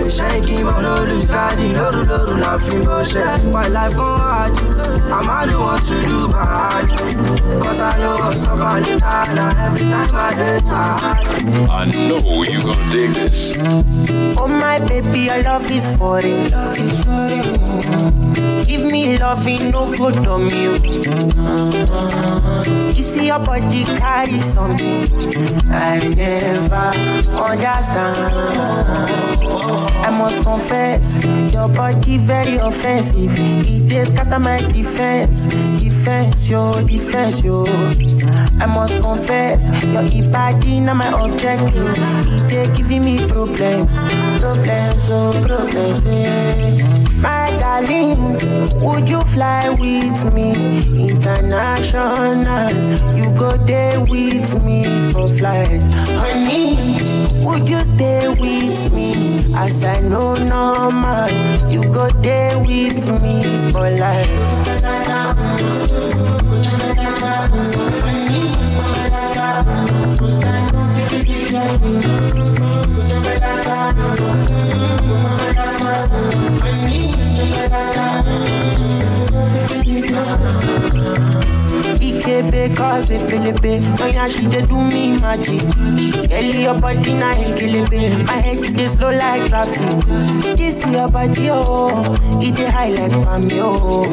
Bẹ 0.00 0.08
ṣẹ́yìnkì 0.16 0.56
mọ́ 0.68 0.78
no 0.84 0.92
lose 1.08 1.26
guard 1.32 1.60
lóru 1.76 2.00
lóru 2.10 2.34
la 2.42 2.52
fi 2.64 2.74
ń 2.78 2.82
bọ́ṣẹ́ 2.88 3.28
why 3.54 3.66
life 3.76 3.94
go 3.98 4.08
hard 4.24 4.52
àmọ́ 5.16 5.34
I 5.40 5.44
no 5.50 5.56
want 5.66 5.82
to 5.88 5.96
do 6.08 6.18
bad 6.34 6.86
cause 7.62 7.80
I 7.88 7.92
know 8.00 8.14
I'm 8.26 8.36
suffer 8.44 8.76
later 8.84 9.26
na 9.36 9.44
every 9.66 9.84
time 9.92 10.14
I 10.26 10.30
dey 10.38 10.58
sad. 10.70 11.18
I 11.78 11.82
know 12.08 12.42
you 12.52 12.60
gonna 12.66 12.92
dig 12.92 13.10
this. 13.16 13.38
Oh 14.42 14.48
my 14.62 14.76
baby, 14.88 15.20
your 15.28 15.42
love 15.48 15.70
is 15.78 15.86
foreign. 15.98 16.40
Give 18.70 18.82
me 18.84 19.18
loving, 19.18 19.72
no 19.72 19.90
good 19.96 20.24
on 20.28 20.48
you. 20.48 20.74
You 22.94 23.02
see 23.02 23.26
your 23.26 23.40
body 23.40 23.82
carry 23.84 24.40
something 24.40 25.08
I 25.68 25.98
never 26.14 26.92
understand. 27.34 28.32
I 30.06 30.10
must 30.16 30.40
confess, 30.44 31.18
your 31.52 31.66
body 31.68 32.18
very 32.18 32.58
offensive. 32.58 33.34
It 33.36 33.90
is 33.90 34.06
scatter 34.08 34.38
my 34.38 34.60
defense, 34.70 35.46
defense, 35.46 36.48
yo, 36.48 36.80
defense, 36.86 37.42
yo. 37.42 37.64
I 38.60 38.66
must 38.66 39.00
confess, 39.00 39.66
your 39.84 40.30
body 40.30 40.78
not 40.78 40.94
my 40.94 41.08
objective. 41.20 41.92
It 41.98 42.48
dey 42.48 42.76
giving 42.76 43.04
me 43.04 43.18
problems, 43.26 43.96
problems, 44.40 45.08
oh 45.10 45.32
problems, 45.44 46.04
yeah. 46.04 46.99
My 47.20 47.50
darling, 47.60 48.80
would 48.80 49.08
you 49.08 49.20
fly 49.20 49.68
with 49.68 50.32
me 50.32 50.52
international? 51.10 52.72
You 53.14 53.30
go 53.32 53.56
there 53.58 54.00
with 54.00 54.62
me 54.64 54.84
for 55.12 55.28
flight, 55.36 55.82
honey. 56.16 57.44
Would 57.44 57.68
you 57.68 57.80
stay 57.84 58.28
with 58.28 58.92
me 58.92 59.54
as 59.54 59.82
I 59.82 60.00
know 60.00 60.34
normal? 60.34 61.30
You 61.70 61.82
go 61.92 62.08
there 62.22 62.58
with 62.58 63.08
me 63.22 63.70
for 63.70 63.90
Ikebe 82.00 82.74
cause 82.76 83.10
it 83.10 83.20
pelebe. 83.28 83.80
When 84.00 84.14
ya 84.14 84.28
she 84.28 84.46
dey 84.46 84.62
do 84.62 84.76
me 84.80 85.12
magic. 85.18 85.62
Girl 86.28 86.44
your 86.44 86.80
body 86.80 87.14
na 87.14 87.32
ekelebe 87.34 88.26
My 88.26 88.34
head 88.46 88.62
dey 88.76 88.88
slow 88.88 89.10
like 89.10 89.48
traffic. 89.48 90.56
This 90.56 90.84
your 90.86 91.08
body 91.08 91.48
oh. 91.50 92.14
It 92.40 92.54
dey 92.56 92.66
high 92.70 92.90
like 92.90 93.12
palm 93.24 93.48
oh 93.54 94.06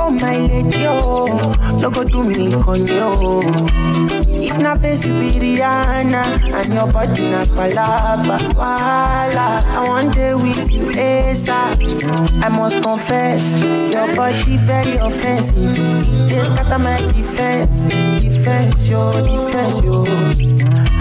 Oh 0.00 0.10
my 0.10 0.36
lady 0.38 0.84
oh 0.86 1.26
No 1.80 1.90
go 1.90 2.04
do 2.04 2.22
me 2.24 2.52
conyo 2.52 3.42
If 4.40 4.56
na 4.58 4.76
face 4.76 5.04
you 5.04 5.12
be 5.18 5.38
Rihanna 5.38 6.22
And 6.54 6.72
your 6.72 6.86
body 6.90 7.22
na 7.30 7.44
palaba 7.44 8.38
Wala 8.54 9.62
I 9.66 9.88
want 9.88 10.14
day 10.14 10.34
with 10.34 10.70
you 10.72 10.86
ASAP 10.86 11.82
I 12.42 12.48
must 12.48 12.80
confess 12.82 13.60
Your 13.62 14.14
body 14.14 14.56
very 14.58 14.96
offensive. 14.96 15.76
It 15.76 16.28
dey 16.30 16.44
scatter 16.44 16.78
my 16.78 16.96
defense 17.12 17.84
Defense 18.22 18.88
yo, 18.88 19.12
defense 19.12 19.82
yo. 19.82 20.04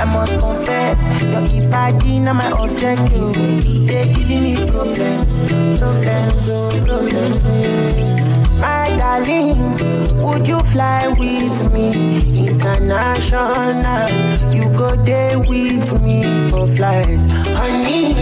I 0.02 0.06
must 0.06 0.38
confess 0.39 1.00
Your 1.24 1.70
body 1.70 2.20
na 2.20 2.34
my 2.34 2.50
objective 2.60 3.38
It 3.64 3.88
dey 3.88 4.12
giving 4.14 4.43
me 4.43 4.56
problems 4.68 5.32
Problems, 5.80 6.50
oh 6.50 6.70
problems 6.86 7.43
yeah. 7.43 8.26
My 8.60 8.89
darling, 8.97 10.22
would 10.22 10.47
you 10.47 10.60
fly 10.60 11.08
with 11.08 11.72
me 11.74 12.47
international? 12.47 14.10
You 14.51 14.70
go 14.76 14.95
there 14.95 15.39
with 15.39 16.01
me 16.01 16.24
for 16.49 16.68
flight, 16.68 17.20
honey. 17.55 18.16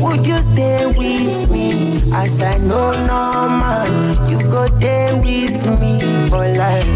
Would 0.00 0.26
you 0.26 0.38
stay 0.38 0.86
with 0.86 1.50
me 1.50 2.00
as 2.12 2.40
I 2.40 2.56
know 2.58 2.92
normal? 3.06 4.30
You 4.30 4.38
go 4.48 4.66
there 4.78 5.16
with 5.16 5.66
me 5.80 6.00
for 6.28 6.46
life. 6.56 6.86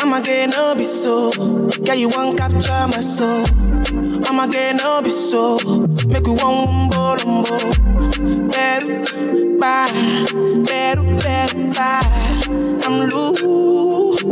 I'ma 0.00 0.20
get 0.20 0.50
no 0.50 0.74
be 0.76 0.84
so. 0.84 1.55
Girl, 1.86 1.94
you 1.94 2.08
won't 2.08 2.36
capture 2.36 2.88
my 2.88 3.00
soul. 3.00 3.46
I'ma 4.26 4.46
get 4.48 4.74
no 4.74 5.00
be 5.02 5.10
so. 5.10 5.56
Make 6.08 6.26
we 6.26 6.32
one 6.32 6.66
umbo. 6.66 7.46
Beru, 8.50 9.58
ba, 9.60 9.86
beru, 10.66 11.04
beru, 11.22 11.72
ba. 11.72 12.00
I'm 12.84 13.08
loose. 13.08 14.24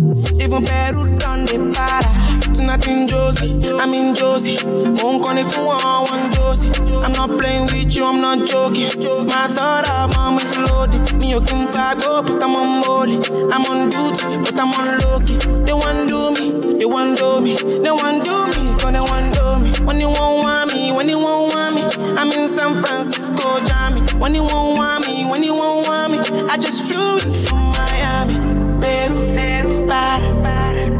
Even 0.42 0.64
beru 0.64 1.16
done 1.18 1.46
the 1.46 1.70
para. 1.72 2.54
Tonight 2.54 2.88
in 2.88 3.06
Josie, 3.06 3.60
I'm 3.78 3.94
in 3.94 4.16
Josie. 4.16 4.58
Won't 4.66 5.22
call 5.22 5.38
it 5.38 5.46
for 5.46 5.64
one, 5.64 6.10
one 6.10 6.32
Josie. 6.32 6.72
I'm 7.04 7.12
not 7.12 7.38
playing 7.38 7.66
with 7.66 7.94
you, 7.94 8.04
I'm 8.04 8.20
not 8.20 8.48
joking. 8.48 8.90
My 9.28 9.46
thought 9.46 9.88
of 9.88 10.16
mom 10.16 10.38
is 10.38 10.58
loaded. 10.58 11.16
Me, 11.18 11.30
you 11.30 11.40
can 11.40 11.68
fag 11.68 12.02
up, 12.02 12.26
but 12.26 12.42
I'm 12.42 12.56
on 12.56 12.80
molly. 12.80 13.16
I'm 13.52 13.64
on 13.66 13.90
duty, 13.90 14.38
but 14.38 14.58
I'm 14.58 14.74
on 14.74 14.98
low 14.98 15.20
key. 15.20 15.36
They 15.64 15.72
want 15.72 16.08
do 16.08 16.32
me, 16.34 16.63
they 16.84 16.90
want 16.90 17.16
do 17.16 17.40
me, 17.40 17.56
they 17.56 17.90
want 17.90 18.22
do 18.26 18.46
me, 18.48 18.76
cause 18.78 18.92
they 18.92 19.00
want 19.00 19.32
do 19.34 19.58
me. 19.58 19.86
When 19.86 19.98
you 20.00 20.08
won't 20.08 20.44
want 20.44 20.70
me, 20.70 20.92
when 20.92 21.08
you 21.08 21.18
won't 21.18 21.50
want 21.50 21.76
me, 21.76 21.82
I'm 22.12 22.30
in 22.30 22.46
San 22.46 22.82
Francisco, 22.82 23.64
Jammy. 23.64 24.02
When 24.20 24.34
you 24.34 24.44
won't 24.44 24.76
want 24.76 25.06
me, 25.06 25.24
when 25.24 25.42
you 25.42 25.54
won't 25.54 25.88
want 25.88 26.12
me, 26.12 26.18
I 26.46 26.58
just 26.58 26.84
flew 26.84 27.20
in 27.20 27.32
from 27.46 27.72
Miami. 27.72 28.34
Peru, 28.82 29.86
para, 29.86 30.28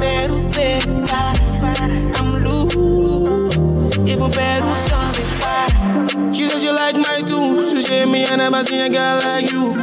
Peru, 0.00 0.50
Peru, 0.52 1.06
para. 1.06 2.16
I'm 2.16 2.42
loose, 2.42 3.54
even 4.08 4.30
Peru 4.30 4.70
done 4.88 5.12
me 5.12 5.24
para. 5.44 6.32
She 6.32 6.44
says 6.46 6.64
you 6.64 6.72
like 6.72 6.96
my 6.96 7.20
tunes, 7.26 7.72
she 7.72 7.82
say 7.82 8.06
me 8.06 8.24
I 8.24 8.36
never 8.36 8.64
seen 8.64 8.80
a 8.80 8.88
girl 8.88 9.18
like 9.18 9.52
you. 9.52 9.76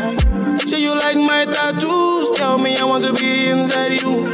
Say 0.68 0.82
you 0.82 0.96
like 0.96 1.18
my 1.18 1.46
tattoos, 1.46 2.32
tell 2.32 2.58
me 2.58 2.76
I 2.76 2.86
want 2.86 3.04
to 3.04 3.14
be 3.14 3.50
inside 3.50 4.02
you. 4.02 4.31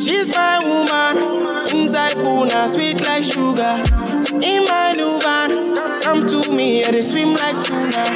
She's 0.00 0.28
my 0.30 0.58
woman, 0.64 1.76
inside 1.76 2.14
Puna, 2.14 2.68
sweet 2.68 3.02
like 3.02 3.22
sugar. 3.22 3.84
In 4.32 4.64
my 4.64 4.94
new 4.96 5.20
van, 5.20 5.50
come 6.02 6.26
to 6.26 6.50
me, 6.54 6.82
and 6.84 6.96
they 6.96 7.02
swim 7.02 7.34
like 7.34 7.54
tuna. 7.66 8.06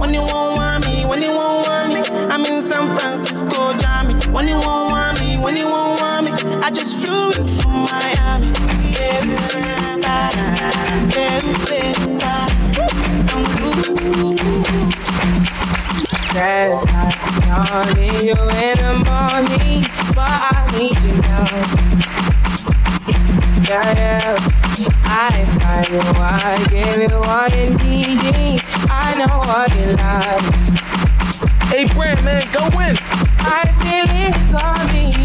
When 0.00 0.14
you 0.14 0.22
won't 0.22 0.56
want 0.56 0.86
me, 0.86 1.04
when 1.04 1.20
you 1.20 1.30
won't 1.34 1.66
want 1.66 1.88
me, 1.92 2.00
I'm 2.32 2.46
in 2.46 2.62
San 2.62 2.96
Francisco, 2.96 3.76
Jammy. 3.76 4.14
When 4.32 4.48
you 4.48 4.58
won't 4.58 4.90
want 4.90 5.20
me, 5.20 5.36
when 5.38 5.54
you 5.54 5.66
won't 5.66 6.00
want 6.00 6.24
me, 6.24 6.32
I 6.62 6.70
just 6.70 6.96
flew 6.96 7.32
in 7.32 7.46
from 7.60 7.84
Miami. 7.84 8.46
Yeah, 8.96 9.20
ah, 10.04 10.32
yeah, 11.14 11.42
yeah, 16.34 16.80
I'm 16.84 17.37
Need 17.58 18.22
you 18.22 18.38
in 18.38 18.78
the 18.78 18.94
morning, 19.02 19.82
but 20.14 20.30
I 20.30 20.70
need 20.78 20.96
you 21.02 21.14
now. 21.22 21.42
Yeah, 23.68 23.98
yeah. 23.98 24.38
I 25.02 25.44
find 25.58 25.88
you, 25.90 25.98
I 25.98 26.54
give 26.70 26.98
you 27.02 27.18
what 27.18 27.50
you 27.56 27.70
need. 27.82 28.62
I 28.88 29.18
know 29.18 29.38
what 29.42 29.74
you 29.74 29.86
like. 29.98 30.46
Hey, 31.66 31.84
Brand, 31.92 32.22
man, 32.24 32.44
go 32.52 32.62
in. 32.78 32.94
I 33.40 33.66
feel 33.82 34.06
it 34.06 34.34
coming. 34.54 35.18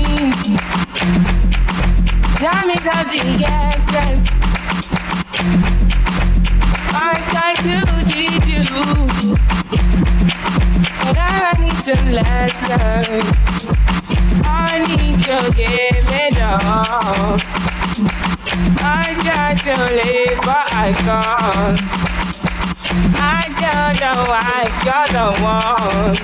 Tell 2.40 2.62
me 2.66 2.74
the 2.74 3.38
yes, 3.40 3.82
yes. 3.92 4.18
I 6.96 7.14
try 7.30 7.54
to 7.62 7.78
need 8.10 8.44
you. 8.48 8.64
I 11.34 11.52
need 11.60 11.80
some 11.82 12.12
lessons. 12.12 13.28
I 14.46 14.86
need 14.88 15.18
to 15.26 15.38
give 15.56 16.08
it 16.26 16.38
all. 16.42 17.38
I 18.80 19.16
try 19.24 19.50
to 19.66 19.76
live, 19.98 20.40
but 20.46 20.68
I 20.74 20.94
can't. 21.04 21.80
I 23.16 23.42
don't 23.62 23.96
know 24.02 24.20
why 24.32 24.66
you're 24.86 25.08
the 25.16 25.28
one. 25.42 26.18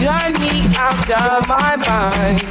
Drive 0.00 0.36
me 0.40 0.54
out 0.76 1.10
of 1.10 1.48
my 1.48 1.76
mind. 1.88 2.42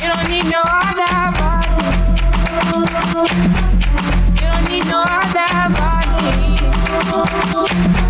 You 0.00 0.08
don't 0.12 0.28
need 0.30 0.46
no 0.50 0.62
other 0.64 1.32
body. 1.38 1.86
You 4.40 4.46
don't 4.46 4.66
need 4.70 4.86
no 4.86 5.00
other 5.06 5.68
body 7.96 8.05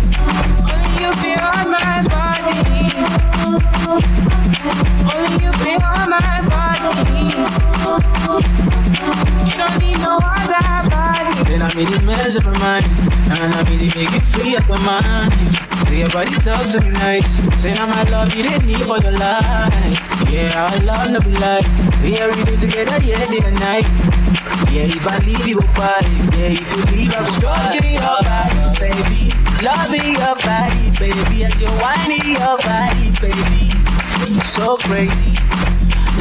you 1.23 1.37
on 1.39 1.71
my 1.71 2.03
body. 2.11 2.91
Only 5.13 5.43
you 5.43 5.51
on 5.79 6.09
my 6.09 6.41
body. 6.51 7.23
You 9.45 9.55
don't 9.55 9.77
need 9.79 9.99
no 9.99 10.19
other 10.19 10.89
body. 10.89 11.43
Then 11.47 11.61
I 11.61 11.69
make 11.75 11.89
free 15.87 15.99
your 15.99 16.09
body 16.09 16.35
talks. 16.43 16.71
Say 17.61 17.73
now 17.73 17.87
my 17.87 18.03
love 18.03 18.35
you 18.35 18.43
didn't 18.43 18.65
need 18.67 18.81
for 18.85 18.99
the. 18.99 19.11
Yeah, 20.29 20.69
love 20.83 21.25
like. 21.39 21.65
We 22.03 22.17
together. 22.57 22.99
Yeah, 24.71 24.83
if 24.83 25.07
I 25.07 25.17
leave 25.19 25.47
you, 25.47 25.55
go 25.55 25.67
fight. 25.67 26.03
Yeah, 26.35 26.51
if 26.51 26.75
you 26.75 26.83
leave, 26.95 27.15
I 27.15 27.19
go 27.23 27.31
strong 27.31 27.79
me 27.81 27.93
your 27.93 28.21
body, 28.21 28.79
baby. 28.79 29.46
Loving 29.63 30.13
your 30.13 30.35
body, 30.35 30.91
baby, 30.99 31.43
as 31.45 31.59
you're 31.59 31.71
whining 31.81 32.21
your 32.25 32.57
body, 32.59 33.09
baby. 33.19 33.71
So 34.41 34.77
crazy. 34.77 35.33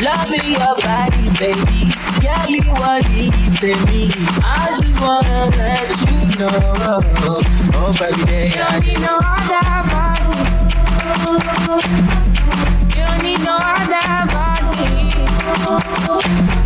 Loving 0.03 0.53
your 0.53 0.75
body, 0.81 1.29
baby. 1.39 1.93
Girl, 2.21 2.49
you 2.49 2.63
what 2.81 3.05
leaves 3.11 3.63
in 3.63 3.79
me. 3.87 4.11
I 4.43 4.79
just 4.81 5.01
wanna 5.01 5.51
let 5.57 5.89
you 6.01 6.39
know. 6.39 7.01
Oh, 7.75 7.93
baby, 7.99 8.49
You 8.49 8.57
don't 8.57 8.85
need 8.87 9.01
no 9.01 9.19
other 9.21 9.85
body. 9.93 10.41
You 12.97 13.03
don't 13.05 13.23
need 13.23 13.41
no 13.41 13.57
other 13.61 14.27
body. 16.47 16.66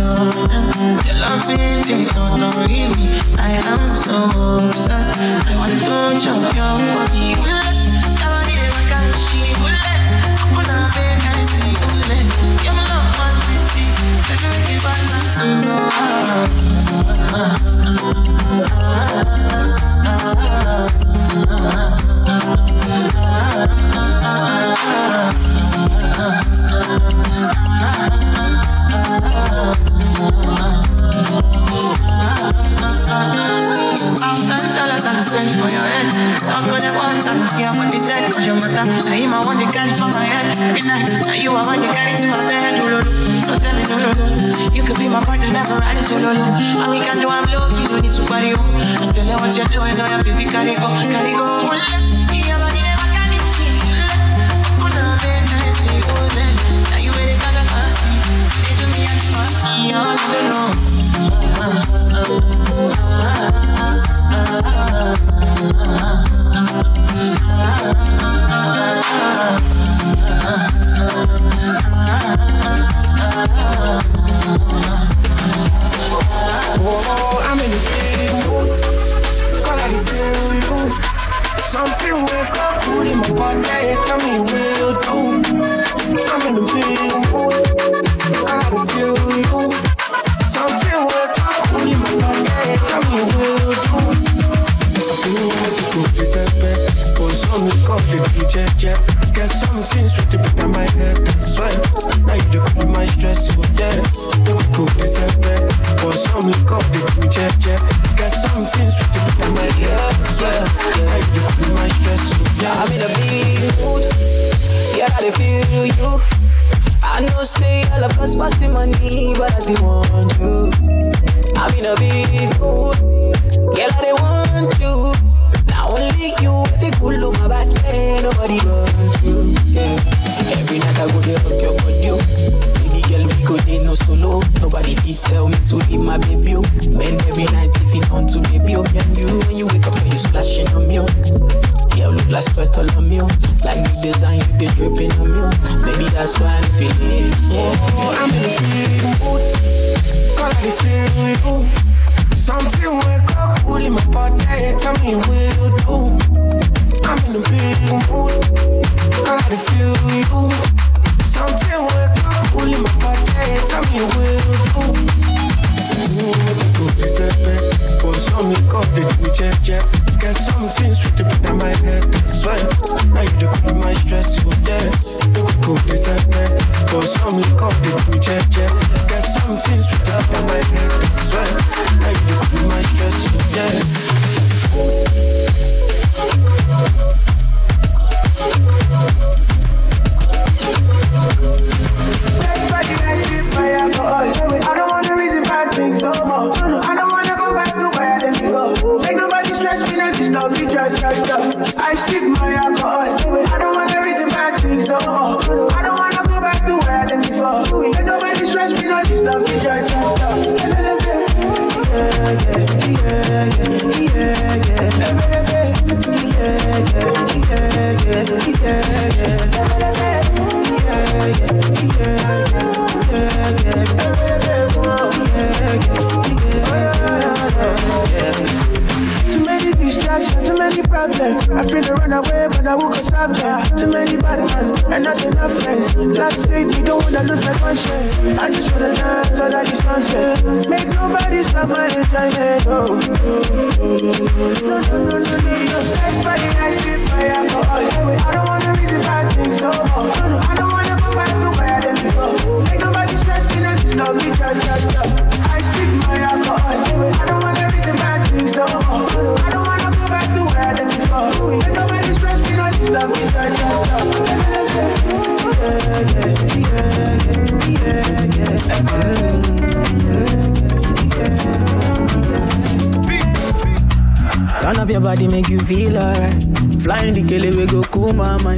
on. 0.00 1.06
Your 1.06 1.14
love 1.14 1.63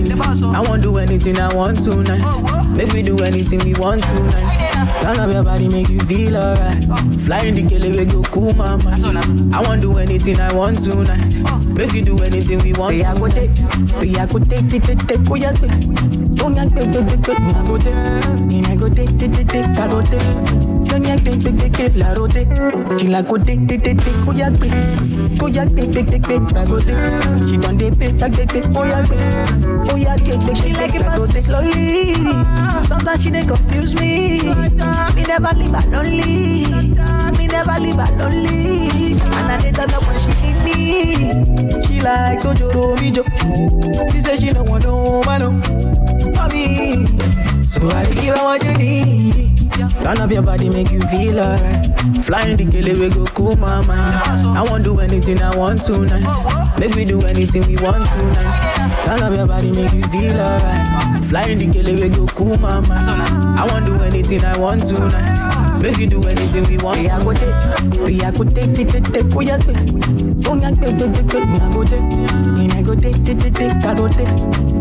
mind. 0.04 0.44
I 0.44 0.60
won't 0.60 0.82
do 0.82 0.98
anything 0.98 1.38
I 1.38 1.52
want 1.54 1.82
tonight. 1.82 2.24
Make 2.76 2.92
we 2.92 3.02
do 3.02 3.18
anything 3.22 3.60
we 3.60 3.74
want 3.74 4.02
tonight. 4.02 4.58
Turn 5.00 5.18
up 5.18 5.32
your 5.32 5.42
body, 5.44 5.68
make 5.68 5.88
you 5.88 6.00
feel 6.00 6.36
alright. 6.36 6.84
Flying 7.24 7.54
the 7.54 7.66
kele, 7.68 7.90
we 7.96 8.04
go 8.04 8.22
cool 8.24 8.52
my 8.54 8.76
mind. 8.76 9.54
I 9.54 9.60
won't 9.62 9.80
do 9.80 9.96
anything 9.98 10.40
I 10.40 10.52
want 10.54 10.82
tonight. 10.84 11.36
Make 11.68 11.92
we 11.92 12.02
do 12.02 12.18
anything 12.22 12.62
we 12.62 12.72
want. 12.74 12.94
Say 12.94 13.04
I 13.04 13.14
go 13.14 13.28
take, 13.28 13.54
say 13.54 14.14
I 14.20 14.26
go 14.26 14.38
take, 14.38 14.68
take, 14.68 14.82
take, 14.82 15.06
take, 15.06 15.30
oh 15.30 15.34
yeah, 15.34 15.52
take. 15.52 15.70
Oh 16.42 16.50
yeah, 16.50 16.64
take, 16.68 16.92
take, 16.92 17.06
take, 17.06 17.22
take, 17.22 17.40
I 17.40 17.66
go 17.66 17.78
take. 17.78 17.94
And 17.94 18.66
I 18.66 18.76
go 18.76 18.88
take, 18.88 19.18
take, 19.18 19.32
take, 19.32 19.48
take, 19.48 19.66
I 19.66 19.88
go 19.88 20.02
take. 20.02 20.75
She 22.98 23.08
oh. 23.08 23.08
Oh 24.26 24.32
I 26.56 26.64
go 26.64 26.78
take. 26.80 27.42
She 27.46 27.56
done 27.58 27.76
dey 27.76 27.90
pay, 27.90 28.12
take, 28.16 28.32
take, 28.32 28.48
take, 28.48 28.64
oh 28.74 28.84
yeah, 28.84 29.04
take. 29.04 29.92
Oh 29.92 29.96
yeah, 29.96 30.16
take, 30.16 30.40
take, 30.40 30.56
She 30.56 30.72
like 30.72 30.94
it 30.94 30.98
take, 30.98 31.06
I 31.06 31.16
go 31.16 31.26
fast 31.26 31.32
take. 31.34 31.44
slowly. 31.44 32.14
Sometimes 32.86 33.22
she 33.22 33.30
dey 33.30 33.44
confuse 33.44 33.94
me. 33.94 34.38
Me 35.14 35.22
never 35.24 35.52
leave 35.54 35.72
her 35.74 35.90
lonely. 35.90 36.66
Me 37.36 37.46
never 37.46 37.78
leave 37.80 37.96
her 37.96 38.16
lonely. 38.16 39.12
And 39.20 39.52
I 39.52 39.60
dey 39.62 39.72
turn 39.72 39.90
up 39.92 40.02
when 40.06 40.18
she 40.20 40.32
need 40.42 40.64
me. 40.64 41.82
She 41.84 42.00
like 42.00 42.40
Tojoro 42.40 42.96
Mijo. 42.96 43.22
She 44.12 44.20
say 44.22 44.36
she 44.36 44.50
no 44.52 44.62
want 44.64 44.84
no 44.84 45.22
man, 45.24 45.40
no. 45.40 45.50
For 46.32 46.48
me. 46.48 47.06
So 47.62 47.86
I 47.90 48.04
give 48.14 48.34
her 48.36 48.44
what 48.44 48.64
you 48.64 48.72
need. 48.74 49.45
Turn 50.02 50.18
up 50.18 50.30
your 50.30 50.42
body, 50.42 50.68
make 50.68 50.90
you 50.90 51.00
feel 51.02 51.40
alright. 51.40 51.84
Flying 52.24 52.56
the 52.56 52.64
kele, 52.70 52.98
we 52.98 53.08
go 53.08 53.24
cool 53.34 53.56
my 53.56 53.84
mind. 53.86 54.14
I 54.56 54.62
won't 54.62 54.84
do 54.84 55.00
anything 55.00 55.42
I 55.42 55.56
want 55.56 55.82
tonight. 55.82 56.78
Make 56.78 56.94
we 56.94 57.04
do 57.04 57.22
anything 57.24 57.66
we 57.66 57.76
want 57.82 58.04
tonight. 58.08 59.02
Turn 59.04 59.22
up 59.22 59.34
your 59.36 59.46
body, 59.46 59.72
make 59.72 59.92
you 59.92 60.02
feel 60.04 60.38
alright. 60.38 61.24
Flying 61.24 61.58
the 61.58 61.66
kele, 61.72 61.94
we 62.00 62.08
go 62.08 62.26
cool 62.26 62.56
my 62.58 62.80
mind. 62.80 63.58
I 63.58 63.66
won't 63.66 63.84
do 63.86 63.94
anything 64.04 64.44
I 64.44 64.56
want 64.58 64.82
tonight. 64.88 65.80
Make 65.82 65.98
you 65.98 66.06
do 66.06 66.22
anything 66.26 66.64
we 66.68 66.78
want. 66.78 66.98
Say 66.98 67.08
I 67.10 67.22
go 67.22 67.32
take, 67.32 67.60
say 68.06 68.24
I 68.24 68.30
go 68.30 68.44
take, 68.44 68.74
take, 68.74 68.88
take, 68.88 69.12
take, 69.12 69.34
oh 69.34 69.40
yeah, 69.40 69.58
take. 69.58 70.46
Oh 70.46 70.54
yeah, 70.54 70.70
take, 70.70 70.96
take, 70.98 71.12
take, 71.12 71.28
take, 71.28 71.42
I 71.42 71.72
go 71.72 71.84
take. 71.84 72.02
And 72.02 72.72
I 72.72 72.82
go 72.82 72.94
take, 72.94 73.24
take, 73.24 73.38
take, 73.38 73.54
take, 73.54 73.84
I 73.84 73.94
go 73.94 74.08
take. 74.08 74.75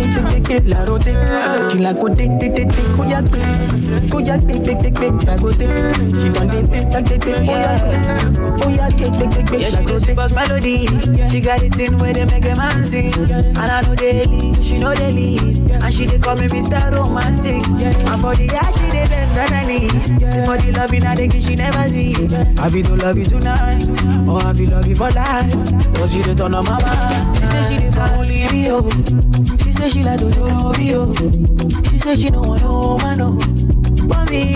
Yank, 0.00 0.14
take, 0.14 0.24
take, 0.24 0.44
take, 0.44 0.44
take, 0.44 0.68
la 0.74 0.84
rote. 0.84 1.70
She 1.70 1.78
like 1.78 1.98
go 2.00 2.08
take, 2.14 2.38
take, 2.40 2.54
take, 2.54 2.68
take, 2.70 2.98
oh 2.98 3.04
yeah, 3.08 3.20
take. 3.20 4.14
Oh 4.14 4.18
yeah, 4.18 4.36
take, 4.38 4.62
take, 4.64 4.78
take, 4.78 4.94
take, 4.94 5.28
I 5.28 5.36
go 5.36 5.52
take. 5.52 6.14
She 6.16 6.28
done 6.30 6.48
dey 6.48 6.66
pay, 6.66 6.84
take, 6.90 7.04
take, 7.06 7.20
take, 7.20 7.36
oh 7.36 7.42
yeah, 7.42 7.78
take. 7.78 8.64
Oh 8.64 8.68
yeah, 8.68 8.88
take, 8.90 9.12
take, 9.14 9.30
take, 9.30 9.46
take, 9.46 9.60
Yeah, 9.60 9.66
I 9.66 9.70
she 9.70 9.76
go 9.76 9.82
do 9.84 9.98
take. 9.98 10.08
super 10.08 10.28
melody. 10.34 10.86
She 11.28 11.40
got 11.40 11.62
it 11.62 11.78
in 11.78 11.98
where 11.98 12.12
they 12.12 12.24
make 12.24 12.44
a 12.44 12.54
man. 12.56 12.84
And 12.84 13.58
I 13.58 13.80
know 13.82 13.94
leave, 14.26 14.64
she 14.64 14.78
know 14.78 14.92
leave. 14.92 15.70
And 15.70 15.92
she 15.94 16.06
dey 16.06 16.18
call 16.18 16.36
me 16.36 16.48
Mr. 16.48 16.92
Romantic. 16.92 17.64
And 17.66 18.20
for 18.20 18.34
the 18.34 18.48
art, 18.56 18.74
she 18.74 18.90
bend 18.90 19.52
on 19.52 19.66
knees. 19.66 20.08
For 20.46 20.56
the 20.56 20.72
I 21.06 21.14
she 21.40 21.54
never 21.56 21.88
see. 21.88 22.14
You 22.70 22.82
to 22.84 22.96
love 22.96 23.18
you 23.18 23.24
tonight, 23.24 23.84
or 24.28 24.40
love 24.66 24.86
you 24.86 24.94
for 24.94 25.10
life? 25.10 25.52
Turn 26.36 26.54
on. 26.54 26.64
She 27.34 27.46
say 27.46 27.62
she 27.68 27.80
dey. 27.80 27.90
She 29.64 29.69
say 29.80 29.88
she 29.88 30.02
like 30.02 30.20
Dojoro 30.20 30.72
Bio. 30.76 31.08
Oh. 31.08 31.90
She 31.90 31.98
say 31.98 32.14
she 32.16 32.30
no 32.30 32.40
want 32.42 32.62
no 32.62 32.98
man 32.98 33.18
no. 33.18 33.38
But 34.06 34.30
me, 34.30 34.52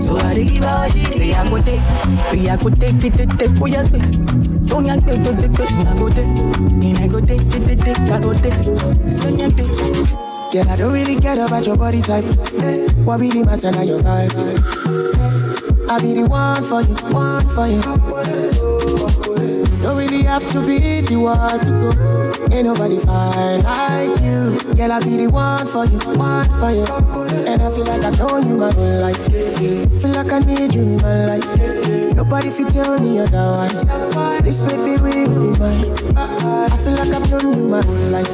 so 0.00 0.16
I 0.16 0.34
dey 0.34 0.44
give 0.44 0.64
her 0.64 0.78
what 0.78 0.92
she 0.92 1.04
Say 1.04 1.32
I 1.34 1.48
go 1.48 1.60
take, 1.60 1.80
say 2.30 2.48
I 2.48 2.56
go 2.56 2.70
take, 2.70 2.98
take, 3.00 3.12
take, 3.14 3.36
take, 3.38 3.50
oh 3.60 3.66
yeah, 3.66 3.82
take. 3.84 4.10
Don't 4.66 4.86
yank, 4.86 5.04
take, 5.04 5.22
take, 5.22 5.36
take, 5.36 5.52
take, 5.52 5.72
I 5.72 5.98
go 5.98 6.08
take. 6.08 6.26
And 6.26 6.98
I 6.98 7.08
go 7.08 7.20
take, 7.20 7.44
take, 7.50 7.64
take, 7.64 7.80
take, 7.80 7.98
I 7.98 8.20
go 8.20 8.32
take. 8.32 8.60
Don't 9.20 9.38
yank, 9.38 9.56
take. 9.56 9.66
Girl, 10.52 10.68
I 10.68 10.76
don't 10.76 10.92
really 10.92 11.20
care 11.20 11.44
about 11.44 11.66
your 11.66 11.76
body 11.76 12.00
type. 12.02 12.24
What 13.04 13.20
really 13.20 13.42
matter 13.44 13.70
now 13.70 13.82
your 13.82 14.00
vibe? 14.00 14.32
I 15.90 16.00
be 16.00 16.14
the 16.14 16.26
one 16.26 16.62
for 16.64 16.80
you, 16.82 16.94
one 17.12 17.46
for 17.48 17.66
you. 17.66 19.61
Don't 19.82 19.96
really 19.96 20.22
have 20.22 20.48
to 20.52 20.64
be 20.64 21.00
the 21.00 21.16
one 21.16 21.58
to 21.58 21.70
go. 21.82 21.90
Ain't 22.54 22.66
nobody 22.66 22.98
fine 22.98 23.62
like 23.62 24.20
you. 24.22 24.54
Girl, 24.74 24.92
I 24.92 25.00
be 25.00 25.16
the 25.16 25.26
one 25.28 25.66
for 25.66 25.84
you, 25.84 25.98
one 26.16 26.46
for 26.60 26.70
you. 26.70 26.86
And 27.46 27.60
I 27.60 27.70
feel 27.70 27.84
like 27.84 28.04
I've 28.04 28.16
known 28.18 28.46
you 28.46 28.56
my 28.56 28.72
whole 28.72 29.00
life. 29.00 29.26
Feel 29.26 30.12
like 30.14 30.30
I 30.30 30.38
need 30.38 30.72
you 30.74 30.82
in 30.82 30.96
my 31.02 31.26
life. 31.26 32.14
Nobody 32.14 32.50
fit 32.50 32.68
tell 32.68 32.98
me 33.00 33.18
otherwise. 33.18 33.82
This 34.44 34.60
baby 34.60 35.02
will 35.02 35.52
be 35.52 35.58
mine. 35.58 36.16
I 36.16 36.76
feel 36.78 36.94
like 36.94 37.12
I've 37.12 37.30
known 37.30 37.58
you 37.58 37.68
my 37.68 37.82
whole 37.82 38.08
life. 38.14 38.32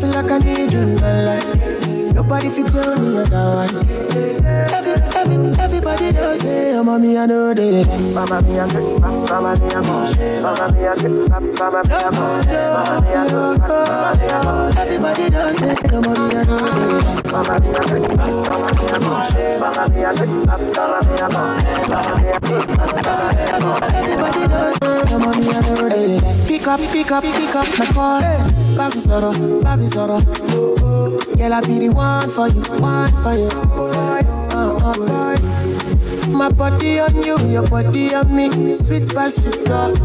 Feel 0.00 0.10
like 0.10 0.30
I 0.30 0.38
need 0.38 0.72
you 0.72 0.80
in 0.80 0.94
my 1.00 1.24
life. 1.24 1.89
Nobody 2.20 2.50
fit 2.50 2.66
tell 2.68 3.00
me 3.00 3.16
otherwise. 3.16 3.96
Every, 3.96 4.92
every, 5.16 5.36
everybody 5.58 6.12
knows 6.12 6.44
it. 6.44 6.74
Oh, 6.76 6.84
mommy, 6.84 7.16
I 7.16 7.24
know 7.24 7.54
they. 7.54 7.82
Mama, 8.12 8.42
me, 8.42 8.60
I 8.60 8.68
get, 8.68 9.00
mama, 9.00 9.56
me, 9.56 9.72
I 9.72 9.80
Mama, 9.80 10.68
me, 10.70 10.84
I 10.84 10.94
get, 11.00 11.08
mama, 11.08 11.80
me, 11.80 11.96
I 11.96 12.12
Everybody 14.76 15.30
knows 15.32 15.62
it. 15.62 15.78
Oh, 15.80 16.00
mommy, 16.04 16.36
I 16.36 16.44
know 16.44 16.60
they. 16.60 17.32
Mama, 17.32 17.56
me, 17.56 17.72
I 17.72 17.88
get, 17.88 18.04
mama, 18.44 18.68
me, 18.76 18.84
I 18.84 19.08
Mama, 19.56 19.88
me, 19.88 20.04
I 20.04 20.12
get, 20.12 20.28
mama, 20.44 21.00
me, 22.20 22.28
Everybody 23.96 24.44
knows 24.52 24.76
it. 24.76 25.08
Oh, 25.08 25.18
mommy, 25.18 25.48
I 25.48 25.60
know 25.64 25.88
they. 25.88 26.20
Pick 26.46 26.66
up, 26.66 26.80
pick 26.80 27.10
up, 27.12 27.22
pick 27.24 27.54
up 27.56 27.66
my 27.78 27.86
call. 27.94 28.20
Babi 28.76 29.00
sọ̀rọ̀, 29.06 29.32
babi 29.64 29.86
sọ̀rọ̀. 29.94 30.59
Girl, 31.10 31.52
I 31.52 31.60
be 31.62 31.80
the 31.80 31.90
one 31.90 32.30
for 32.30 32.46
you, 32.46 32.62
one 32.78 33.10
for 33.22 33.34
you. 33.34 33.50
Uh, 34.54 34.78
uh. 34.78 36.30
My 36.30 36.48
body 36.48 37.00
on 37.00 37.16
you, 37.16 37.36
your 37.50 37.66
body 37.68 38.14
on 38.14 38.30
me. 38.34 38.72
Sweet 38.72 39.12
past 39.12 39.44
you 39.44 39.50
talk. 39.50 39.98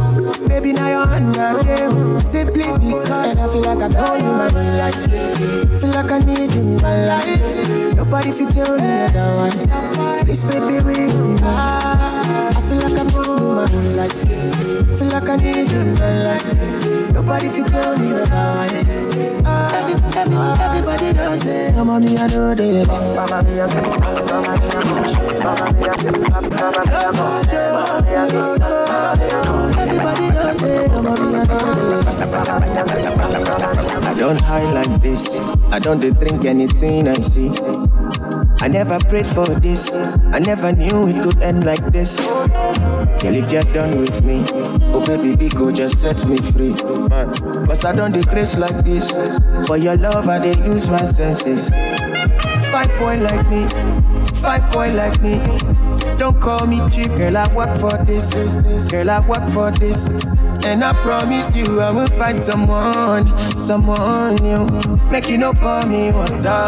Baby, 0.50 0.74
now 0.74 0.90
you're 0.90 1.08
under 1.08 1.62
them. 1.62 2.20
Simply 2.20 2.66
because. 2.82 3.38
And 3.38 3.40
I 3.40 3.48
feel 3.54 3.62
like 3.62 3.84
I've 3.84 3.94
known 3.94 4.24
you 4.26 4.34
my 4.34 4.50
whole 4.50 4.78
life. 4.82 5.80
Feel 5.80 5.94
like 5.94 6.12
I 6.12 6.20
need 6.26 6.52
you 6.56 6.62
in 6.62 6.82
my 6.82 7.06
life. 7.06 7.70
Nobody 7.96 8.32
fit 8.32 8.50
tell 8.50 8.76
me 8.76 9.06
otherwise. 9.06 10.26
This 10.26 10.44
baby 10.44 10.82
will 10.82 10.84
be 10.84 11.42
mine. 11.42 12.50
I 12.50 12.62
feel 12.66 12.82
like 12.82 12.98
you 12.98 13.06
my 13.06 13.68
whole 13.70 13.92
life. 13.94 14.98
Feel 14.98 15.08
like 15.14 15.30
I 15.30 15.36
need 15.38 15.70
you 15.70 15.80
in 15.86 15.94
my 15.94 16.24
life. 16.34 17.14
Nobody 17.14 17.50
fit 17.50 17.68
tell 17.68 17.96
me 17.96 18.12
otherwise. 18.12 19.05
Every, 19.16 19.96
every, 20.20 20.36
everybody 20.60 21.14
does 21.14 21.46
it. 21.46 21.76
On, 21.78 21.88
me, 22.04 22.18
I 22.18 22.28
know 22.28 22.54
they 22.54 22.84
Mama, 22.84 23.44
me, 23.44 23.62
I 23.62 23.68
get, 23.70 23.88
mama, 23.88 24.52
me, 24.52 24.68
I 24.68 24.76
get, 24.76 25.40
mama, 25.42 25.72
me, 25.72 25.88
I 25.88 25.96
get, 25.96 26.20
mama, 26.20 26.84
me, 28.04 28.16
I 28.16 28.28
get, 28.28 28.60
Everybody 29.80 30.28
does 30.36 30.64
it. 30.64 30.92
On, 30.92 31.04
me, 31.06 31.10
I 31.12 31.44
know 31.46 32.26
I 34.04 34.14
don't 34.18 34.42
hide 34.42 34.74
like 34.74 35.02
this. 35.02 35.40
I 35.72 35.80
don't 35.80 36.00
drink 36.00 36.44
anything 36.44 37.08
I 37.08 37.14
see. 37.16 37.52
I 38.60 38.68
never 38.68 39.00
prayed 39.00 39.28
for 39.28 39.46
this. 39.48 39.96
I 40.34 40.40
never 40.40 40.74
knew 40.74 41.08
it 41.08 41.24
could 41.24 41.42
end 41.42 41.66
like 41.66 41.86
this. 41.94 42.20
Girl, 42.20 43.36
if 43.36 43.50
you're 43.50 43.64
done 43.74 43.98
with 44.02 44.24
me, 44.26 44.44
oh 44.94 45.06
baby, 45.06 45.48
go 45.48 45.72
just 45.72 46.00
set 46.00 46.28
me 46.28 46.38
free. 46.38 46.76
Cause 47.24 47.86
I 47.86 47.94
don't 47.96 48.12
decrease 48.12 48.58
like 48.58 48.84
this. 48.84 49.10
For 49.68 49.78
your 49.78 49.96
love, 49.96 50.28
I 50.28 50.40
dey 50.40 50.58
use 50.66 50.90
my 50.90 50.98
senses. 51.06 51.70
Five 52.72 52.90
point 53.00 53.22
like 53.22 53.48
me. 53.50 53.68
Fight 54.42 54.70
boy 54.74 54.92
like 54.94 55.22
me. 55.22 55.40
Don't 56.18 56.40
call 56.42 56.68
me 56.68 56.82
cheap, 56.90 57.08
girl. 57.16 57.38
I 57.38 57.48
work 57.56 57.72
for 57.80 57.98
this, 58.04 58.34
girl. 58.92 59.10
I 59.10 59.20
work 59.28 59.48
for 59.52 59.72
this, 59.72 60.08
and 60.66 60.84
I 60.84 60.92
promise 61.04 61.56
you 61.56 61.80
I 61.80 61.92
will 61.92 62.08
find 62.08 62.44
someone, 62.44 63.26
someone 63.60 64.36
new. 64.38 64.68
Make 65.10 65.30
you 65.30 65.38
no 65.38 65.54
pour 65.54 65.86
me 65.86 66.12
water. 66.12 66.68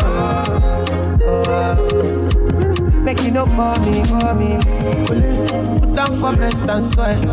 Oh. 1.29 2.23
Make 3.03 3.21
you 3.23 3.31
no 3.31 3.45
pour 3.45 3.77
me, 3.81 4.01
pour 4.05 4.33
me. 4.33 4.57
Put 5.79 5.93
down 5.93 6.13
for 6.19 6.33
breast 6.35 6.65
and. 6.65 7.25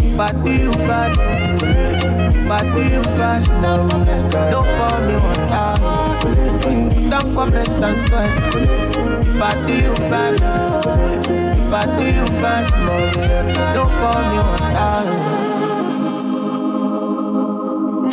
If 0.00 0.18
I 0.20 0.32
you 0.62 0.70
bad, 0.72 1.97
you 2.34 3.02
don't 4.50 4.68
pour 4.78 4.98
me 5.06 5.16
for 7.38 7.46
breast 7.50 7.78
and 7.78 7.96
sweat. 7.96 8.54
You 8.54 8.60
you 9.68 9.94
don't 13.74 13.92
pour 13.98 14.20
me. 14.28 14.38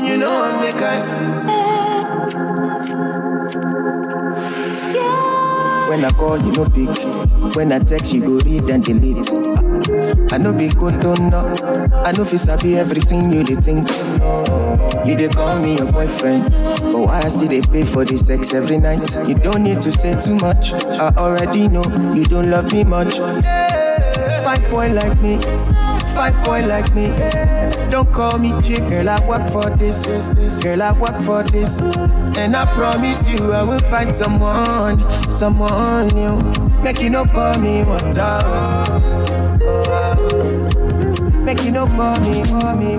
You 0.08 0.16
know 0.18 0.34
I'm 0.44 0.56
the 0.62 0.72
guy. 0.80 1.00
When 5.90 6.02
I 6.06 6.10
call, 6.10 6.38
you 6.38 6.52
no 6.52 6.66
pick. 6.66 6.90
When 7.56 7.72
I 7.72 7.80
text, 7.80 8.14
you 8.14 8.22
go 8.22 8.38
read 8.40 8.70
and 8.70 8.84
delete. 8.84 9.30
I 9.88 10.38
know 10.40 10.52
don't 11.02 11.30
know. 11.30 11.92
I 12.06 12.12
know 12.12 12.26
fi 12.26 12.38
sabi 12.38 12.76
everything 12.76 13.32
you 13.32 13.44
dey 13.44 13.56
think. 13.56 13.88
You 15.06 15.16
dey 15.16 15.28
call 15.30 15.60
me 15.60 15.78
your 15.78 15.92
boyfriend, 15.92 16.50
but 16.52 16.98
why 17.06 17.22
I 17.22 17.28
still 17.28 17.50
dey 17.50 17.62
pay 17.62 17.84
for 17.86 18.04
the 18.04 18.18
sex 18.18 18.52
every 18.54 18.78
night? 18.80 19.04
You 19.28 19.36
don't 19.36 19.62
need 19.64 19.84
to 19.84 19.92
say 19.92 20.20
too 20.20 20.36
much. 20.38 20.74
I 20.74 21.14
already 21.18 21.68
know 21.68 21.84
you 22.16 22.24
don't 22.26 22.50
love 22.50 22.72
me 22.74 22.84
much. 22.84 23.18
Fight 24.44 24.62
boy 24.72 24.92
like 24.92 25.22
me, 25.22 25.38
fight 26.16 26.34
boy 26.46 26.66
like 26.66 26.94
me. 26.96 27.08
Don't 27.92 28.12
call 28.12 28.40
me 28.40 28.60
chick, 28.64 28.80
girl. 28.90 29.08
I 29.08 29.20
work 29.28 29.48
for 29.52 29.70
this, 29.78 30.04
girl. 30.64 30.82
I 30.82 30.94
work 30.94 31.16
for 31.22 31.44
this, 31.44 31.80
and 32.38 32.56
I 32.56 32.66
promise 32.74 33.30
you 33.30 33.52
I 33.52 33.62
will 33.62 33.80
find 33.92 34.16
someone, 34.16 35.00
someone 35.32 36.08
new. 36.08 36.42
Make 36.82 37.02
you 37.02 37.12
no 37.12 37.26
pour 37.26 37.58
me 37.60 37.84
water. 37.84 39.35
You 41.76 41.82
no 41.82 41.88
pour 41.88 42.18
me, 42.22 42.42
pour 42.48 42.74
me. 42.74 42.98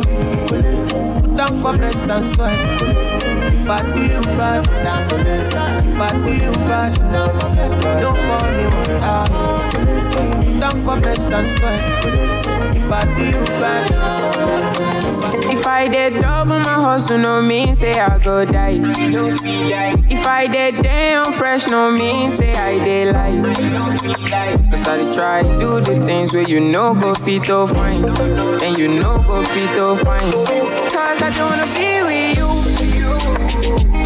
Put 0.48 1.34
down 1.34 1.52
for 1.62 1.74
breast 1.78 2.04
and 2.04 2.24
sweat. 2.26 2.52
If 3.54 3.70
I 3.70 3.80
do 3.80 4.02
you 4.02 4.20
bad, 4.36 4.68
if 5.86 5.98
I 5.98 6.12
do 6.12 6.30
you 6.34 6.52
bad, 6.68 6.92
don't 7.10 8.18
pour 8.28 8.44
me 8.52 8.66
water. 8.76 9.24
Put 10.44 10.60
down 10.60 10.76
for 10.84 11.00
breast 11.00 11.28
and 11.28 11.48
sweat. 11.56 11.80
If 12.76 12.92
I 12.92 13.04
do 13.16 13.24
you 13.24 13.44
bad. 13.58 13.86
If 15.50 15.66
I 15.66 15.88
did 15.88 16.20
double 16.20 16.58
my 16.58 16.74
hustle, 16.74 17.16
no 17.16 17.40
mean 17.40 17.74
say 17.74 17.98
I 17.98 18.18
go 18.18 18.44
die. 18.44 18.76
No 18.76 19.38
feel 19.38 19.70
die. 19.70 20.04
If 20.10 20.26
I 20.26 20.46
did 20.48 20.82
damn 20.82 21.32
fresh, 21.32 21.66
no 21.66 21.90
mean 21.90 22.28
say 22.28 22.54
I 22.54 22.78
did 22.84 23.14
lie. 23.14 23.40
Die. 24.28 24.75
I 24.96 25.12
try 25.12 25.42
do 25.60 25.78
the 25.78 26.06
things 26.06 26.32
where 26.32 26.48
you 26.48 26.58
know 26.58 26.94
go 26.94 27.14
fit 27.14 27.44
to 27.44 27.66
fine. 27.66 28.02
And 28.62 28.78
you 28.78 28.88
know 28.88 29.22
go 29.26 29.44
fit 29.44 29.68
to 29.76 29.94
fine. 30.02 30.32
Cause 30.32 31.20
I 31.20 31.30
don't 31.36 31.50
wanna 31.50 31.68
be 31.76 32.02
with 32.08 32.38
you. 32.38 32.48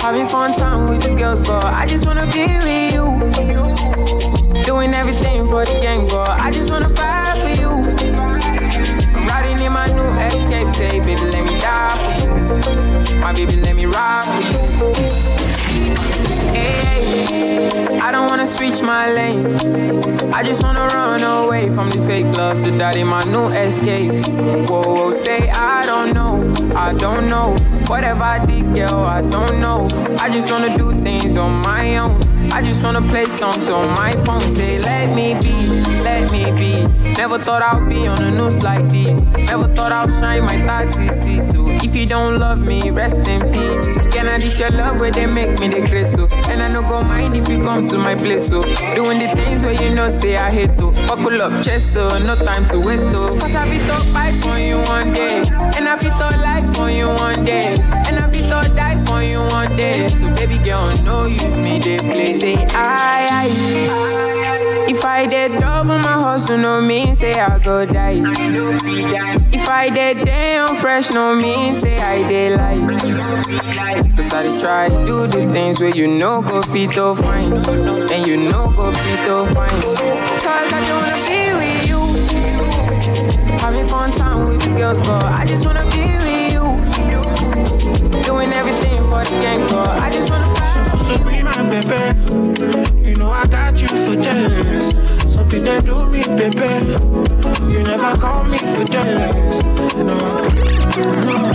Having 0.01 0.27
fun 0.27 0.53
time 0.53 0.89
with 0.89 1.01
these 1.01 1.15
girls, 1.15 1.47
but 1.47 1.65
I 1.65 1.87
just 1.87 2.07
wanna 2.07 2.27
be 2.27 2.45
with 2.67 2.93
you. 2.93 4.65
Doing 4.65 4.93
everything 4.93 5.47
for 5.47 5.65
the 5.65 5.79
gang, 5.81 6.09
but 6.09 6.29
I 6.29 6.51
just 6.51 6.73
wanna 6.73 6.89
fight 6.89 7.39
for 7.41 7.61
you. 7.61 7.71
I'm 9.15 9.29
riding 9.29 9.65
in 9.65 9.73
my 9.73 9.87
new 9.95 10.11
escape, 10.21 10.71
say, 10.75 10.99
baby, 10.99 11.23
let 11.31 11.45
me 11.45 11.61
die 11.61 11.99
for 12.03 12.15
you. 12.25 13.21
My 13.21 13.33
baby, 13.33 13.55
let 13.55 13.77
me 13.77 13.87
ride 13.87 14.25
for 14.25 14.91
you. 15.39 15.40
I 18.03 18.13
don't 18.13 18.27
wanna 18.29 18.47
switch 18.47 18.83
my 18.83 19.13
lanes. 19.13 19.55
I 20.33 20.43
just 20.43 20.63
wanna 20.63 20.87
run 20.87 21.23
away 21.23 21.71
from 21.71 21.91
this 21.91 22.05
fake 22.07 22.27
love, 22.37 22.65
the 22.65 22.71
daddy, 22.71 23.05
my 23.05 23.23
new 23.25 23.47
escape. 23.49 24.27
Whoa, 24.69 24.83
whoa, 24.83 25.13
say 25.13 25.47
I 25.49 25.87
don't 25.87 26.13
know, 26.15 26.53
I 26.75 26.93
don't 26.93 27.29
know. 27.29 27.57
Whatever 27.87 28.23
I 28.23 28.45
did, 28.45 28.75
girl, 28.75 29.01
I 29.05 29.23
don't 29.23 29.61
know. 29.61 29.89
I 30.19 30.31
just 30.31 30.51
wanna 30.51 30.77
do 30.77 30.93
things 31.03 31.37
on 31.37 31.63
my 31.63 31.99
own. 31.99 32.21
I 32.53 32.63
just 32.63 32.85
wanna 32.85 33.03
play 33.03 33.27
songs 33.27 33.69
on 33.69 33.87
my 33.95 34.13
phone. 34.25 34.41
Say, 34.41 34.81
let 34.83 35.15
me 35.15 35.35
be, 35.35 35.53
let 36.03 36.31
me 36.33 36.51
be. 36.53 37.11
Never 37.13 37.39
thought 37.39 37.63
I'd 37.63 37.89
be 37.89 38.09
on 38.09 38.17
the 38.17 38.31
news 38.31 38.63
like 38.63 38.87
this. 38.89 39.23
Never 39.51 39.69
thought 39.75 39.93
I'd 39.93 40.11
shine 40.19 40.45
my 40.45 40.59
30 40.91 41.41
So 41.41 41.69
if 41.85 41.95
you 41.95 42.07
don't 42.07 42.39
love 42.39 42.59
me, 42.59 42.91
rest 42.91 43.27
in 43.29 43.41
peace. 43.53 43.87
Can 44.09 44.27
I 44.27 44.39
dish 44.39 44.59
your 44.59 44.71
love 44.71 45.01
where 45.01 45.11
they 45.11 45.27
make 45.27 45.59
me 45.61 45.69
the 45.69 46.05
so? 46.05 46.27
And 46.51 46.63
I 46.63 46.69
no 46.69 46.83
go 46.83 47.03
mind 47.03 47.35
if 47.35 47.49
you 47.49 47.63
come 47.63 47.87
to 47.89 47.99
my 47.99 48.15
place 48.15 48.49
so. 48.49 48.63
Doing 48.95 49.19
the 49.19 49.29
things 49.35 49.63
where 49.63 49.75
you 49.75 49.95
know 49.95 50.09
say 50.09 50.37
I 50.37 50.51
hate 50.51 50.77
to. 50.79 50.91
Buckle 51.07 51.41
up, 51.41 51.65
chest 51.65 51.93
so 51.93 52.09
no 52.19 52.35
time 52.37 52.67
to 52.67 52.81
waste 52.81 53.11
though. 53.13 53.31
Cause 53.41 53.55
I 53.55 53.69
fit 53.69 53.87
to 53.87 54.13
fight 54.13 54.43
for 54.43 54.59
you 54.59 54.79
one 54.91 55.13
day. 55.13 55.45
And 55.77 55.89
I 55.89 55.97
fit 55.99 56.13
to 56.13 56.37
life 56.41 56.75
for 56.75 56.91
you 56.91 57.09
one 57.09 57.45
day. 57.45 57.77
And 58.09 58.19
I 58.19 58.31
fit 58.31 58.49
to 58.49 58.75
die 58.75 59.03
for 59.05 59.23
you 59.23 59.41
one 59.41 59.77
day. 59.77 60.09
So 60.09 60.35
baby 60.35 60.59
girl, 60.59 60.91
no 61.03 61.27
use 61.27 61.59
me, 61.59 61.79
they 61.79 61.99
play. 61.99 62.40
Say 62.41 62.55
I, 62.71 63.45
I. 63.45 64.87
If 64.89 65.05
I 65.05 65.27
did 65.27 65.53
double 65.61 65.99
my 65.99 66.15
hustle, 66.15 66.57
no 66.57 66.81
mean 66.81 67.15
say 67.15 67.35
I 67.35 67.59
go 67.59 67.85
die. 67.85 68.23
If 69.53 69.69
I 69.69 69.91
did 69.91 70.25
damn 70.25 70.75
fresh, 70.77 71.11
no 71.11 71.35
mean 71.35 71.71
say 71.73 71.99
I 71.99 72.27
did 72.27 72.57
lie. 72.57 72.79
Die. 73.75 74.17
Cause 74.17 74.33
I 74.33 74.59
try 74.59 74.89
do 74.89 75.27
the 75.27 75.53
things 75.53 75.81
where 75.81 75.95
you 75.95 76.07
know 76.07 76.41
go 76.41 76.63
fit 76.63 76.93
to 76.93 77.15
fine. 77.15 77.53
And 78.11 78.27
you 78.27 78.39
know 78.39 78.73
go 78.75 78.91
fit 78.91 79.21
to 79.27 79.45
fine. 79.55 79.83
Cause 80.41 80.73
I 80.73 80.81
don't 80.87 81.03
wanna 81.03 81.21
be 81.29 81.53
with 81.61 81.89
you. 81.91 82.01
Having 83.59 83.87
fun 83.89 84.11
time 84.13 84.47
with 84.49 84.63
these 84.63 84.73
girls, 84.79 84.99
but 85.07 85.27
I 85.27 85.45
just 85.45 85.67
wanna 85.67 85.85
be 85.91 86.17
with 86.25 86.53
you. 86.55 86.65
Doing 88.23 88.51
everything 88.53 88.99
for 89.11 89.25
the 89.25 89.39
gang, 89.43 89.61
but 89.69 89.89
I 90.01 90.11
just 90.11 90.30
my 91.63 91.81
baby. 91.81 93.09
You 93.09 93.17
know 93.17 93.31
I 93.31 93.47
got 93.47 93.81
you 93.81 93.89
for 93.89 94.17
days. 94.17 94.95
Something 95.31 95.65
that 95.65 95.85
do 95.85 96.07
me, 96.07 96.23
baby. 96.37 96.69
You 97.73 97.83
never 97.83 98.17
call 98.19 98.45
me 98.45 98.59
for 98.59 98.85
days. 98.85 99.65
No, 99.97 100.17
no. 101.25 101.53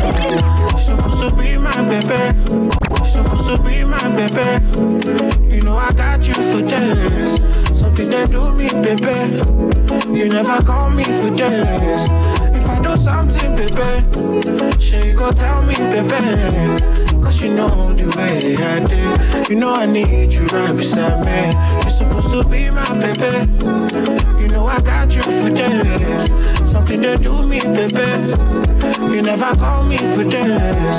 Supposed 0.77 1.21
to 1.21 1.35
be 1.35 1.57
my 1.57 1.81
baby. 1.89 2.21
Supposed 3.05 3.45
to 3.47 3.57
be 3.63 3.83
my 3.83 4.07
baby. 4.15 5.55
You 5.55 5.61
know 5.61 5.77
I 5.77 5.91
got 5.93 6.27
you 6.27 6.33
for 6.33 6.61
days. 6.61 7.41
Something 7.77 8.09
that 8.09 8.29
do 8.31 8.51
me, 8.51 8.69
baby. 8.85 10.17
You 10.17 10.29
never 10.29 10.61
call 10.63 10.89
me 10.89 11.03
for 11.03 11.35
days. 11.35 12.09
If 12.53 12.69
I 12.69 12.81
do 12.81 12.97
something, 12.97 13.55
baby, 13.55 14.05
you 15.07 15.13
go 15.13 15.31
tell 15.31 15.61
me, 15.63 15.75
baby. 15.75 17.04
Cause 17.26 17.41
you 17.41 17.55
know 17.55 17.91
the 17.93 18.05
way 18.15 18.55
I 18.55 18.80
did. 18.86 19.49
You 19.49 19.55
know 19.55 19.73
I 19.73 19.88
need 19.88 20.32
you 20.32 20.45
right 20.45 20.76
beside 20.76 21.26
me. 21.26 21.51
You're 21.82 21.89
supposed 21.89 22.30
to 22.30 22.47
be 22.47 22.69
my 22.69 22.86
baby. 22.99 23.49
You 24.39 24.47
know 24.47 24.67
I 24.67 24.80
got 24.80 25.15
you 25.15 25.23
for 25.23 25.49
days. 25.49 26.30
Something 26.71 27.01
that 27.01 27.23
do 27.23 27.41
me, 27.41 27.61
baby. 27.61 28.05
You 29.11 29.23
never 29.23 29.55
call 29.55 29.84
me 29.86 29.97
for 29.97 30.23
days. 30.23 30.97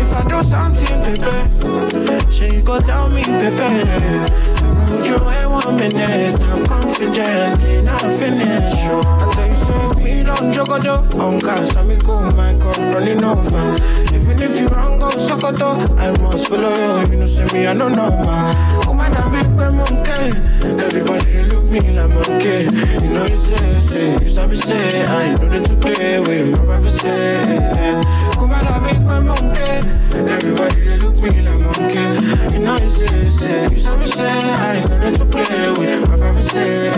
If 0.00 0.16
I 0.16 0.24
do 0.26 0.42
something, 0.48 1.02
baby, 1.04 2.32
sure 2.32 2.48
you 2.48 2.62
go 2.62 2.80
tell 2.80 3.10
me, 3.10 3.22
baby. 3.24 4.16
Would 4.90 5.06
you 5.06 5.18
wait 5.26 5.46
one 5.46 5.76
minute? 5.76 6.40
I'm 6.40 6.64
confident 6.64 7.62
in 7.64 7.86
our 7.86 8.10
finish. 8.16 9.35
I 9.46 9.54
so, 9.54 9.92
me 10.00 10.22
don't 10.22 10.52
joke 10.52 10.80
do 10.82 11.20
On 11.20 11.38
gas, 11.38 11.76
me 11.84 11.96
go, 11.96 12.30
my 12.32 12.54
cup 12.58 12.78
running 12.78 13.22
over. 13.22 13.74
Even 14.14 14.42
if 14.42 14.60
you 14.60 14.68
wrong, 14.68 14.98
go 14.98 15.08
it 15.08 15.62
I 15.96 16.10
must 16.20 16.48
follow 16.48 17.02
you. 17.04 17.12
You 17.12 17.18
know, 17.20 17.26
see 17.26 17.44
me, 17.52 17.66
I 17.66 17.74
don't 17.74 17.92
know, 17.92 18.10
man. 18.10 18.82
Come 18.82 19.00
on, 19.00 19.12
big 19.32 19.56
boy 19.56 19.70
monkey. 19.70 20.82
Everybody 20.82 21.55
they 21.66 21.78
look 21.78 21.84
me 21.84 21.92
like 21.92 22.08
monkey. 22.10 22.64
You 23.04 23.12
know, 23.12 23.26
you 23.26 23.36
say, 23.36 23.78
say, 23.80 24.12
you 24.20 24.28
sabi 24.28 24.56
say, 24.56 25.02
I 25.02 25.34
know 25.34 25.48
that 25.48 25.64
to 25.68 25.76
play 25.76 26.20
with 26.20 26.50
my 26.52 26.64
brother 26.64 26.90
say. 26.90 27.60
Come 28.34 28.52
on, 28.52 28.62
that 28.64 28.82
big 28.84 29.00
boy 29.02 29.20
monkey. 29.20 30.30
Everybody 30.30 30.80
they 30.84 30.96
look 30.98 31.16
me 31.16 31.42
like 31.42 31.60
monkey. 31.60 32.54
You 32.54 32.64
know, 32.64 32.76
you 32.78 32.88
say, 32.88 33.28
say, 33.28 33.68
you 33.70 33.76
sabi 33.76 34.06
say, 34.06 34.28
I 34.28 34.80
know 34.80 34.98
that 34.98 35.18
to 35.18 35.24
play 35.26 35.70
with 35.72 36.08
my 36.08 36.16
brother 36.16 36.42
say. 36.42 36.90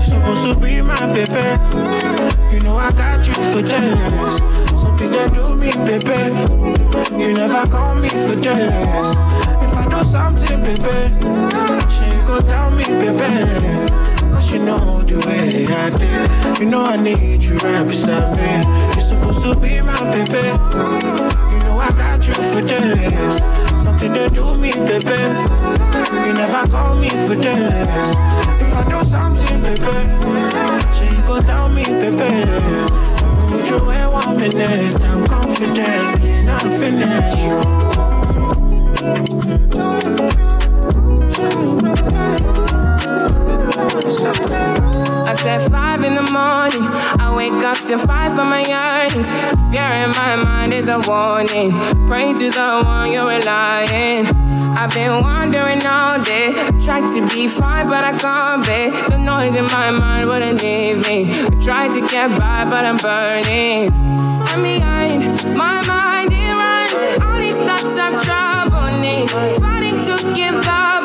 Supposed 0.00 0.42
to 0.44 0.60
be 0.60 0.80
my 0.82 1.06
baby. 1.12 2.54
You 2.54 2.60
know 2.60 2.76
I 2.76 2.90
got 2.92 3.26
you 3.26 3.34
for 3.34 3.62
days. 3.62 4.40
Something 4.80 5.10
that 5.12 5.32
do 5.34 5.54
me, 5.54 5.70
baby. 5.84 7.22
You 7.22 7.34
never 7.34 7.66
call 7.70 7.94
me 7.94 8.08
for 8.08 8.36
days. 8.40 9.55
Do 9.96 10.04
something, 10.04 10.60
baby, 10.60 11.08
she 11.88 12.06
go 12.26 12.38
tell 12.40 12.70
me, 12.70 12.84
baby. 12.84 13.32
Cause 14.30 14.52
you 14.52 14.62
know 14.66 15.00
the 15.00 15.16
way 15.26 15.66
I 15.66 15.88
did. 15.88 16.60
You 16.60 16.66
know 16.66 16.84
I 16.84 16.96
need 16.96 17.42
you 17.42 17.56
right 17.56 17.82
beside 17.82 18.36
me. 18.36 18.62
You're 18.92 19.00
supposed 19.00 19.40
to 19.42 19.58
be 19.58 19.80
my 19.80 19.98
baby. 20.10 20.48
You 21.50 21.58
know 21.64 21.78
I 21.78 21.90
got 21.96 22.28
you 22.28 22.34
for 22.34 22.60
this. 22.60 23.38
Something 23.82 24.12
they 24.12 24.28
do 24.28 24.54
me, 24.56 24.72
baby. 24.72 25.16
You 26.26 26.32
never 26.34 26.68
call 26.70 26.96
me 26.96 27.08
for 27.08 27.34
this. 27.34 28.16
If 28.60 28.74
I 28.76 28.84
do 28.90 29.02
something, 29.02 29.62
baby, 29.62 29.80
she 30.92 31.08
go 31.26 31.40
tell 31.40 31.70
me, 31.70 31.84
baby. 31.84 32.44
Put 33.50 33.70
you 33.70 33.78
away 33.78 34.06
one 34.06 34.36
minute, 34.36 35.02
I'm 35.04 35.26
confident, 35.26 36.22
I'm 36.50 36.70
finished. 36.78 37.85
I 45.26 45.34
said 45.38 45.70
five 45.70 46.02
in 46.02 46.14
the 46.16 46.22
morning. 46.22 46.82
I 47.20 47.32
wake 47.36 47.52
up 47.52 47.76
to 47.86 47.98
five 47.98 48.32
for 48.32 48.44
my 48.44 48.62
yearnings. 48.66 49.30
Fear 49.70 49.92
in 50.02 50.10
my 50.10 50.34
mind 50.34 50.72
is 50.72 50.88
a 50.88 50.98
warning. 51.06 51.70
Pray 52.08 52.32
to 52.32 52.50
the 52.50 52.82
one 52.84 53.12
you're 53.12 53.28
relying. 53.28 54.26
I've 54.76 54.92
been 54.92 55.22
wandering 55.22 55.86
all 55.86 56.20
day. 56.22 56.52
I 56.56 56.70
tried 56.84 57.08
to 57.14 57.28
be 57.32 57.46
fine, 57.46 57.88
but 57.88 58.02
I 58.02 58.18
can't 58.18 58.64
be. 58.66 58.90
The 59.08 59.18
noise 59.18 59.54
in 59.54 59.66
my 59.66 59.92
mind 59.92 60.28
wouldn't 60.28 60.62
leave 60.62 61.06
me. 61.06 61.28
I 61.30 61.50
tried 61.62 61.92
to 61.92 62.00
get 62.00 62.36
by, 62.36 62.64
but 62.64 62.84
I'm 62.84 62.96
burning. 62.96 63.92
And 63.92 64.62
behind 64.62 65.22
my 65.56 65.80
mind, 65.86 66.32
it 66.32 66.52
runs. 66.52 67.22
All 67.22 67.38
these 67.38 67.54
thoughts 67.54 68.24
trouble 68.24 68.46
me. 68.50 68.55
Fighting 69.28 70.04
to 70.04 70.32
give 70.34 70.54
up 70.54 70.95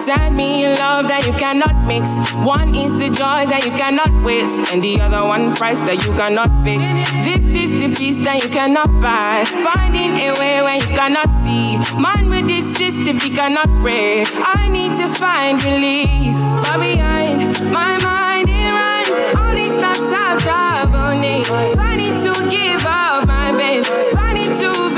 Send 0.00 0.36
me 0.36 0.64
a 0.64 0.74
love 0.74 1.08
that 1.08 1.26
you 1.26 1.32
cannot 1.32 1.74
mix. 1.86 2.18
One 2.44 2.74
is 2.74 2.92
the 2.92 3.10
joy 3.10 3.46
that 3.46 3.62
you 3.64 3.72
cannot 3.72 4.10
waste, 4.24 4.72
and 4.72 4.82
the 4.82 5.00
other 5.00 5.24
one 5.24 5.54
price 5.54 5.80
that 5.82 6.04
you 6.04 6.12
cannot 6.14 6.50
fix. 6.64 6.82
This 7.24 7.42
is 7.42 7.70
the 7.70 7.94
peace 7.94 8.18
that 8.24 8.42
you 8.42 8.48
cannot 8.48 8.88
buy. 9.00 9.44
Finding 9.62 10.16
a 10.18 10.32
way 10.38 10.62
when 10.62 10.80
you 10.80 10.90
cannot 10.96 11.28
see. 11.44 11.78
Man 12.00 12.28
with 12.28 12.46
this 12.46 12.66
system, 12.76 13.18
he 13.18 13.30
cannot 13.30 13.68
pray. 13.80 14.24
I 14.26 14.68
need 14.68 14.96
to 14.98 15.08
find 15.14 15.62
relief. 15.62 16.34
But 16.64 16.78
behind 16.80 17.60
my 17.70 17.98
mind, 18.02 18.48
it 18.48 18.70
runs. 18.72 19.16
All 19.38 19.54
these 19.54 19.74
thoughts 19.74 20.42
trouble 20.42 21.18
me. 21.18 21.44
Finding 21.76 22.16
to 22.24 22.32
give 22.50 22.84
up 22.84 23.26
my 23.26 23.52
pain. 23.52 23.84
Finding 24.14 24.52
to 24.60 24.97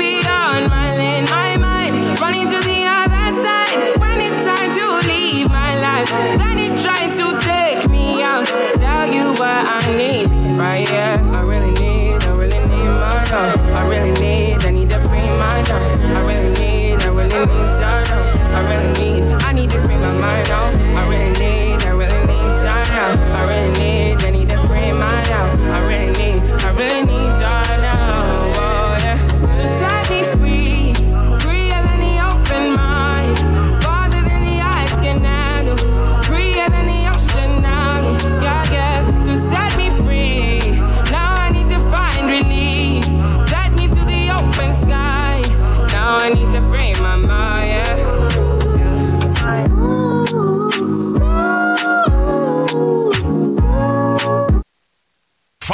Tell 9.01 9.11
you 9.11 9.31
what 9.31 9.41
I 9.41 9.97
need, 9.97 10.29
right? 10.59 10.87
Yeah, 10.87 11.17
I 11.33 11.41
really 11.41 11.71
need, 11.71 12.23
I 12.23 12.35
really 12.35 12.59
need 12.59 12.85
my 12.85 13.23
love. 13.31 13.59
I 13.59 13.87
really 13.87 14.11
need, 14.21 14.63
I 14.63 14.69
need 14.69 14.89
to 14.91 14.99
free 14.99 15.25
my 15.25 15.63
mind. 15.63 15.69
I 15.69 16.21
really 16.23 16.53
need, 16.61 17.01
I 17.01 17.07
really 17.07 17.39
need 17.39 17.79
now. 17.81 18.03
I 18.53 18.61
really 18.69 18.93
need, 19.01 19.23
I 19.41 19.53
need 19.53 19.71
to 19.71 19.81
free 19.81 19.95
my 19.97 20.13
mind 20.13 20.49
now. 20.49 20.67
I 20.99 21.09
really 21.09 21.31
need, 21.39 21.81
I 21.81 21.89
really 21.89 22.19
need 22.27 22.61
now. 22.61 23.17
I 23.33 23.49
really 23.49 23.79
need, 23.79 24.23
I 24.23 24.29
need 24.29 24.49
to 24.49 24.57
free 24.67 24.91
my 24.91 25.23
now. 25.23 25.49
I 25.73 25.87
really 25.87 26.11
need, 26.19 26.43
I 26.61 26.69
really 26.69 27.01
need 27.01 27.10